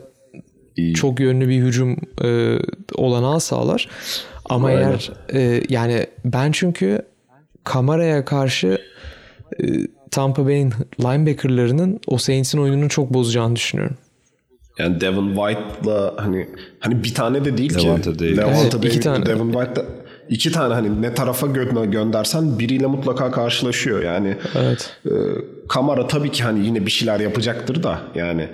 çok 0.95 1.21
yönlü 1.21 1.49
bir 1.49 1.59
hücum 1.61 1.97
e, 2.25 2.59
olanağı 2.95 3.41
sağlar. 3.41 3.89
Ama 4.45 4.69
Aynen. 4.69 4.81
eğer 4.81 5.13
e, 5.33 5.63
yani 5.69 6.07
ben 6.25 6.53
çünkü 6.53 7.03
kameraya 7.65 8.25
karşı 8.25 8.79
e, 9.63 9.65
Tampa 10.11 10.47
Bay'in 10.47 10.73
linebackerlarının 11.01 12.01
o 12.07 12.19
Saints'in 12.19 12.59
oyununu 12.59 12.89
çok 12.89 13.15
bozacağını 13.15 13.57
düşünüyorum. 13.57 13.97
Yani 14.79 15.01
Devin 15.01 15.35
White'la 15.35 16.15
hani 16.17 16.49
hani 16.81 17.05
bir 17.05 17.15
tane 17.15 17.45
de 17.45 17.59
değil 17.59 17.75
Levante 17.85 18.13
ki. 18.13 18.19
David. 18.19 18.37
Levante 18.37 18.61
Evet, 18.61 18.75
iki 18.75 18.91
David, 18.91 19.03
tane. 19.03 19.27
Devin 19.27 19.53
White'la 19.53 19.85
iki 20.31 20.53
tane 20.53 20.75
hani 20.75 21.03
ne 21.03 21.15
tarafa 21.15 21.47
gö- 21.47 21.91
göndersen 21.91 22.59
biriyle 22.59 22.87
mutlaka 22.87 23.31
karşılaşıyor. 23.31 24.03
Yani 24.03 24.37
Evet. 24.59 24.91
e, 25.07 25.11
Kamara 25.69 26.07
tabii 26.07 26.31
ki 26.31 26.43
hani 26.45 26.67
yine 26.67 26.87
bir 26.87 26.91
şeyler 26.91 27.21
yapacaktır 27.21 27.83
da 27.83 27.99
yani 28.15 28.49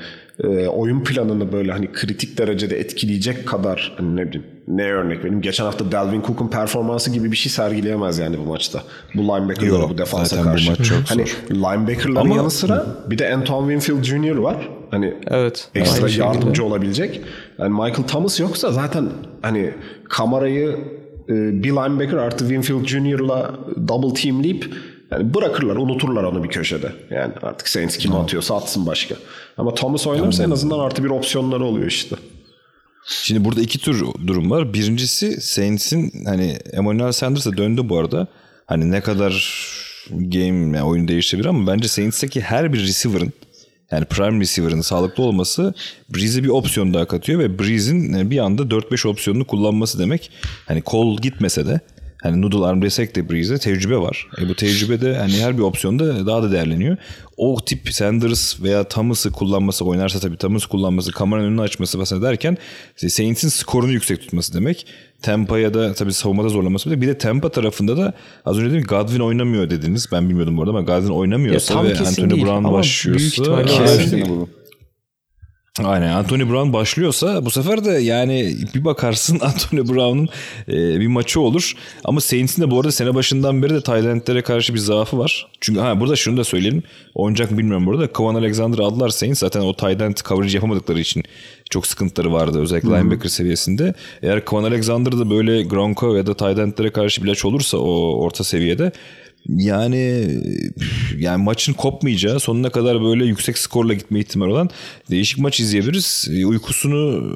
e, 0.45 0.67
oyun 0.67 1.05
planını 1.05 1.53
böyle 1.53 1.73
hani 1.73 1.93
kritik 1.93 2.39
derecede 2.39 2.81
etkileyecek 2.81 3.49
kadar 3.49 3.95
hani 3.97 4.17
ne 4.17 4.27
bileyim 4.29 4.47
ne 4.69 4.93
örnek 4.93 5.25
benim 5.25 5.41
geçen 5.41 5.65
hafta 5.65 5.93
Dalvin 5.93 6.23
Cook'un 6.23 6.49
performansı 6.49 7.11
gibi 7.11 7.33
bir 7.33 7.37
şey 7.37 7.53
sergileyemez 7.53 8.19
yani 8.19 8.39
bu 8.39 8.43
maçta. 8.43 8.83
Bu 9.15 9.23
linebacker'lara 9.23 9.89
bu 9.89 9.99
defansa 9.99 10.25
zaten 10.37 10.45
bu 10.45 10.49
karşı. 10.51 10.71
maç 10.71 10.83
çok 10.89 10.99
hani 11.07 11.25
linebacker'ların 11.51 12.17
Ama- 12.27 12.37
yanı 12.37 12.51
sıra 12.51 12.87
bir 13.11 13.19
de 13.19 13.35
Antoine 13.35 13.81
Winfield 13.81 14.05
Jr. 14.35 14.37
var. 14.37 14.69
Hani 14.91 15.15
Evet. 15.27 15.69
ekstra 15.75 15.97
aynı 15.99 16.09
şekilde. 16.11 16.27
yardımcı 16.27 16.65
olabilecek. 16.65 17.21
Yani 17.59 17.71
Michael 17.71 18.09
Thomas 18.09 18.41
yoksa 18.41 18.73
zaten 18.73 19.09
hani 19.43 19.71
kamerayı 20.09 20.77
bir 21.29 21.71
linebacker 21.71 22.17
artı 22.17 22.39
Winfield 22.39 22.87
Jr.'la 22.87 23.55
double 23.89 24.15
teamleyip 24.15 24.75
yani 25.11 25.35
bırakırlar, 25.35 25.77
unuturlar 25.77 26.25
onu 26.25 26.45
bir 26.45 26.49
köşede. 26.49 26.93
Yani 27.11 27.33
artık 27.43 27.69
Saints 27.69 27.97
kim 27.97 28.15
atıyorsa 28.15 28.57
atsın 28.57 28.87
başka. 28.87 29.15
Ama 29.57 29.75
Thomas 29.75 30.07
oynarsa 30.07 30.45
en 30.45 30.51
azından 30.51 30.79
artı 30.79 31.05
bir 31.05 31.11
opsiyonları 31.11 31.65
oluyor 31.65 31.87
işte. 31.87 32.17
Şimdi 33.07 33.45
burada 33.45 33.61
iki 33.61 33.79
tür 33.79 34.05
durum 34.27 34.51
var. 34.51 34.75
Birincisi 34.75 35.41
Saints'in 35.41 36.13
hani 36.25 36.59
Emmanuel 36.73 37.13
Sanders 37.13 37.47
da 37.47 37.57
döndü 37.57 37.89
bu 37.89 37.99
arada. 37.99 38.27
Hani 38.67 38.91
ne 38.91 39.01
kadar 39.01 39.65
game 40.11 40.77
yani 40.77 40.83
oyun 40.83 41.09
değiştirebilir 41.09 41.49
ama 41.49 41.73
bence 41.73 41.89
Saints'teki 41.89 42.41
her 42.41 42.73
bir 42.73 42.81
receiver'ın 42.81 43.33
yani 43.95 44.05
prime 44.05 44.41
receiver'ın 44.41 44.81
sağlıklı 44.81 45.23
olması 45.23 45.75
Breeze'e 46.15 46.45
bir 46.45 46.49
opsiyon 46.49 46.95
daha 46.95 47.05
katıyor 47.05 47.41
ve 47.41 47.59
Breeze'in 47.59 48.31
bir 48.31 48.39
anda 48.39 48.63
4-5 48.63 49.09
opsiyonunu 49.09 49.47
kullanması 49.47 49.99
demek 49.99 50.31
hani 50.67 50.83
kol 50.83 51.19
gitmese 51.19 51.67
de 51.67 51.81
hani 52.25 52.43
noodle 52.43 52.67
arm 52.67 52.83
desek 52.83 53.17
de 53.17 53.31
Breeze'de 53.31 53.59
tecrübe 53.59 53.97
var. 53.97 54.27
E 54.41 54.49
bu 54.49 54.55
tecrübe 54.55 55.01
de 55.01 55.17
hani 55.17 55.41
her 55.41 55.59
bir 55.59 55.63
opsiyonda 55.63 56.27
daha 56.27 56.43
da 56.43 56.53
değerleniyor. 56.53 56.97
O 57.37 57.57
tip 57.65 57.95
Sanders 57.95 58.63
veya 58.63 58.85
Thomas'ı 58.85 59.31
kullanması 59.33 59.85
oynarsa 59.85 60.21
tabii 60.21 60.37
Thomas 60.37 60.67
kullanması, 60.67 61.13
kameranın 61.13 61.47
önünü 61.47 61.61
açması 61.61 61.99
mesela 61.99 62.23
derken 62.23 62.59
Saints'in 62.97 63.49
skorunu 63.49 63.93
yüksek 63.93 64.21
tutması 64.21 64.55
demek. 64.55 64.87
Tampa 65.23 65.59
ya 65.59 65.75
da 65.75 65.95
tabii 65.95 66.13
savunmada 66.13 66.49
zorlaması. 66.49 67.01
Bir 67.01 67.07
de 67.07 67.19
Tampa 67.19 67.49
tarafında 67.49 67.97
da 67.97 68.13
az 68.45 68.59
önce 68.59 68.71
dedim 68.71 68.85
Godwin 68.89 69.21
oynamıyor 69.21 69.71
dediniz. 69.71 70.09
Ben 70.13 70.29
bilmiyordum 70.29 70.57
bu 70.57 70.63
arada 70.63 70.71
ama 70.71 70.81
Godwin 70.81 71.13
oynamıyorsa 71.13 71.75
Ya 71.75 71.85
ve 71.85 71.93
kesin 71.93 72.23
Anthony 72.23 72.43
Brown 72.43 72.49
ama 72.49 72.69
büyük 72.69 72.79
başlıyorsa 72.79 73.43
ihtimalle 73.43 73.73
Evet. 73.79 73.99
kesin. 73.99 74.49
Aynen 75.83 76.09
Anthony 76.09 76.51
Brown 76.51 76.73
başlıyorsa 76.73 77.45
bu 77.45 77.51
sefer 77.51 77.85
de 77.85 77.91
yani 77.91 78.57
bir 78.75 78.85
bakarsın 78.85 79.41
Anthony 79.43 79.81
Brown'un 79.81 80.29
e, 80.69 81.01
bir 81.01 81.07
maçı 81.07 81.41
olur. 81.41 81.73
Ama 82.05 82.21
Saints'in 82.21 82.63
de 82.63 82.71
bu 82.71 82.77
arada 82.77 82.93
sene 82.93 83.15
başından 83.15 83.63
beri 83.63 83.75
de 83.75 83.81
Tayland'lere 83.81 84.43
karşı 84.43 84.75
bir 84.75 84.79
zaafı 84.79 85.19
var. 85.19 85.47
Çünkü 85.61 85.81
ha 85.81 86.01
burada 86.01 86.17
şunu 86.17 86.37
da 86.37 86.45
söyleyelim. 86.45 86.83
Mı 87.17 87.35
bilmiyorum 87.59 87.87
burada. 87.87 88.07
Kwan 88.07 88.35
Alexander 88.35 88.79
aldılar 88.79 89.09
Saints. 89.09 89.39
Zaten 89.41 89.61
o 89.61 89.77
Tayland 89.77 90.17
coverage 90.17 90.55
yapamadıkları 90.55 91.01
için 91.01 91.23
çok 91.71 91.87
sıkıntıları 91.87 92.33
vardı. 92.33 92.61
Özellikle 92.61 92.89
linebacker 92.89 93.29
seviyesinde. 93.29 93.95
Eğer 94.23 94.45
Kwan 94.45 94.65
Alexander 94.65 95.19
da 95.19 95.31
böyle 95.31 95.63
Gronko 95.63 96.17
ya 96.17 96.27
da 96.27 96.35
Tayland'lere 96.35 96.91
karşı 96.91 97.23
bir 97.23 97.27
ilaç 97.27 97.45
olursa 97.45 97.79
o 97.79 98.19
orta 98.19 98.45
seviyede 98.45 98.93
yani 99.49 100.27
yani 101.19 101.43
maçın 101.43 101.73
kopmayacağı 101.73 102.41
sonuna 102.41 102.71
kadar 102.71 103.03
böyle 103.03 103.25
yüksek 103.25 103.59
skorla 103.59 103.95
gitme 103.95 104.19
ihtimali 104.19 104.53
olan 104.53 104.69
değişik 105.11 105.39
maç 105.39 105.61
izleyebiliriz. 105.61 106.29
E, 106.33 106.47
Uykusunu 106.47 107.33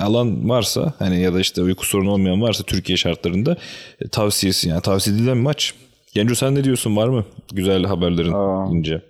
alan 0.00 0.48
varsa 0.48 0.94
hani 0.98 1.20
ya 1.20 1.34
da 1.34 1.40
işte 1.40 1.62
uyku 1.62 1.86
sorunu 1.86 2.10
olmayan 2.10 2.42
varsa 2.42 2.64
Türkiye 2.64 2.96
şartlarında 2.96 3.56
e, 4.00 4.08
tavsiyesi 4.08 4.68
yani 4.68 4.82
tavsiye 4.82 5.16
edilen 5.16 5.36
maç. 5.36 5.74
Genco 6.14 6.34
sen 6.34 6.54
ne 6.54 6.64
diyorsun 6.64 6.96
var 6.96 7.08
mı 7.08 7.24
güzel 7.54 7.84
haberlerin 7.84 8.32
Aa. 8.32 8.68
ince? 8.72 9.02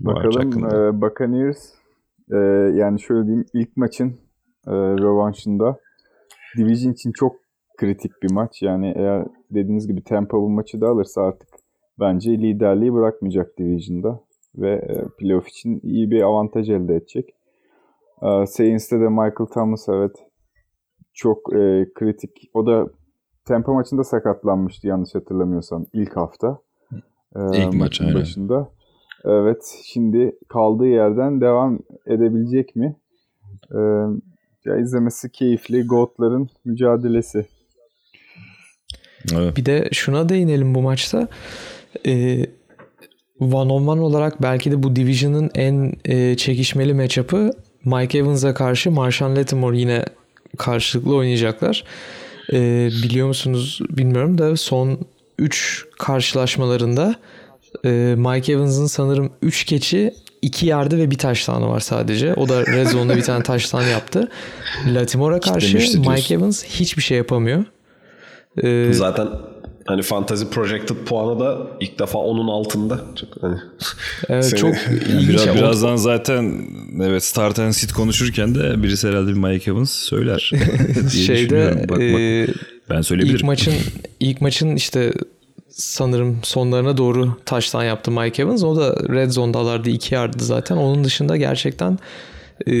Bakalım 0.00 0.64
e, 0.64 1.00
Buccaneers 1.00 1.58
e, 2.32 2.36
yani 2.78 3.00
şöyle 3.00 3.26
diyeyim 3.26 3.46
ilk 3.54 3.76
maçın 3.76 4.08
e, 4.66 4.72
rövanşında 4.72 5.76
Division 6.56 6.92
için 6.92 7.12
çok 7.12 7.32
kritik 7.78 8.12
bir 8.22 8.32
maç. 8.32 8.62
Yani 8.62 8.94
eğer 8.96 9.24
dediğiniz 9.50 9.86
gibi 9.86 10.04
Tampa 10.04 10.36
bu 10.36 10.48
maçı 10.48 10.80
da 10.80 10.88
alırsa 10.88 11.22
artık 11.22 11.48
bence 12.00 12.30
liderliği 12.30 12.92
bırakmayacak 12.92 13.58
Division'da 13.58 14.20
ve 14.56 14.70
e, 14.70 15.04
playoff 15.18 15.48
için 15.48 15.80
iyi 15.82 16.10
bir 16.10 16.22
avantaj 16.22 16.70
elde 16.70 16.96
edecek. 16.96 17.34
E, 18.22 18.46
Saints'te 18.46 19.00
de 19.00 19.08
Michael 19.08 19.46
Thomas 19.54 19.88
evet 19.88 20.16
çok 21.14 21.54
e, 21.54 21.86
kritik. 21.94 22.50
O 22.54 22.66
da 22.66 22.86
Tampa 23.44 23.72
maçında 23.72 24.04
sakatlanmıştı 24.04 24.86
yanlış 24.86 25.14
hatırlamıyorsam 25.14 25.86
ilk 25.92 26.16
hafta. 26.16 26.58
E, 27.36 27.40
İlk 27.40 27.66
maç, 27.66 27.74
maçın 27.74 28.04
aynen. 28.04 28.20
başında. 28.20 28.68
Evet, 29.24 29.80
şimdi 29.84 30.36
kaldığı 30.48 30.86
yerden 30.86 31.40
devam 31.40 31.78
edebilecek 32.06 32.76
mi? 32.76 32.96
Ee, 33.74 33.78
ya 34.64 34.76
izlemesi 34.76 35.30
keyifli. 35.32 35.86
Goat'ların 35.86 36.48
mücadelesi. 36.64 37.46
Evet. 39.34 39.56
Bir 39.56 39.66
de 39.66 39.88
şuna 39.92 40.28
değinelim 40.28 40.74
bu 40.74 40.82
maçta. 40.82 41.28
Ee, 42.06 42.46
one 43.40 43.72
on 43.72 43.86
one 43.86 44.00
olarak 44.00 44.42
belki 44.42 44.70
de 44.70 44.82
bu 44.82 44.96
Division'ın 44.96 45.50
en 45.54 45.92
e, 46.04 46.36
çekişmeli 46.36 46.94
matchup'ı 46.94 47.50
Mike 47.84 48.18
Evans'a 48.18 48.54
karşı 48.54 48.90
Marshawn 48.90 49.36
Lattimore 49.36 49.78
yine 49.78 50.04
karşılıklı 50.58 51.16
oynayacaklar. 51.16 51.84
Ee, 52.52 52.88
biliyor 53.02 53.28
musunuz 53.28 53.80
bilmiyorum 53.90 54.38
da 54.38 54.56
son 54.56 54.98
3 55.38 55.84
karşılaşmalarında 55.98 57.14
e, 57.84 58.14
Mike 58.18 58.52
Evans'ın 58.52 58.86
sanırım 58.86 59.32
3 59.42 59.64
keçi 59.64 60.14
2 60.42 60.66
yardı 60.66 60.98
ve 60.98 61.10
bir 61.10 61.18
taştanı 61.18 61.68
var 61.68 61.80
sadece. 61.80 62.34
O 62.34 62.48
da 62.48 62.66
red 62.66 62.86
zone'da 62.86 63.16
bir 63.16 63.22
tane 63.22 63.42
taştan 63.42 63.82
yaptı. 63.82 64.28
Latimore'a 64.94 65.40
karşı 65.40 65.78
Mike. 65.98 66.34
Evans 66.34 66.64
hiçbir 66.64 67.02
şey 67.02 67.18
yapamıyor. 67.18 67.64
Ee, 68.64 68.88
Zaten 68.92 69.28
hani 69.86 70.02
fantasy 70.02 70.44
projected 70.44 70.96
puanı 71.06 71.40
da 71.40 71.58
ilk 71.80 71.98
defa 71.98 72.18
onun 72.18 72.48
altında. 72.48 73.00
Çok 73.20 73.42
hani 73.42 73.56
Evet, 74.28 74.44
seni- 74.44 74.60
çok 74.60 74.74
Yani 75.08 75.20
ilginç. 75.22 75.28
biraz, 75.46 75.56
birazdan 75.56 75.96
zaten 75.96 76.62
evet 77.02 77.24
start 77.24 77.58
and 77.58 77.72
sit 77.72 77.92
konuşurken 77.92 78.54
de 78.54 78.82
birisi 78.82 79.08
herhalde 79.08 79.28
bir 79.30 79.36
Mike 79.38 79.70
Evans 79.70 79.90
söyler. 79.90 80.52
diye 81.12 81.24
şeyde 81.26 81.42
düşünüyorum. 81.44 81.78
Bak, 81.80 81.88
bak. 81.90 82.00
e, 82.00 82.46
ben 82.90 83.00
söyleyebilirim. 83.00 83.36
ilk 83.38 83.44
maçın 83.44 83.74
ilk 84.20 84.40
maçın 84.40 84.76
işte 84.76 85.12
sanırım 85.70 86.38
sonlarına 86.42 86.96
doğru 86.96 87.36
taştan 87.46 87.84
yaptı 87.84 88.10
Mike 88.10 88.42
Evans. 88.42 88.64
O 88.64 88.76
da 88.76 88.96
red 89.14 89.30
zone'dalardı 89.30 89.90
iki 89.90 90.14
yardı 90.14 90.44
zaten. 90.44 90.76
Onun 90.76 91.04
dışında 91.04 91.36
gerçekten 91.36 91.98
e, 92.70 92.72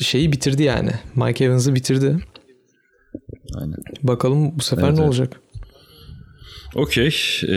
şeyi 0.00 0.32
bitirdi 0.32 0.62
yani. 0.62 0.90
Mike 1.14 1.44
Evans'ı 1.44 1.74
bitirdi. 1.74 2.16
Aynen. 3.54 3.76
Bakalım 4.02 4.58
bu 4.58 4.62
sefer 4.62 4.82
Evet, 4.82 4.92
ne 4.92 4.98
evet. 4.98 5.08
olacak? 5.08 5.40
Okey. 6.74 7.16
Ee, 7.48 7.54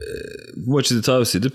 e, 0.00 0.06
bu 0.56 0.72
maçı 0.72 0.96
da 0.96 1.00
tavsiye 1.02 1.40
edip 1.40 1.54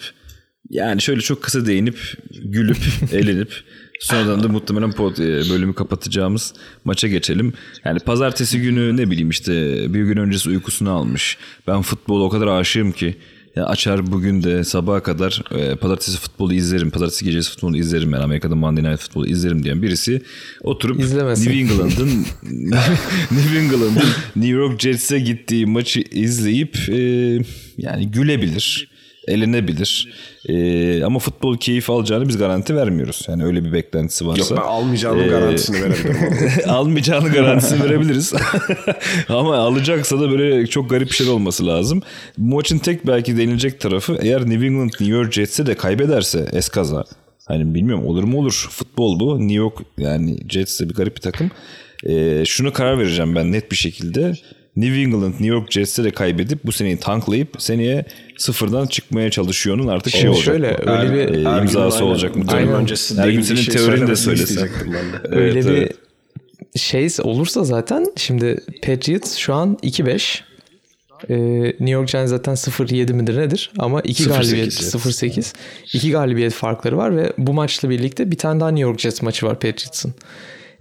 yani 0.69 1.01
şöyle 1.01 1.21
çok 1.21 1.43
kısa 1.43 1.65
değinip 1.65 1.99
gülüp 2.43 2.77
eğlenip 3.13 3.53
sonradan 3.99 4.43
da 4.43 4.47
muhtemelen 4.47 4.91
pod, 4.91 5.17
e, 5.17 5.49
bölümü 5.49 5.75
kapatacağımız 5.75 6.53
maça 6.85 7.07
geçelim. 7.07 7.53
Yani 7.85 7.99
pazartesi 7.99 8.61
günü 8.61 8.97
ne 8.97 9.11
bileyim 9.11 9.29
işte 9.29 9.53
bir 9.93 10.03
gün 10.03 10.17
öncesi 10.17 10.49
uykusunu 10.49 10.91
almış. 10.91 11.37
Ben 11.67 11.81
futbola 11.81 12.23
o 12.23 12.29
kadar 12.29 12.47
aşığım 12.47 12.91
ki 12.91 13.17
ya 13.55 13.65
açar 13.65 14.11
bugün 14.11 14.43
de 14.43 14.63
sabaha 14.63 15.03
kadar 15.03 15.43
e, 15.51 15.75
pazartesi 15.75 16.17
futbolu 16.17 16.53
izlerim. 16.53 16.91
Pazartesi 16.91 17.25
gecesi 17.25 17.49
futbolu 17.49 17.77
izlerim 17.77 18.11
ben. 18.11 18.21
Amerika'da 18.21 18.55
Monday 18.55 18.83
Night 18.83 18.99
futbolu 19.01 19.27
izlerim 19.27 19.63
diyen 19.63 19.81
birisi 19.81 20.21
oturup 20.61 20.99
İzlemesin. 20.99 21.51
New 21.51 21.59
England'ın 21.59 22.09
New 23.31 23.59
England'ın 23.59 24.09
New 24.35 24.57
York 24.57 24.79
Jets'e 24.79 25.19
gittiği 25.19 25.65
maçı 25.65 25.99
izleyip 26.11 26.89
e, 26.89 26.99
yani 27.77 28.11
gülebilir, 28.11 28.89
eğlenebilir. 29.29 30.13
E, 30.49 31.03
ama 31.03 31.19
futbol 31.19 31.57
keyif 31.57 31.89
alacağını 31.89 32.27
biz 32.27 32.37
garanti 32.37 32.75
vermiyoruz. 32.75 33.25
Yani 33.27 33.45
öyle 33.45 33.65
bir 33.65 33.73
beklentisi 33.73 34.27
varsa. 34.27 34.55
Yok 34.55 34.63
ben 34.63 34.69
almayacağının 34.69 35.29
garantisini 35.29 35.81
verebilirim. 35.81 36.17
almayacağını 36.67 37.29
garantisini 37.29 37.83
verebiliriz. 37.83 38.33
Ama 39.29 39.57
alacaksa 39.57 40.19
da 40.19 40.31
böyle 40.31 40.67
çok 40.67 40.89
garip 40.89 41.09
bir 41.09 41.15
şey 41.15 41.29
olması 41.29 41.67
lazım. 41.67 42.01
Bu 42.37 42.55
maçın 42.55 42.79
tek 42.79 43.07
belki 43.07 43.37
denilecek 43.37 43.79
tarafı 43.79 44.17
eğer 44.21 44.49
New 44.49 44.65
England 44.65 44.89
New 44.89 45.15
York 45.15 45.33
Jets'e 45.33 45.65
de 45.65 45.75
kaybederse 45.75 46.49
eskaza. 46.53 47.03
Hani 47.45 47.73
bilmiyorum 47.73 48.05
olur 48.05 48.23
mu 48.23 48.39
olur. 48.39 48.67
Futbol 48.71 49.19
bu. 49.19 49.39
New 49.39 49.53
York 49.53 49.77
yani 49.97 50.37
Jets 50.49 50.79
de 50.79 50.89
bir 50.89 50.93
garip 50.93 51.15
bir 51.15 51.21
takım. 51.21 51.51
Ee, 52.03 52.43
şunu 52.45 52.73
karar 52.73 52.99
vereceğim 52.99 53.35
ben 53.35 53.51
net 53.51 53.71
bir 53.71 53.75
şekilde. 53.75 54.33
New 54.79 55.01
England 55.01 55.31
New 55.33 55.47
York 55.47 55.71
Jets'e 55.71 56.03
de 56.03 56.11
kaybedip 56.11 56.59
bu 56.65 56.71
seneyi 56.71 56.97
tanklayıp 56.97 57.49
seneye 57.61 58.05
sıfırdan 58.37 58.87
çıkmaya 58.87 59.31
çalışıyor'nun 59.31 59.87
artık 59.87 60.13
şey 60.13 60.29
olacak. 60.29 60.45
şöyle, 60.45 60.77
bu. 60.85 60.89
öyle 60.91 61.13
bir- 61.13 61.19
Ergün'ün 61.19 61.61
imzası 61.61 61.97
aynen 61.97 62.07
olacak 62.07 62.31
bölüm 62.33 62.45
muhtemelen. 62.45 62.73
öncesi 62.73 63.17
Her 63.17 63.23
gün 63.23 63.27
değil 63.27 63.39
bir 63.39 63.43
senin 63.43 63.59
şey 63.61 63.73
teorini 63.75 64.07
de 64.07 64.55
de. 64.55 64.69
Öyle 65.29 65.51
Evet, 65.59 65.65
bir 65.65 65.71
evet. 65.71 65.95
şey 66.75 67.07
olursa 67.23 67.63
zaten 67.63 68.05
şimdi 68.15 68.59
Patriots 68.83 69.35
şu 69.35 69.53
an 69.53 69.77
2-5. 69.83 70.41
Ee, 71.29 71.35
New 71.65 71.89
York 71.89 72.07
Giants 72.09 72.29
zaten 72.29 72.53
0-7 72.55 73.13
midir 73.13 73.37
nedir? 73.37 73.71
Ama 73.77 74.01
2 74.01 74.23
0-8 74.23 74.27
galibiyet 74.29 74.71
Jets. 74.71 74.95
0-8. 74.95 75.53
2 75.93 76.11
galibiyet 76.11 76.53
farkları 76.53 76.97
var 76.97 77.17
ve 77.17 77.33
bu 77.37 77.53
maçla 77.53 77.89
birlikte 77.89 78.31
bir 78.31 78.37
tane 78.37 78.59
daha 78.59 78.69
New 78.71 78.81
York 78.89 78.99
Jets 78.99 79.21
maçı 79.21 79.45
var 79.45 79.53
Patriots'ın. 79.59 80.13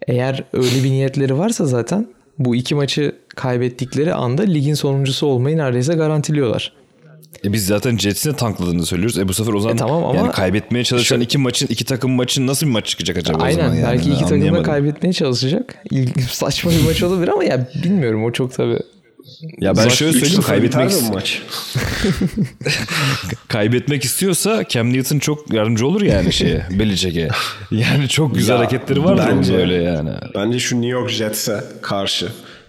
Eğer 0.09 0.45
öyle 0.53 0.85
bir 0.85 0.91
niyetleri 0.91 1.39
varsa 1.39 1.67
zaten 1.67 2.07
bu 2.39 2.57
iki 2.57 2.75
maçı 2.75 3.13
kaybettikleri 3.39 4.15
anda 4.15 4.43
ligin 4.43 4.75
sonuncusu 4.75 5.27
olmayı 5.27 5.57
neredeyse 5.57 5.95
garantiliyorlar. 5.95 6.73
E 7.45 7.53
biz 7.53 7.67
zaten 7.67 7.99
Jets'in 7.99 8.33
tankladığını 8.33 8.87
söylüyoruz. 8.87 9.19
E 9.19 9.29
bu 9.29 9.35
sefer 9.35 9.53
o 9.53 9.61
zaman 9.61 9.77
E 9.77 9.79
tamam 9.79 10.05
ama- 10.05 10.17
yani 10.17 10.33
kaybetmeye 10.33 10.85
çalışan 10.85 11.21
iki 11.21 11.39
maçın 11.39 11.67
iki 11.67 11.85
takım 11.85 12.11
maçın 12.11 12.47
nasıl 12.47 12.67
bir 12.67 12.71
maç 12.73 12.87
çıkacak 12.87 13.17
acaba 13.17 13.39
o 13.39 13.43
Aynen 13.43 13.57
zaman 13.57 13.75
yani? 13.75 13.85
belki 13.87 14.11
iki 14.11 14.23
takım 14.23 14.55
da 14.55 14.63
kaybetmeye 14.63 15.13
çalışacak. 15.13 15.75
İlginç, 15.91 16.25
saçma 16.31 16.71
bir 16.71 16.85
maç 16.85 17.03
olabilir 17.03 17.29
ama 17.29 17.45
ya 17.45 17.69
bilmiyorum 17.85 18.25
o 18.25 18.33
çok 18.33 18.55
tabii. 18.55 18.79
Ya 19.61 19.77
ben 19.77 19.89
şöyle 19.89 20.13
söyleyeyim 20.13 20.41
3-0 20.41 20.47
kaybetmek 20.47 20.91
bu 21.09 21.13
maç? 21.15 21.43
kaybetmek 23.49 24.05
istiyorsa 24.05 24.65
Cam 24.69 24.93
Newton 24.93 25.19
çok 25.19 25.53
yardımcı 25.55 25.87
olur 25.87 26.03
yani 26.03 26.33
şeye 26.33 26.67
Belichick'e. 26.79 27.29
Yani 27.71 28.09
çok 28.09 28.35
güzel 28.35 28.55
Ya, 28.55 28.59
hareketleri 28.61 29.01
onun 29.01 29.19
bence- 29.19 29.55
böyle 29.55 29.75
yani. 29.75 30.11
Bence 30.35 30.59
şu 30.59 30.77
New 30.77 30.89
York 30.91 31.11
Jets'e 31.11 31.65
karşı 31.83 32.29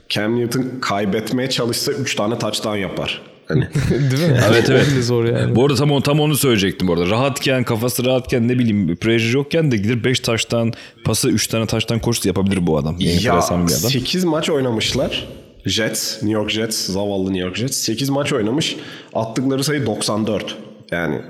Cam 0.09 0.39
Newton 0.39 0.65
kaybetmeye 0.81 1.49
çalışsa 1.49 1.91
3 1.91 2.15
tane 2.15 2.39
touchdown 2.39 2.77
yapar. 2.77 3.21
Hani 3.47 3.67
Değil 3.89 4.31
mi? 4.31 4.39
Evet, 4.49 4.69
evet. 4.69 4.85
Zor 5.01 5.25
yani. 5.25 5.55
Bu 5.55 5.63
arada 5.65 5.75
tam, 5.75 5.91
onu- 5.91 6.03
tam 6.03 6.19
onu 6.19 6.35
söyleyecektim 6.37 6.87
bu 6.87 6.93
arada. 6.93 7.09
Rahatken, 7.09 7.63
kafası 7.63 8.05
rahatken 8.05 8.47
ne 8.47 8.59
bileyim 8.59 8.95
pressure 8.95 9.31
yokken 9.31 9.71
de 9.71 9.77
gider 9.77 10.03
5 10.03 10.19
taştan 10.19 10.73
pası 11.03 11.29
3 11.29 11.47
tane 11.47 11.65
taştan 11.65 11.99
koştu 11.99 12.27
yapabilir 12.27 12.67
bu 12.67 12.77
adam. 12.77 12.95
ya 12.99 13.11
Enteresan 13.11 13.67
bir 13.67 13.71
adam. 13.71 13.89
8 13.89 14.23
maç 14.23 14.49
oynamışlar. 14.49 15.27
Jets, 15.65 16.13
New 16.23 16.31
York 16.39 16.49
Jets, 16.51 16.85
zavallı 16.85 17.25
New 17.33 17.39
York 17.45 17.55
Jets 17.55 17.77
8 17.77 18.09
maç 18.09 18.33
oynamış. 18.33 18.75
Attıkları 19.13 19.63
sayı 19.63 19.85
94. 19.85 20.55
Yani 20.91 21.21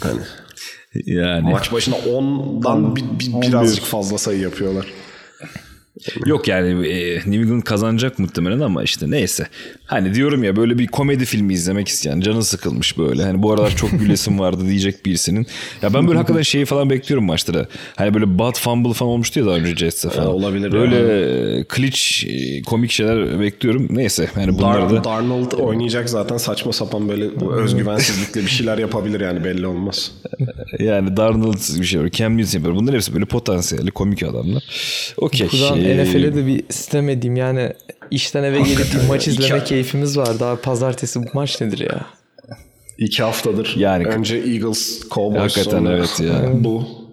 hani 0.00 0.20
Yani. 1.06 1.50
maç 1.50 1.72
başına 1.72 1.94
10'dan 1.94 2.96
bir, 2.96 3.02
bir- 3.02 3.48
birazcık 3.48 3.84
fazla 3.84 4.18
sayı 4.18 4.40
yapıyorlar. 4.40 4.86
Yok 6.26 6.48
yani 6.48 6.88
e, 6.88 7.16
New 7.16 7.36
England 7.36 7.62
kazanacak 7.62 8.18
muhtemelen 8.18 8.60
ama 8.60 8.82
işte 8.82 9.10
neyse. 9.10 9.46
Hani 9.86 10.14
diyorum 10.14 10.44
ya 10.44 10.56
böyle 10.56 10.78
bir 10.78 10.86
komedi 10.86 11.24
filmi 11.24 11.52
izlemek 11.54 11.88
isteyen 11.88 12.20
canı 12.20 12.44
sıkılmış 12.44 12.98
böyle. 12.98 13.22
Hani 13.22 13.42
bu 13.42 13.52
aralar 13.52 13.76
çok 13.76 13.90
gülesim 13.90 14.38
vardı 14.38 14.62
diyecek 14.68 15.06
birisinin. 15.06 15.46
Ya 15.82 15.94
ben 15.94 16.06
böyle 16.06 16.18
hakikaten 16.18 16.42
şeyi 16.42 16.64
falan 16.64 16.90
bekliyorum 16.90 17.24
maçlara. 17.26 17.66
Hani 17.96 18.14
böyle 18.14 18.38
bad 18.38 18.58
fumble 18.58 18.92
falan 18.92 19.10
olmuştu 19.12 19.40
ya 19.40 19.46
daha 19.46 19.54
önce 19.54 19.76
Jets'e 19.76 20.10
falan. 20.10 20.26
Ha, 20.26 20.32
olabilir 20.32 20.72
Böyle 20.72 20.96
ya. 20.96 21.58
e, 21.58 21.64
glitch 21.76 22.24
e, 22.26 22.62
komik 22.62 22.90
şeyler 22.90 23.40
bekliyorum. 23.40 23.86
Neyse 23.90 24.28
hani 24.34 24.58
bunları 24.58 24.82
Dar, 24.82 24.90
da 24.90 25.04
Darnold 25.04 25.52
oynayacak 25.52 26.10
zaten 26.10 26.36
saçma 26.36 26.72
sapan 26.72 27.08
böyle 27.08 27.24
özgüvensizlikle 27.52 28.40
bir 28.40 28.50
şeyler 28.50 28.78
yapabilir 28.78 29.20
yani 29.20 29.44
belli 29.44 29.66
olmaz. 29.66 30.12
yani 30.78 31.16
Darnold 31.16 31.80
bir 31.80 31.84
şey 31.84 32.00
var. 32.00 32.08
Cam 32.08 32.38
Newton 32.38 32.58
yapıyor. 32.58 32.76
Bunlar 32.76 32.94
hepsi 32.94 33.14
böyle 33.14 33.24
potansiyelli 33.24 33.90
komik 33.90 34.22
adamlar. 34.22 34.62
Okey. 35.16 35.48
Buradan 35.52 35.78
NFL'e 36.02 36.34
de 36.34 36.46
bir 36.46 36.64
sistem 36.70 37.08
edeyim 37.08 37.36
yani 37.36 37.72
işten 38.10 38.44
eve 38.44 38.58
gelip 38.62 38.86
bir 38.94 39.08
maç 39.08 39.28
izleme 39.28 39.58
İki- 39.58 39.68
keyfimiz 39.68 40.16
var. 40.18 40.40
Daha 40.40 40.56
pazartesi 40.60 41.22
bu 41.22 41.26
maç 41.34 41.60
nedir 41.60 41.78
ya? 41.78 42.06
İki 42.98 43.22
haftadır. 43.22 43.74
Yani- 43.78 44.06
Önce 44.06 44.36
Eagles, 44.36 45.08
Cowboys 45.10 45.40
Hakikaten 45.42 45.70
sonra 45.70 45.96
evet 45.96 46.20
ya. 46.20 46.50
bu. 46.64 47.04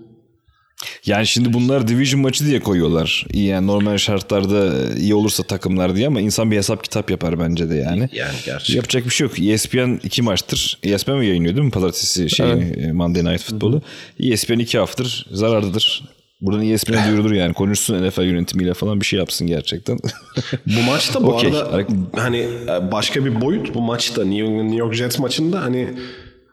Yani 1.05 1.27
şimdi 1.27 1.53
bunlar 1.53 1.87
division 1.87 2.21
maçı 2.21 2.45
diye 2.45 2.59
koyuyorlar. 2.59 3.25
İyi 3.33 3.45
yani 3.47 3.67
normal 3.67 3.97
şartlarda 3.97 4.73
iyi 4.97 5.15
olursa 5.15 5.43
takımlar 5.43 5.95
diye 5.95 6.07
ama 6.07 6.21
insan 6.21 6.51
bir 6.51 6.57
hesap 6.57 6.83
kitap 6.83 7.11
yapar 7.11 7.39
bence 7.39 7.69
de 7.69 7.75
yani. 7.75 8.09
Yani 8.13 8.35
gerçek. 8.45 8.75
Yapacak 8.75 9.05
bir 9.05 9.09
şey 9.09 9.27
yok. 9.27 9.39
ESPN 9.39 9.99
iki 10.03 10.21
maçtır. 10.21 10.79
ESPN 10.83 11.11
mi 11.11 11.27
yayınlıyor 11.27 11.55
değil 11.55 11.65
mi 11.65 11.71
pazartesi 11.71 12.29
şey 12.29 12.47
Monday 12.91 13.25
Night 13.25 13.43
Football'u? 13.43 13.81
ESPN 14.19 14.59
iki 14.59 14.77
haftadır 14.77 15.25
zararlıdır. 15.31 16.03
Buradan 16.41 16.65
ESPN'e 16.65 17.05
duyurulur 17.07 17.31
yani. 17.31 17.53
Konuşsun 17.53 18.07
NFL 18.07 18.21
yönetimiyle 18.21 18.73
falan 18.73 18.99
bir 18.99 19.05
şey 19.05 19.19
yapsın 19.19 19.47
gerçekten. 19.47 19.99
Bu 20.65 20.91
maçta 20.91 21.23
bu 21.23 21.27
Okey. 21.33 21.49
arada 21.49 21.85
hani 22.15 22.37
e, 22.37 22.91
başka 22.91 23.25
bir 23.25 23.41
boyut 23.41 23.75
bu 23.75 23.81
maçta 23.81 24.25
New 24.25 24.75
York, 24.75 24.93
Jets 24.93 25.19
maçında 25.19 25.61
hani 25.63 25.87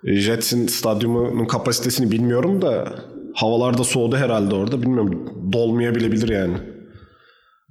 Jets'in 0.05 0.67
stadyumunun 0.67 1.45
kapasitesini 1.45 2.11
bilmiyorum 2.11 2.63
da 2.63 2.95
havalarda 3.35 3.85
soğudu 3.85 4.17
herhalde 4.17 4.55
orada 4.55 4.83
bilmiyorum 4.83 5.31
dolmayabilir 5.53 6.29
yani. 6.29 6.55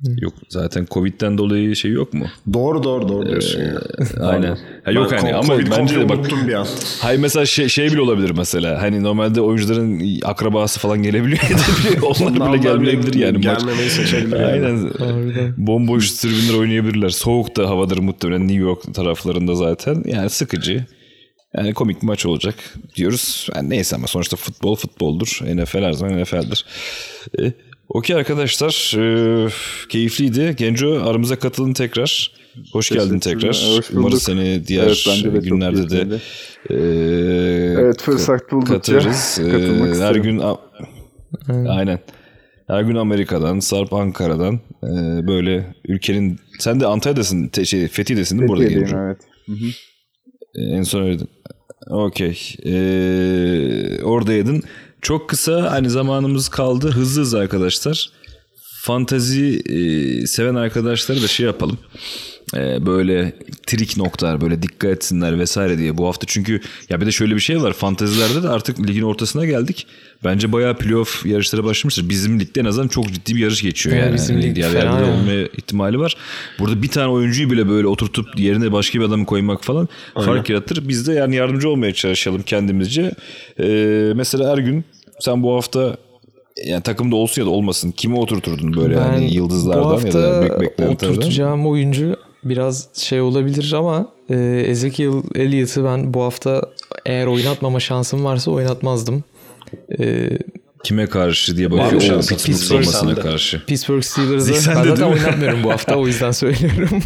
Yok 0.04 0.34
zaten 0.50 0.88
Covid'den 0.92 1.38
dolayı 1.38 1.76
şey 1.76 1.92
yok 1.92 2.14
mu? 2.14 2.26
Doğru 2.54 2.84
doğru 2.84 3.10
doğru 3.10 3.30
diyorsun 3.30 3.60
ya. 3.60 3.82
Aynen. 4.28 4.58
Ha, 4.84 4.92
yok 4.92 5.12
Ben 5.12 5.18
hani 5.18 5.32
Covid 5.32 5.52
ama 5.52 5.60
bence 5.60 5.96
komple 5.96 6.00
de 6.00 6.10
bak 6.10 6.48
bir 6.48 6.54
an. 6.54 6.68
Hayır 7.00 7.20
mesela 7.20 7.46
şey, 7.46 7.70
şey 7.70 7.92
bile 7.92 8.02
olabilir 8.02 8.32
mesela. 8.38 8.82
Hani 8.82 9.04
normalde 9.04 9.42
oyuncuların 9.42 10.04
akrabası 10.24 10.80
falan 10.80 11.04
gelebiliyor 11.04 11.42
onlar 12.02 12.54
bile 12.54 12.58
gelmeyebilir 12.58 13.14
yani. 13.14 13.38
Maç. 13.38 13.60
Gelmemeyi 13.60 13.90
seçebilir 13.90 14.40
yani. 14.40 14.50
Aynen. 14.50 14.90
Bomboş 15.58 16.12
tribünler 16.12 16.60
oynayabilirler. 16.60 17.10
Soğuk 17.10 17.58
da 17.58 17.70
havadır 17.70 17.98
muhtemelen 17.98 18.48
New 18.48 18.64
York 18.64 18.94
taraflarında 18.94 19.56
zaten. 19.56 20.04
Yani 20.06 20.30
sıkıcı. 20.30 20.86
Yani 21.58 21.74
komik 21.74 22.02
bir 22.02 22.08
maç 22.08 22.26
olacak 22.26 22.56
diyoruz. 22.96 23.48
Yani 23.56 23.70
neyse 23.70 23.96
ama 23.96 24.08
sonuçta 24.08 24.36
futbol 24.38 24.76
futboldur. 24.76 25.40
NFL 25.44 25.84
her 25.84 25.94
zaman 25.94 26.22
NFL'dir. 26.22 26.66
E, 27.98 28.00
Okey 28.00 28.16
arkadaşlar. 28.16 28.94
E, 28.98 29.50
keyifliydi. 29.90 30.56
Genco 30.58 31.02
aramıza 31.04 31.40
katıldın 31.40 31.74
tekrar. 31.74 32.32
Hoş 32.72 32.90
geldin 32.90 33.20
tekrar. 33.20 33.50
hoş 33.50 33.64
bulduk. 33.64 33.86
Umarız 33.94 34.24
seni 34.24 34.68
diğer 34.68 34.84
Evet, 34.84 35.34
de 35.34 35.50
günlerde 35.50 35.90
de 35.90 36.20
e, 36.70 36.76
Evet 37.82 38.02
fırsat 38.02 38.52
buldukça 38.52 38.74
katılırız. 38.74 39.40
E, 39.42 39.44
her 39.44 39.92
isterim. 39.92 40.24
gün 40.24 40.42
aynen. 41.68 42.00
Her 42.68 42.82
gün 42.82 42.96
Amerika'dan, 42.96 43.60
Sarp 43.60 43.94
Ankara'dan 43.94 44.56
e, 44.84 45.28
böyle 45.28 45.76
ülkenin 45.88 46.40
Sen 46.60 46.80
de 46.80 46.88
Antalya'dasın, 46.88 47.48
te, 47.48 47.66
şey, 47.66 47.88
Fethiye'desin 47.88 48.40
değil 48.40 48.44
mi? 48.44 48.48
Burada 48.50 48.64
Fethiye'deyim 48.64 48.98
evet. 48.98 49.18
Hı 49.46 49.52
hı. 49.52 49.68
En 50.76 50.82
son 50.84 51.04
öyle. 51.04 51.24
Okey. 51.90 52.56
Ee, 52.66 54.04
oradaydın. 54.04 54.64
Çok 55.08 55.30
kısa 55.30 55.72
hani 55.72 55.90
zamanımız 55.90 56.50
kaldı. 56.50 56.92
Hızlı 56.92 57.22
hızlı 57.22 57.40
arkadaşlar. 57.40 58.10
Fantazi 58.82 59.62
e, 59.66 60.28
seven 60.28 60.56
arkadaşları 60.56 61.22
da 61.22 61.28
şey 61.28 61.46
yapalım. 61.46 61.78
E, 62.56 62.86
böyle 62.86 63.34
trik 63.68 63.98
noktalar 63.98 64.42
böyle 64.42 64.62
dikkat 64.62 64.92
etsinler 64.92 65.40
vesaire 65.40 65.78
diye 65.78 65.98
bu 65.98 66.08
hafta 66.08 66.28
çünkü 66.28 66.62
ya 66.90 67.02
bir 67.02 67.06
de 67.06 67.12
şöyle 67.12 67.36
bir 67.36 67.40
şey 67.40 67.62
var 67.62 67.74
fantazilerde 67.74 68.44
de 68.44 68.50
artık 68.50 68.88
ligin 68.88 69.02
ortasına 69.02 69.46
geldik. 69.46 69.88
Bence 70.24 70.52
bayağı 70.52 70.78
playoff 70.78 71.26
yarışlara 71.26 71.64
başlamıştır. 71.64 72.10
Bizim 72.10 72.40
ligde 72.40 72.60
en 72.60 72.66
azından 72.66 72.88
çok 72.88 73.14
ciddi 73.14 73.36
bir 73.36 73.40
yarış 73.40 73.62
geçiyor 73.62 73.96
Evet, 73.96 74.06
yani. 74.06 74.16
bizim 74.16 74.36
Hani 74.36 74.46
lig 74.46 74.56
diğer 74.56 74.72
yani. 74.72 75.12
olmaya 75.12 75.46
ihtimali 75.48 76.00
var. 76.00 76.18
Burada 76.60 76.82
bir 76.84 76.88
tane 76.88 77.08
oyuncuyu 77.08 77.52
bile 77.52 77.70
böyle 77.70 77.88
oturtup 77.88 78.40
yerine 78.40 78.72
başka 78.72 79.00
bir 79.00 79.06
adamı 79.06 79.26
koymak 79.26 79.64
falan 79.64 79.90
fark 80.16 80.50
yaratır. 80.50 80.88
Biz 80.90 81.08
de 81.08 81.14
yani 81.14 81.36
yardımcı 81.36 81.70
olmaya 81.70 81.94
çalışalım 81.94 82.42
kendimizce. 82.42 83.12
Ee, 83.60 84.12
mesela 84.16 84.52
her 84.52 84.58
gün 84.58 84.86
sen 85.20 85.44
bu 85.44 85.56
hafta 85.56 85.98
yani 86.66 86.82
takımda 86.84 87.16
olsun 87.16 87.42
ya 87.42 87.46
da 87.46 87.52
olmasın 87.52 87.92
kimi 87.92 88.20
oturturdun 88.20 88.76
böyle 88.76 88.96
Ben 88.96 89.14
yani 89.14 89.34
yıldızlardan 89.34 90.06
ya 90.06 90.14
da 90.14 90.42
bek 90.42 90.62
beklentilerden? 90.62 90.94
oturtacağım 90.94 91.68
oyuncu 91.68 92.16
biraz 92.44 92.90
şey 92.96 93.22
olabilir 93.22 93.74
ama 93.78 94.08
e, 94.30 94.36
Ezekiel 94.68 95.14
Elliott'ı 95.36 95.86
ben 95.86 96.14
bu 96.14 96.22
hafta 96.22 96.62
eğer 97.06 97.28
oynatmama 97.28 97.80
şansım 97.80 98.26
varsa 98.26 98.52
oynatmazdım. 98.52 99.24
E, 100.00 100.30
Kime 100.84 101.08
karşı 101.08 101.58
diye 101.58 101.72
bakıyorum. 101.72 102.00
Pittsburgh 102.20 102.46
Pittsburgh 102.46 102.84
savunmasına 102.84 103.16
karşı. 103.16 103.66
Pittsburgh 103.66 104.04
Steelers'ı 104.04 104.46
Zik 104.46 104.56
ben 104.56 104.60
zaten 104.62 104.84
değil 104.86 104.98
mi? 105.00 105.06
oynatmıyorum 105.06 105.64
bu 105.64 105.72
hafta 105.72 105.96
o 105.96 106.08
yüzden 106.08 106.32
söylüyorum. 106.42 107.04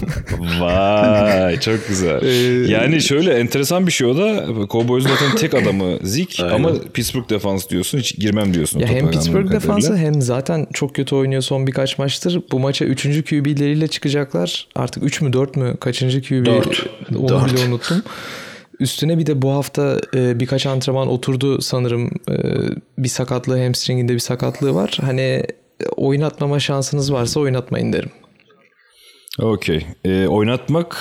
Vay 0.60 1.60
çok 1.60 1.88
güzel. 1.88 2.22
Ee, 2.24 2.72
yani 2.72 3.02
şöyle 3.02 3.34
enteresan 3.34 3.88
bir 3.88 3.92
şey 3.92 4.08
o 4.08 4.18
da. 4.18 4.46
Cowboys'un 4.70 5.10
zaten 5.10 5.36
tek 5.36 5.54
adamı 5.64 5.98
Zik 6.04 6.40
ama 6.54 6.72
Pittsburgh 6.94 7.30
defans 7.30 7.70
diyorsun. 7.70 8.00
Hiç 8.00 8.16
girmem 8.20 8.54
diyorsun. 8.54 8.80
ya 8.80 8.88
hem 8.88 9.12
Pittsburgh 9.12 9.34
kadarıyla. 9.48 9.54
defansı 9.62 9.98
hem 9.98 10.22
zaten 10.22 10.68
çok 10.74 10.96
kötü 10.96 11.16
oynuyor 11.16 11.42
son 11.42 11.68
birkaç 11.68 11.98
maçtır. 11.98 12.42
Bu 12.52 12.60
maça 12.60 12.86
3. 12.86 13.04
QB'leriyle 13.04 13.88
çıkacaklar. 13.88 14.68
Artık 14.76 15.04
3 15.04 15.22
mü 15.22 15.34
4 15.34 15.56
mü 15.56 15.78
kaçıncı 15.80 16.22
QB 16.22 16.46
Dört. 16.46 16.86
onu 17.16 17.30
Dört. 17.30 17.54
bile 17.54 17.66
unuttum. 17.68 18.04
Üstüne 18.82 19.18
bir 19.18 19.26
de 19.26 19.42
bu 19.42 19.52
hafta 19.52 20.02
e, 20.16 20.40
birkaç 20.40 20.66
antrenman 20.66 21.08
oturdu 21.08 21.62
sanırım. 21.62 22.10
E, 22.30 22.36
bir 22.98 23.10
sakatlığı 23.10 23.64
hamstringinde 23.64 24.14
bir 24.14 24.20
sakatlığı 24.20 24.76
var. 24.76 24.98
Hani 25.02 25.22
e, 25.22 25.46
oynatmama 25.98 26.60
şansınız 26.60 27.14
varsa 27.14 27.40
oynatmayın 27.40 27.94
derim. 27.94 28.12
Okey. 29.40 29.86
Ee, 30.06 30.28
oynatmak 30.28 30.98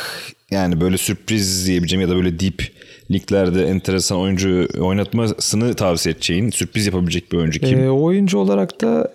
yani 0.50 0.80
böyle 0.80 0.98
sürpriz 0.98 1.66
diyebileceğim 1.66 2.00
ya 2.00 2.08
da 2.08 2.16
böyle 2.16 2.40
deep 2.40 2.72
liglerde 3.10 3.66
enteresan 3.66 4.18
oyuncu 4.18 4.68
oynatmasını 4.80 5.74
tavsiye 5.74 6.12
edeceğin 6.12 6.50
sürpriz 6.50 6.86
yapabilecek 6.86 7.32
bir 7.32 7.36
oyuncu 7.36 7.60
kim? 7.60 7.84
E, 7.84 7.90
oyuncu 7.90 8.38
olarak 8.38 8.80
da 8.80 9.12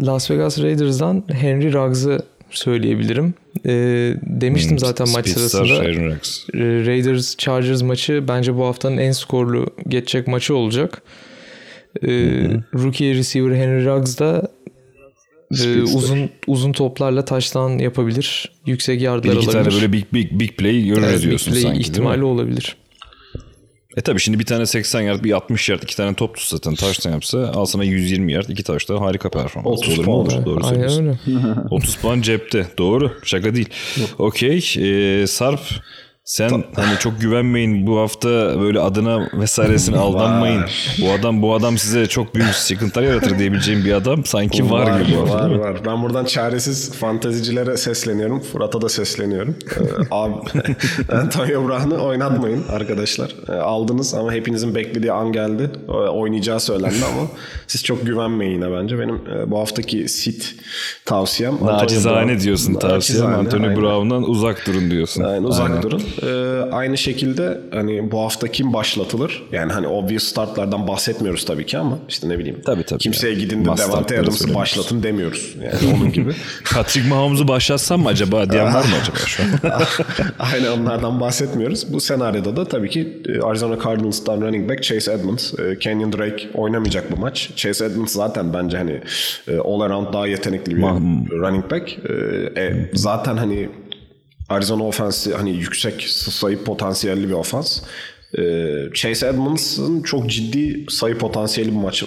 Las 0.00 0.30
Vegas 0.30 0.62
Raiders'dan 0.62 1.24
Henry 1.32 1.72
Ruggs'ı 1.72 2.22
söyleyebilirim. 2.52 3.34
E, 3.66 3.70
demiştim 4.22 4.78
zaten 4.78 5.08
maç 5.08 5.26
Hmm, 5.26 5.32
Speedstar 5.32 5.64
sırasında. 5.66 5.88
Rodgers. 5.88 6.48
Raiders 6.54 7.36
Chargers 7.36 7.82
maçı 7.82 8.24
bence 8.28 8.56
bu 8.56 8.64
haftanın 8.66 8.96
en 8.98 9.12
skorlu 9.12 9.66
geçecek 9.88 10.26
maçı 10.26 10.54
olacak. 10.56 11.02
Ee, 12.02 12.08
rookie 12.74 13.14
receiver 13.14 13.56
Henry 13.56 13.86
Ruggs 13.86 14.18
da 14.18 14.50
e, 15.64 15.82
uzun 15.82 16.30
uzun 16.46 16.72
toplarla 16.72 17.24
taştan 17.24 17.78
yapabilir. 17.78 18.52
Yüksek 18.66 18.98
Bir 18.98 19.04
yardlar 19.04 19.36
iki 19.36 19.46
tane 19.46 19.58
alabilir. 19.58 19.74
böyle 19.74 19.92
big 19.92 20.04
big 20.12 20.40
big 20.40 20.50
play 20.56 20.84
görürüz 20.86 21.04
Evet, 21.08 21.18
big 21.20 21.28
diyorsun 21.28 21.52
play 21.52 21.62
sanki 21.62 21.80
ihtimali 21.80 22.24
olabilir. 22.24 22.76
E 23.96 24.00
tabi 24.00 24.20
şimdi 24.20 24.38
bir 24.38 24.44
tane 24.46 24.66
80 24.66 25.00
yard 25.00 25.24
bir 25.24 25.32
60 25.32 25.68
yard 25.68 25.82
iki 25.82 25.96
tane 25.96 26.14
top 26.14 26.36
tutsa 26.36 26.56
zaten 26.56 26.74
taştan 26.74 27.10
yapsa 27.12 27.38
al 27.54 27.64
sana 27.64 27.84
120 27.84 28.32
yard 28.32 28.48
iki 28.48 28.62
taşta 28.62 29.00
harika 29.00 29.30
performans. 29.30 29.78
30 29.78 29.98
olur 29.98 30.06
mu 30.06 30.12
olur. 30.12 30.44
Doğru 30.46 30.60
Aynen 30.66 30.88
söylüyorsun. 30.88 31.18
öyle. 31.26 31.60
30 31.70 31.96
puan 31.96 32.20
cepte. 32.20 32.66
Doğru. 32.78 33.12
Şaka 33.24 33.54
değil. 33.54 33.68
Okey. 34.18 34.74
Ee, 34.78 35.26
Sarp 35.26 35.60
sen 36.24 36.64
hani 36.76 36.98
çok 36.98 37.20
güvenmeyin 37.20 37.86
bu 37.86 37.98
hafta 37.98 38.28
böyle 38.60 38.80
adına 38.80 39.28
vesairesine 39.32 39.96
aldanmayın. 39.98 40.64
bu 41.02 41.12
adam 41.12 41.42
bu 41.42 41.54
adam 41.54 41.78
size 41.78 42.06
çok 42.06 42.34
büyük 42.34 42.48
sıkıntılar 42.54 43.04
yaratır 43.04 43.38
diyebileceğim 43.38 43.84
bir 43.84 43.92
adam 43.92 44.24
sanki 44.24 44.70
var, 44.70 45.00
gibi 45.00 45.16
bu 45.16 45.20
hafta. 45.20 45.34
Var 45.38 45.48
mi? 45.48 45.60
var. 45.60 45.80
Ben 45.86 46.02
buradan 46.02 46.24
çaresiz 46.24 46.92
fantezicilere 46.94 47.76
sesleniyorum. 47.76 48.40
Fırat'a 48.40 48.82
da 48.82 48.88
sesleniyorum. 48.88 49.56
Ee, 49.76 49.82
abi 50.10 50.34
Antonio 51.12 51.68
Brown'u 51.68 52.04
oynatmayın 52.04 52.64
arkadaşlar. 52.68 53.34
Ee, 53.48 53.52
aldınız 53.52 54.14
ama 54.14 54.32
hepinizin 54.32 54.74
beklediği 54.74 55.12
an 55.12 55.32
geldi. 55.32 55.70
Oynayacağı 55.88 56.60
söylendi 56.60 57.04
ama 57.12 57.28
siz 57.66 57.84
çok 57.84 58.06
güvenmeyin 58.06 58.52
yine 58.52 58.72
bence. 58.72 58.98
Benim 58.98 59.14
e, 59.16 59.50
bu 59.50 59.58
haftaki 59.58 60.08
sit 60.08 60.54
tavsiyem 61.04 61.54
Antonio 61.54 61.78
Nacizane 61.78 62.40
diyorsun 62.40 62.74
tavsiye 62.74 63.18
Nacizane, 63.18 63.36
Anthony 63.36 63.66
aynen. 63.66 63.76
Brown'dan 63.76 64.22
uzak 64.22 64.66
durun 64.66 64.90
diyorsun. 64.90 65.22
Yani 65.22 65.46
uzak 65.46 65.70
Aynen. 65.70 65.82
durun. 65.82 66.02
Ee, 66.22 66.26
aynı 66.72 66.98
şekilde 66.98 67.60
hani 67.70 68.10
bu 68.12 68.20
hafta 68.20 68.48
kim 68.48 68.72
başlatılır? 68.72 69.42
Yani 69.52 69.72
hani 69.72 69.86
obvious 69.86 70.22
startlardan 70.22 70.88
bahsetmiyoruz 70.88 71.44
tabii 71.44 71.66
ki 71.66 71.78
ama 71.78 71.98
işte 72.08 72.28
ne 72.28 72.38
bileyim. 72.38 72.60
Tabii, 72.66 72.84
tabii 72.84 72.98
Kimseye 72.98 73.32
ya. 73.32 73.38
gidin 73.40 73.64
de 73.64 73.70
Devante 73.76 74.20
Adams'ı 74.20 74.54
başlatın 74.54 75.02
demiyoruz. 75.02 75.56
Yani 75.62 75.94
onun 75.96 76.12
gibi. 76.12 76.32
Patrick 76.74 77.08
Mahomes'u 77.08 77.48
başlatsam 77.48 78.00
mı 78.00 78.08
acaba 78.08 78.50
diyen 78.50 78.74
var 78.74 78.84
mı 78.84 78.94
acaba 79.02 79.16
şu 79.16 79.42
an? 79.42 79.48
Aynen 80.38 80.78
onlardan 80.78 81.20
bahsetmiyoruz. 81.20 81.92
Bu 81.92 82.00
senaryoda 82.00 82.56
da 82.56 82.64
tabii 82.64 82.90
ki 82.90 83.22
e, 83.28 83.40
Arizona 83.40 83.78
Cardinals'tan 83.84 84.40
running 84.40 84.70
back 84.70 84.82
Chase 84.82 85.12
Edmonds. 85.12 85.58
E, 85.58 85.78
Kenyon 85.78 86.12
Drake 86.12 86.48
oynamayacak 86.54 87.12
bu 87.16 87.20
maç. 87.20 87.50
Chase 87.56 87.84
Edmonds 87.84 88.12
zaten 88.12 88.54
bence 88.54 88.76
hani 88.76 89.00
e, 89.48 89.58
all 89.58 89.80
around 89.80 90.12
daha 90.12 90.26
yetenekli 90.26 90.76
bir 90.76 90.82
running 91.40 91.70
back. 91.70 91.98
E, 92.56 92.90
zaten 92.94 93.36
hani 93.36 93.68
Arizona 94.52 94.84
ofensi 94.84 95.34
hani 95.34 95.50
yüksek 95.50 96.02
sayı 96.08 96.64
potansiyelli 96.64 97.28
bir 97.28 97.32
ofans. 97.32 97.80
E, 98.38 98.42
Chase 98.94 99.26
Edmonds'ın 99.28 100.02
çok 100.02 100.30
ciddi 100.30 100.86
sayı 100.88 101.18
potansiyeli 101.18 101.70
bir 101.70 101.76
maçı 101.76 102.06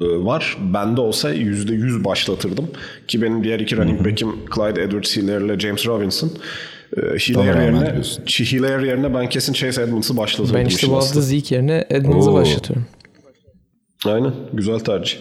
e, 0.00 0.06
var. 0.06 0.56
Bende 0.74 1.00
olsa 1.00 1.34
%100 1.34 2.04
başlatırdım. 2.04 2.70
Ki 3.08 3.22
benim 3.22 3.44
diğer 3.44 3.60
iki 3.60 3.76
running 3.76 4.00
back'im 4.06 4.28
Clyde 4.54 4.82
Edwards-Helaire 4.82 5.44
ile 5.46 5.58
James 5.58 5.86
Robinson. 5.86 6.30
E, 6.96 7.00
Helaire 7.00 7.52
rağmen 7.52 7.84
yerine. 7.84 8.02
Helaire 8.28 8.86
yerine 8.86 9.14
ben 9.14 9.28
kesin 9.28 9.52
Chase 9.52 9.82
Edmonds'ı 9.82 10.16
başlatırdım. 10.16 10.60
Ben 10.60 10.66
işte 10.66 10.88
bu 10.88 10.96
hafta. 10.96 11.20
Zeke 11.20 11.54
yerine 11.54 11.84
Edmonds'ı 11.90 12.32
başlatıyorum. 12.32 12.86
Aynen. 14.04 14.32
Güzel 14.52 14.78
tercih. 14.78 15.18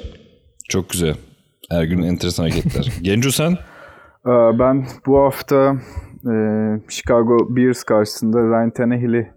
Çok 0.69 0.89
güzel. 0.89 1.15
Her 1.71 1.83
gün 1.83 2.01
enteresan 2.01 2.43
hareketler. 2.43 2.91
Genco 3.01 3.31
sen? 3.31 3.51
Ee, 3.51 4.59
Ben 4.59 4.87
bu 5.05 5.17
hafta 5.19 5.75
e, 6.27 6.33
Chicago 6.89 7.55
Bears 7.55 7.83
karşısında 7.83 8.43
Ryan 8.43 8.69
Tannehill'i 8.71 9.31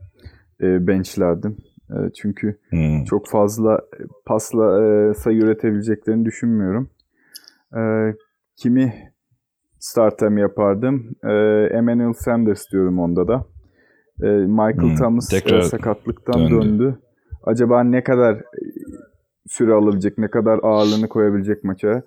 e, 0.60 0.86
benchlerdim. 0.86 1.56
E, 1.90 1.96
çünkü 2.12 2.58
Hmm. 2.70 3.04
çok 3.04 3.28
fazla 3.28 3.74
e, 3.74 4.02
pasla 4.26 4.84
e, 4.84 5.14
sayı 5.14 5.38
üretebileceklerini 5.38 6.24
düşünmüyorum. 6.24 6.90
E, 7.76 7.80
kimi 8.56 9.12
startem 9.78 10.38
yapardım? 10.38 11.10
E, 11.24 11.32
Emmanuel 11.72 12.12
Sanders 12.12 12.72
diyorum 12.72 12.98
onda 12.98 13.28
da. 13.28 13.44
E, 14.22 14.26
Michael 14.28 14.74
Hmm, 14.74 14.94
Thomas 14.94 15.28
tekrar 15.28 15.58
e, 15.58 15.62
sakatlıktan 15.62 16.40
döndü. 16.40 16.54
döndü. 16.54 16.98
Acaba 17.44 17.82
ne 17.84 18.04
kadar 18.04 18.34
e, 18.34 18.42
süre 19.46 19.72
alabilecek, 19.72 20.18
ne 20.18 20.28
kadar 20.28 20.60
ağırlığını 20.62 21.08
koyabilecek 21.08 21.64
maça? 21.64 22.02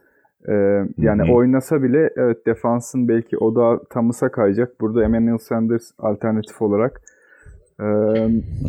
E, 0.49 0.53
yani 0.97 1.21
Hı 1.21 1.31
hı. 1.31 1.35
oynasa 1.35 1.83
bile 1.83 2.09
evet 2.15 2.45
defansın 2.45 3.07
belki 3.07 3.37
o 3.37 3.55
da 3.55 3.83
Thomas'a 3.83 4.31
kayacak. 4.31 4.81
Burada 4.81 5.03
Emmanuel 5.03 5.37
Sanders 5.37 5.91
alternatif 5.99 6.61
olarak 6.61 7.01
e, 7.79 7.85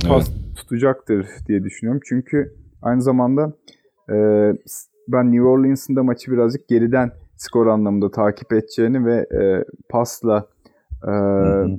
pas 0.09 0.31
tutacaktır 0.57 1.27
diye 1.49 1.65
düşünüyorum. 1.65 2.01
Çünkü 2.05 2.53
aynı 2.82 3.03
zamanda 3.03 3.53
e, 4.11 4.15
ben 5.09 5.32
New 5.32 5.44
Orleans'ın 5.44 5.97
da 5.97 6.03
maçı 6.03 6.32
birazcık 6.32 6.69
geriden 6.69 7.11
skor 7.36 7.66
anlamında 7.66 8.11
takip 8.11 8.53
edeceğini 8.53 9.07
ve 9.07 9.27
e, 9.40 9.65
pasla 9.89 10.47
e, 11.09 11.12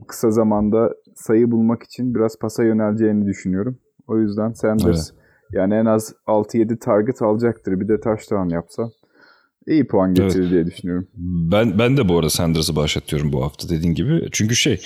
kısa 0.08 0.32
zamanda 0.32 0.94
sayı 1.16 1.52
bulmak 1.52 1.84
için 1.84 2.16
biraz 2.16 2.40
pasa 2.40 2.64
yöneleceğini 2.64 3.26
düşünüyorum. 3.26 3.78
O 4.08 4.18
yüzden 4.18 4.52
Sanders 4.52 5.12
yani 5.52 5.74
en 5.74 5.86
az 5.86 6.14
6-7 6.28 6.80
target 6.80 7.22
alacaktır. 7.22 7.80
Bir 7.80 7.88
de 7.88 8.00
touchdown 8.00 8.50
yapsa 8.50 8.90
iyi 9.68 9.88
puan 9.88 10.14
getirir 10.14 10.42
evet. 10.42 10.52
diye 10.52 10.66
düşünüyorum. 10.66 11.08
Ben 11.52 11.80
ben 11.80 11.98
de 11.98 12.10
bu 12.10 12.18
arada 12.18 12.30
Sanders'ı 12.30 12.76
başlatıyorum 12.76 13.34
bu 13.34 13.44
hafta 13.44 13.70
dediğin 13.70 13.94
gibi. 13.94 14.28
Çünkü 14.32 14.56
şey 14.56 14.82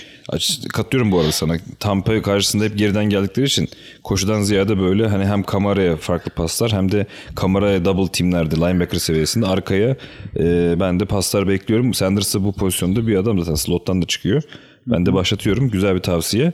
katlıyorum 0.73 1.11
bu 1.11 1.19
arada 1.19 1.31
sana. 1.31 1.57
Tampa 1.79 2.21
karşısında 2.21 2.63
hep 2.63 2.77
geriden 2.77 3.05
geldikleri 3.05 3.45
için 3.45 3.69
koşudan 4.03 4.41
ziyade 4.41 4.79
böyle 4.79 5.07
hani 5.07 5.25
hem 5.25 5.43
kameraya 5.43 5.95
farklı 5.95 6.31
paslar 6.31 6.71
hem 6.71 6.91
de 6.91 7.05
kameraya 7.35 7.85
double 7.85 8.11
teamlerde 8.11 8.55
linebacker 8.55 8.99
seviyesinde 8.99 9.45
arkaya 9.45 9.95
e, 10.39 10.75
ben 10.79 10.99
de 10.99 11.05
paslar 11.05 11.47
bekliyorum. 11.47 11.93
Sanders 11.93 12.35
bu 12.35 12.53
pozisyonda 12.53 13.07
bir 13.07 13.15
adam 13.15 13.39
zaten 13.39 13.55
slottan 13.55 14.01
da 14.01 14.05
çıkıyor. 14.05 14.43
Ben 14.87 15.05
de 15.05 15.13
başlatıyorum. 15.13 15.69
Güzel 15.69 15.95
bir 15.95 15.99
tavsiye. 15.99 16.53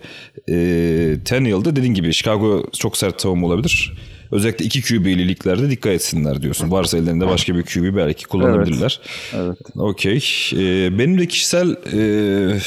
E, 0.49 1.17
Tannehill'da 1.25 1.75
dediğin 1.75 1.93
gibi 1.93 2.13
Chicago 2.13 2.63
çok 2.73 2.97
sert 2.97 3.21
savunma 3.21 3.47
olabilir. 3.47 3.93
Özellikle 4.31 4.65
iki 4.65 4.81
QB'li 4.81 5.27
liglerde 5.27 5.69
dikkat 5.69 5.93
etsinler 5.93 6.41
diyorsun. 6.41 6.71
Varsa 6.71 6.97
ellerinde 6.97 7.27
başka 7.27 7.55
bir 7.55 7.63
QB 7.63 7.95
belki 7.95 8.25
kullanabilirler. 8.25 8.99
Evet. 9.33 9.45
evet. 9.45 9.57
Okey. 9.75 10.23
Ee, 10.53 10.99
benim 10.99 11.19
de 11.19 11.27
kişisel 11.27 11.75
e, 11.93 12.59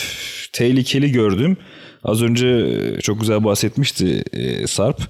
tehlikeli 0.53 1.13
gördüğüm 1.13 1.57
az 2.05 2.23
önce 2.23 2.77
çok 3.03 3.21
güzel 3.21 3.45
bahsetmişti 3.45 4.25
e, 4.33 4.67
Sarp. 4.67 5.01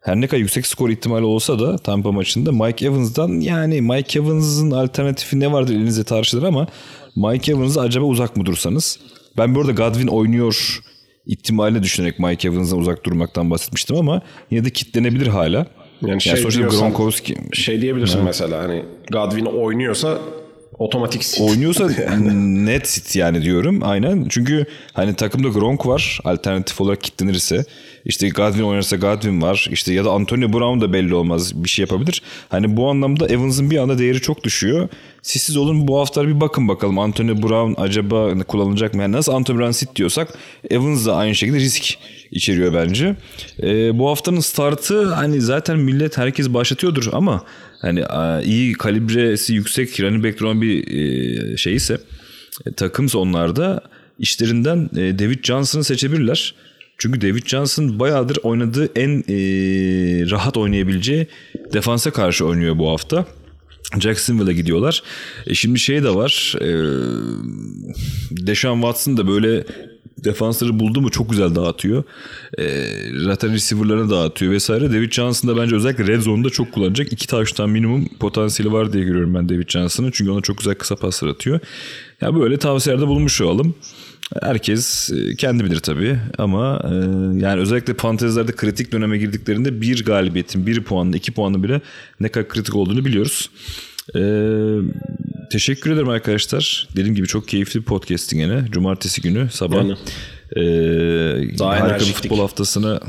Her 0.00 0.16
ne 0.16 0.26
kadar 0.26 0.40
yüksek 0.40 0.66
skor 0.66 0.90
ihtimali 0.90 1.24
olsa 1.24 1.58
da 1.58 1.76
Tampa 1.76 2.12
maçında 2.12 2.52
Mike 2.52 2.86
Evans'dan 2.86 3.40
yani 3.40 3.80
Mike 3.80 4.18
Evans'ın 4.18 4.70
alternatifi 4.70 5.40
ne 5.40 5.52
vardır 5.52 5.74
elinizde 5.74 6.04
tartışılır 6.04 6.42
ama 6.42 6.66
Mike 7.16 7.52
Evans'a 7.52 7.80
acaba 7.80 8.04
uzak 8.04 8.36
mı 8.36 8.46
dursanız? 8.46 8.98
Ben 9.38 9.54
burada 9.54 9.72
Godwin 9.72 10.06
oynuyor 10.06 10.80
ihtimaline 11.26 11.82
düşünerek 11.82 12.18
Mike 12.18 12.48
Evans'dan 12.48 12.78
uzak 12.78 13.06
durmaktan 13.06 13.50
bahsetmiştim 13.50 13.96
ama 13.96 14.22
yine 14.50 14.64
de 14.64 14.70
kitlenebilir 14.70 15.26
hala. 15.26 15.66
Yani 16.02 16.20
şey, 16.20 16.42
yani 16.42 16.52
diyorsan, 16.52 16.80
Gronkowski 16.80 17.34
şey 17.52 17.82
diyebilirsin 17.82 18.18
ha. 18.18 18.24
mesela 18.24 18.62
hani 18.62 18.82
Godwin 19.10 19.44
oynuyorsa 19.44 20.18
otomatik 20.78 21.24
sit. 21.24 21.40
Oynuyorsa 21.40 21.88
net 22.64 22.88
sit 22.88 23.16
yani 23.16 23.42
diyorum 23.42 23.80
aynen. 23.82 24.26
Çünkü 24.28 24.66
hani 24.92 25.14
takımda 25.14 25.48
Gronk 25.48 25.86
var 25.86 26.20
alternatif 26.24 26.80
olarak 26.80 27.02
kitlenirse. 27.02 27.64
İşte 28.04 28.28
Godwin 28.28 28.62
oynarsa 28.62 28.96
Godwin 28.96 29.42
var. 29.42 29.68
İşte 29.70 29.92
ya 29.92 30.04
da 30.04 30.10
Antonio 30.10 30.52
Brown 30.52 30.80
da 30.80 30.92
belli 30.92 31.14
olmaz 31.14 31.64
bir 31.64 31.68
şey 31.68 31.82
yapabilir. 31.82 32.22
Hani 32.48 32.76
bu 32.76 32.90
anlamda 32.90 33.26
Evans'ın 33.26 33.70
bir 33.70 33.78
anda 33.78 33.98
değeri 33.98 34.20
çok 34.20 34.44
düşüyor. 34.44 34.88
Siz 35.22 35.56
olun 35.56 35.88
bu 35.88 36.00
hafta 36.00 36.28
bir 36.28 36.40
bakın 36.40 36.68
bakalım 36.68 36.98
Antonio 36.98 37.42
Brown 37.42 37.82
acaba 37.82 38.44
kullanılacak 38.44 38.94
mı? 38.94 39.02
Yani 39.02 39.12
nasıl 39.12 39.32
Antonio 39.32 39.58
Brown 39.58 39.70
sit 39.70 39.96
diyorsak 39.96 40.38
Evans 40.70 41.06
da 41.06 41.16
aynı 41.16 41.34
şekilde 41.34 41.58
risk 41.58 41.98
içeriyor 42.34 42.74
bence. 42.74 43.16
Ee, 43.62 43.98
bu 43.98 44.08
haftanın 44.08 44.40
startı 44.40 45.14
hani 45.14 45.40
zaten 45.40 45.78
millet 45.78 46.18
herkes 46.18 46.48
başlatıyordur 46.48 47.08
ama 47.12 47.44
hani 47.80 48.04
iyi 48.44 48.72
kalibresi 48.72 49.54
yüksek 49.54 50.00
running 50.00 50.24
back 50.24 50.40
duran 50.40 50.62
bir 50.62 50.88
e, 50.88 51.56
şey 51.56 51.74
ise 51.74 51.98
e, 52.66 52.72
takımsa 52.72 53.18
onlarda 53.18 53.80
işlerinden 54.18 54.90
e, 54.96 55.18
David 55.18 55.44
Johnson'ı 55.44 55.84
seçebilirler. 55.84 56.54
Çünkü 56.98 57.20
David 57.20 57.46
Johnson 57.46 57.98
bayağıdır 57.98 58.38
oynadığı 58.42 58.88
en 58.96 59.18
e, 59.28 59.36
rahat 60.30 60.56
oynayabileceği 60.56 61.26
defansa 61.72 62.10
karşı 62.10 62.46
oynuyor 62.46 62.78
bu 62.78 62.90
hafta. 62.90 63.26
Jacksonville'a 64.00 64.52
gidiyorlar. 64.52 65.02
E 65.46 65.54
şimdi 65.54 65.78
şey 65.78 66.02
de 66.02 66.14
var. 66.14 66.54
E, 66.60 66.68
Deshaun 68.46 68.80
Watson 68.80 69.16
da 69.16 69.28
böyle 69.28 69.64
defansları 70.24 70.78
buldu 70.78 71.00
mu 71.00 71.10
çok 71.10 71.30
güzel 71.30 71.54
dağıtıyor. 71.54 72.04
E, 72.58 72.86
zaten 73.24 73.52
receiver'larını 73.52 74.10
dağıtıyor 74.10 74.52
vesaire. 74.52 74.90
David 74.90 75.12
Johnson 75.12 75.50
da 75.50 75.62
bence 75.62 75.76
özellikle 75.76 76.06
red 76.06 76.20
zone'da 76.20 76.50
çok 76.50 76.72
kullanacak. 76.72 77.12
İki 77.12 77.26
taştan 77.26 77.70
minimum 77.70 78.08
potansiyeli 78.20 78.72
var 78.72 78.92
diye 78.92 79.04
görüyorum 79.04 79.34
ben 79.34 79.48
David 79.48 79.68
Johnson'ın. 79.68 80.10
Çünkü 80.10 80.30
ona 80.30 80.40
çok 80.40 80.58
güzel 80.58 80.74
kısa 80.74 80.96
paslar 80.96 81.28
atıyor. 81.28 81.60
Ya 82.20 82.36
böyle 82.40 82.56
tavsiyelerde 82.56 83.06
bulunmuş 83.06 83.40
olalım. 83.40 83.74
Herkes 84.42 85.10
e, 85.10 85.36
kendi 85.36 85.64
bilir 85.64 85.78
tabii 85.80 86.18
ama 86.38 86.80
e, 86.84 86.94
yani 87.40 87.60
özellikle 87.60 87.94
fantezilerde 87.94 88.52
kritik 88.52 88.92
döneme 88.92 89.18
girdiklerinde 89.18 89.80
bir 89.80 90.04
galibiyetin, 90.04 90.66
bir 90.66 90.84
puanlı, 90.84 91.16
iki 91.16 91.32
puanlı 91.32 91.62
bile 91.62 91.80
ne 92.20 92.28
kadar 92.28 92.48
kritik 92.48 92.76
olduğunu 92.76 93.04
biliyoruz. 93.04 93.50
Ee, 94.14 94.20
teşekkür 95.54 95.90
ederim 95.90 96.08
arkadaşlar. 96.08 96.88
Dediğim 96.96 97.14
gibi 97.14 97.26
çok 97.26 97.48
keyifli 97.48 97.80
bir 97.80 97.84
podcast'in 97.84 98.38
gene. 98.38 98.64
Cumartesi 98.70 99.22
günü 99.22 99.48
sabah. 99.50 99.76
Yani. 99.76 99.92
Ee, 100.56 101.58
Daha 101.58 101.80
harika 101.80 101.98
bir 101.98 102.12
futbol 102.12 102.38
haftasına 102.38 103.00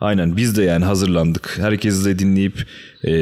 aynen 0.00 0.36
biz 0.36 0.56
de 0.56 0.62
yani 0.62 0.84
hazırlandık. 0.84 1.58
Herkesi 1.58 2.04
de 2.04 2.18
dinleyip 2.18 2.66
e, 3.04 3.12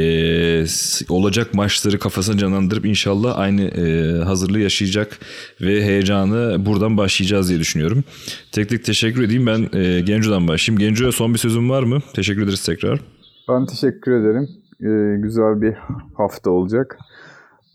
olacak 1.08 1.54
maçları 1.54 1.98
kafasına 1.98 2.38
canlandırıp 2.38 2.86
inşallah 2.86 3.38
aynı 3.38 3.62
e, 3.62 4.12
hazırlığı 4.24 4.60
yaşayacak 4.60 5.18
ve 5.60 5.84
heyecanı 5.84 6.66
buradan 6.66 6.96
başlayacağız 6.96 7.48
diye 7.48 7.58
düşünüyorum. 7.58 8.04
Tek 8.52 8.68
tek 8.68 8.84
teşekkür 8.84 9.22
edeyim. 9.22 9.46
Ben 9.46 9.78
e, 9.78 10.00
Genco'dan 10.00 10.48
başlayayım. 10.48 10.78
Genco'ya 10.78 11.12
son 11.12 11.34
bir 11.34 11.38
sözüm 11.38 11.70
var 11.70 11.82
mı? 11.82 12.02
Teşekkür 12.14 12.42
ederiz 12.42 12.64
tekrar. 12.64 13.00
Ben 13.48 13.66
teşekkür 13.66 14.12
ederim. 14.12 14.48
Ee, 14.80 15.20
güzel 15.22 15.62
bir 15.62 15.74
hafta 16.16 16.50
olacak. 16.50 16.98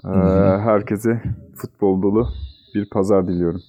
Ee, 0.05 0.09
herkese 0.63 1.21
futbol 1.55 2.01
dolu 2.01 2.30
bir 2.75 2.85
pazar 2.85 3.27
diliyorum. 3.27 3.61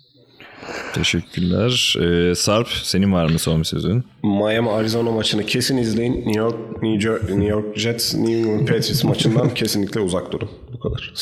Teşekkürler. 0.94 1.96
Ee, 2.00 2.34
Sarp 2.34 2.68
senin 2.68 3.12
var 3.12 3.30
mı 3.30 3.38
son 3.38 3.60
bir 3.60 3.64
sözün? 3.64 4.04
Miami 4.22 4.70
Arizona 4.70 5.10
maçını 5.10 5.46
kesin 5.46 5.76
izleyin. 5.76 6.14
New 6.14 6.40
York 6.40 6.82
New 6.82 7.08
York, 7.08 7.22
New 7.22 7.44
York 7.46 7.76
Jets 7.78 8.14
New 8.14 8.32
England 8.32 8.60
Patriots 8.60 9.04
maçından 9.04 9.48
kesinlikle 9.54 10.00
uzak 10.00 10.32
durun. 10.32 10.48
Bu 10.72 10.78
kadar. 10.78 11.14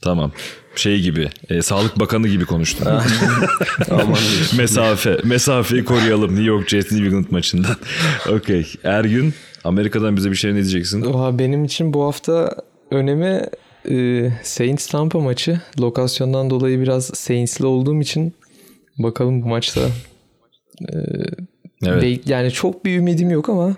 Tamam. 0.00 0.32
Şey 0.76 1.00
gibi, 1.00 1.28
e, 1.48 1.62
Sağlık 1.62 2.00
Bakanı 2.00 2.28
gibi 2.28 2.44
konuştun. 2.44 2.86
Mesafe, 4.58 5.18
mesafeyi 5.24 5.84
koruyalım 5.84 6.30
New 6.30 6.44
York 6.44 6.68
Jets 6.68 6.92
New 6.92 7.06
England 7.06 7.26
maçından. 7.30 7.76
Okey. 8.30 8.66
Ergün, 8.84 9.34
Amerika'dan 9.64 10.16
bize 10.16 10.30
bir 10.30 10.36
şey 10.36 10.50
ne 10.50 10.54
diyeceksin? 10.54 11.02
Oha, 11.02 11.38
benim 11.38 11.64
için 11.64 11.92
bu 11.92 12.04
hafta 12.04 12.56
önemi 12.90 13.46
e, 13.90 14.30
Saints 14.42 14.86
Tampa 14.86 15.20
maçı. 15.20 15.60
Lokasyondan 15.80 16.50
dolayı 16.50 16.80
biraz 16.80 17.04
Saints'li 17.04 17.66
olduğum 17.66 18.00
için 18.00 18.32
bakalım 18.98 19.42
bu 19.42 19.48
maçta. 19.48 19.80
E, 20.80 20.96
evet. 21.86 22.28
yani 22.28 22.50
çok 22.50 22.84
bir 22.84 22.98
ümidim 22.98 23.30
yok 23.30 23.48
ama 23.48 23.76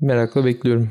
merakla 0.00 0.44
bekliyorum. 0.44 0.90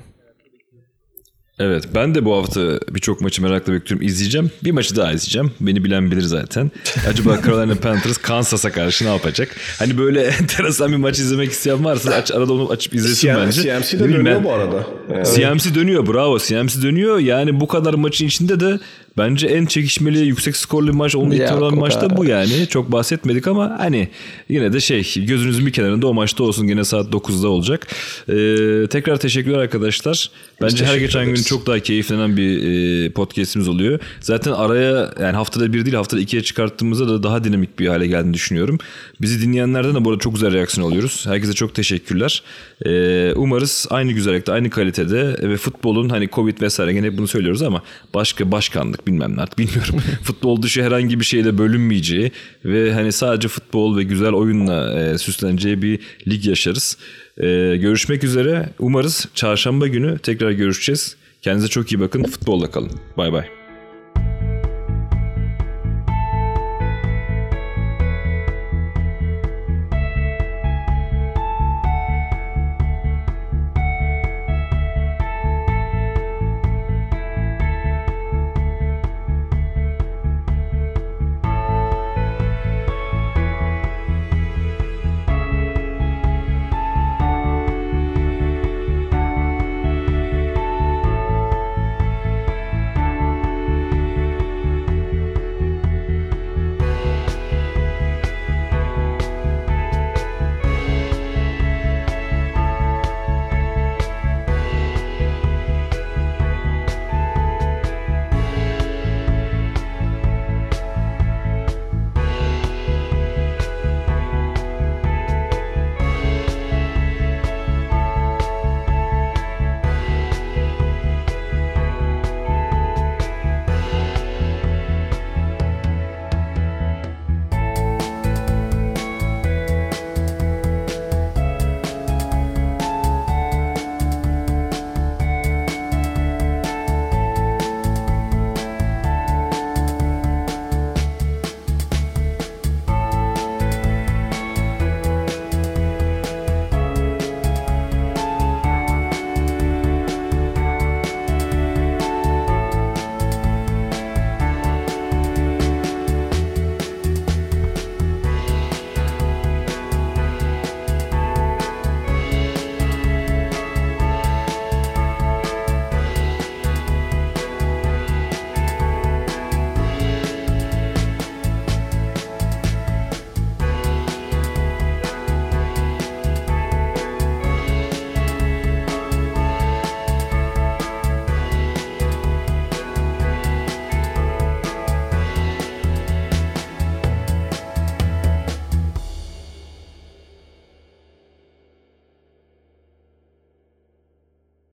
Evet 1.60 1.84
ben 1.96 2.16
de 2.16 2.26
bu 2.26 2.36
hafta 2.36 2.80
birçok 2.90 3.22
maçı 3.22 3.42
merakla 3.42 3.74
bekliyorum. 3.74 4.08
İzleyeceğim. 4.08 4.52
Bir 4.64 4.72
maçı 4.72 4.96
daha 4.96 5.12
izleyeceğim. 5.12 5.52
Beni 5.60 5.84
bilen 5.84 6.12
bilir 6.12 6.22
zaten. 6.22 6.72
Acaba 7.10 7.38
Carolina 7.46 7.76
Panthers 7.82 8.18
Kansas'a 8.18 8.72
karşı 8.72 9.06
ne 9.06 9.10
yapacak? 9.10 9.56
Hani 9.80 9.98
böyle 9.98 10.24
enteresan 10.42 10.92
bir 10.92 10.98
maç 10.98 11.20
izlemek 11.20 11.52
isteyen 11.52 11.86
varsa 11.86 12.12
aç, 12.14 12.32
arada 12.32 12.54
onu 12.54 12.70
açıp 12.70 12.96
izlesin 12.96 13.28
CM, 13.28 13.38
bence. 13.38 13.62
CMC 13.62 14.00
de 14.00 14.04
dönüyor 14.04 14.26
ben, 14.26 14.44
bu 14.44 14.54
arada. 14.54 14.88
Yani. 15.14 15.26
CMC 15.26 15.76
dönüyor 15.76 16.08
bravo. 16.08 16.40
CMC 16.40 16.82
dönüyor. 16.82 17.20
Yani 17.20 17.60
bu 17.60 17.68
kadar 17.68 17.94
maçın 17.94 18.26
içinde 18.26 18.60
de 18.60 18.80
Bence 19.18 19.48
en 19.48 19.66
çekişmeli, 19.66 20.20
yüksek 20.20 20.58
skorlu 20.58 20.94
maç 20.94 21.16
olma 21.16 21.36
ihtimali 21.36 21.64
olan 21.64 21.80
maç 21.80 21.96
da 22.02 22.18
bu 22.18 22.26
yani. 22.26 22.68
Çok 22.70 22.92
bahsetmedik 22.92 23.48
ama 23.48 23.76
hani 23.80 24.10
yine 24.50 24.74
de 24.74 24.80
şey 24.80 25.26
gözünüzün 25.26 25.66
bir 25.66 25.74
kenarında 25.74 26.08
o 26.08 26.14
maçta 26.14 26.44
olsun. 26.44 26.68
Yine 26.68 26.84
saat 26.84 27.08
9'da 27.08 27.48
olacak. 27.48 27.88
Ee, 28.30 28.88
tekrar 28.88 29.18
teşekkürler 29.18 29.58
arkadaşlar. 29.58 30.30
Bence 30.62 30.86
her 30.86 30.98
geçen 30.98 31.24
ederiz. 31.24 31.44
gün 31.44 31.50
çok 31.50 31.68
daha 31.68 31.80
keyiflenen 31.80 32.38
bir 32.38 32.64
e, 32.64 33.10
podcastimiz 33.10 33.68
oluyor. 33.68 34.00
Zaten 34.20 34.52
araya 34.52 35.14
yani 35.22 35.36
haftada 35.36 35.74
bir 35.74 35.86
değil 35.86 35.96
haftada 35.96 36.22
ikiye 36.22 36.44
çıkarttığımızda 36.44 37.08
da 37.08 37.24
daha 37.24 37.44
dinamik 37.44 37.80
bir 37.80 37.88
hale 37.88 38.08
geldiğini 38.08 38.34
düşünüyorum. 38.34 38.78
Bizi 39.22 39.42
dinleyenlerden 39.42 39.96
de 39.96 40.06
bu 40.06 40.10
arada 40.10 40.20
çok 40.20 40.34
güzel 40.34 40.54
reaksiyon 40.54 40.88
alıyoruz. 40.88 41.26
Herkese 41.28 41.54
çok 41.54 41.76
teşekkürler. 41.76 42.44
Ee, 42.86 43.34
umarız 43.36 43.88
aynı 43.90 44.12
güzellikte, 44.12 44.52
aynı 44.52 44.70
kalitede 44.70 45.50
ve 45.50 45.58
futbolun 45.58 46.10
hani 46.10 46.30
Covid 46.30 46.62
vesaire 46.62 46.94
gene 46.94 47.18
bunu 47.18 47.28
söylüyoruz 47.28 47.62
ama 47.62 47.84
başka 48.14 48.52
başkanlık 48.52 49.07
bilmem 49.08 49.38
ne 49.38 49.42
artık 49.42 49.58
bilmiyorum. 49.58 49.96
futbol 50.24 50.62
dışı 50.62 50.84
herhangi 50.84 51.20
bir 51.20 51.26
şeyle 51.26 51.58
bölünmeyeceği 51.58 52.32
ve 52.66 52.94
hani 52.94 53.12
sadece 53.12 53.48
futbol 53.48 53.98
ve 53.98 54.04
güzel 54.04 54.34
oyunla 54.34 55.00
e, 55.00 55.18
süsleneceği 55.18 55.82
bir 55.82 56.00
lig 56.28 56.46
yaşarız. 56.46 56.98
E, 57.38 57.78
görüşmek 57.78 58.24
üzere. 58.24 58.70
Umarız 58.80 59.26
çarşamba 59.34 59.88
günü 59.88 60.18
tekrar 60.18 60.52
görüşeceğiz. 60.52 61.16
Kendinize 61.42 61.68
çok 61.68 61.92
iyi 61.92 62.00
bakın. 62.00 62.24
Futbolla 62.24 62.72
kalın. 62.72 62.92
Bay 63.18 63.34
bay. 63.34 63.57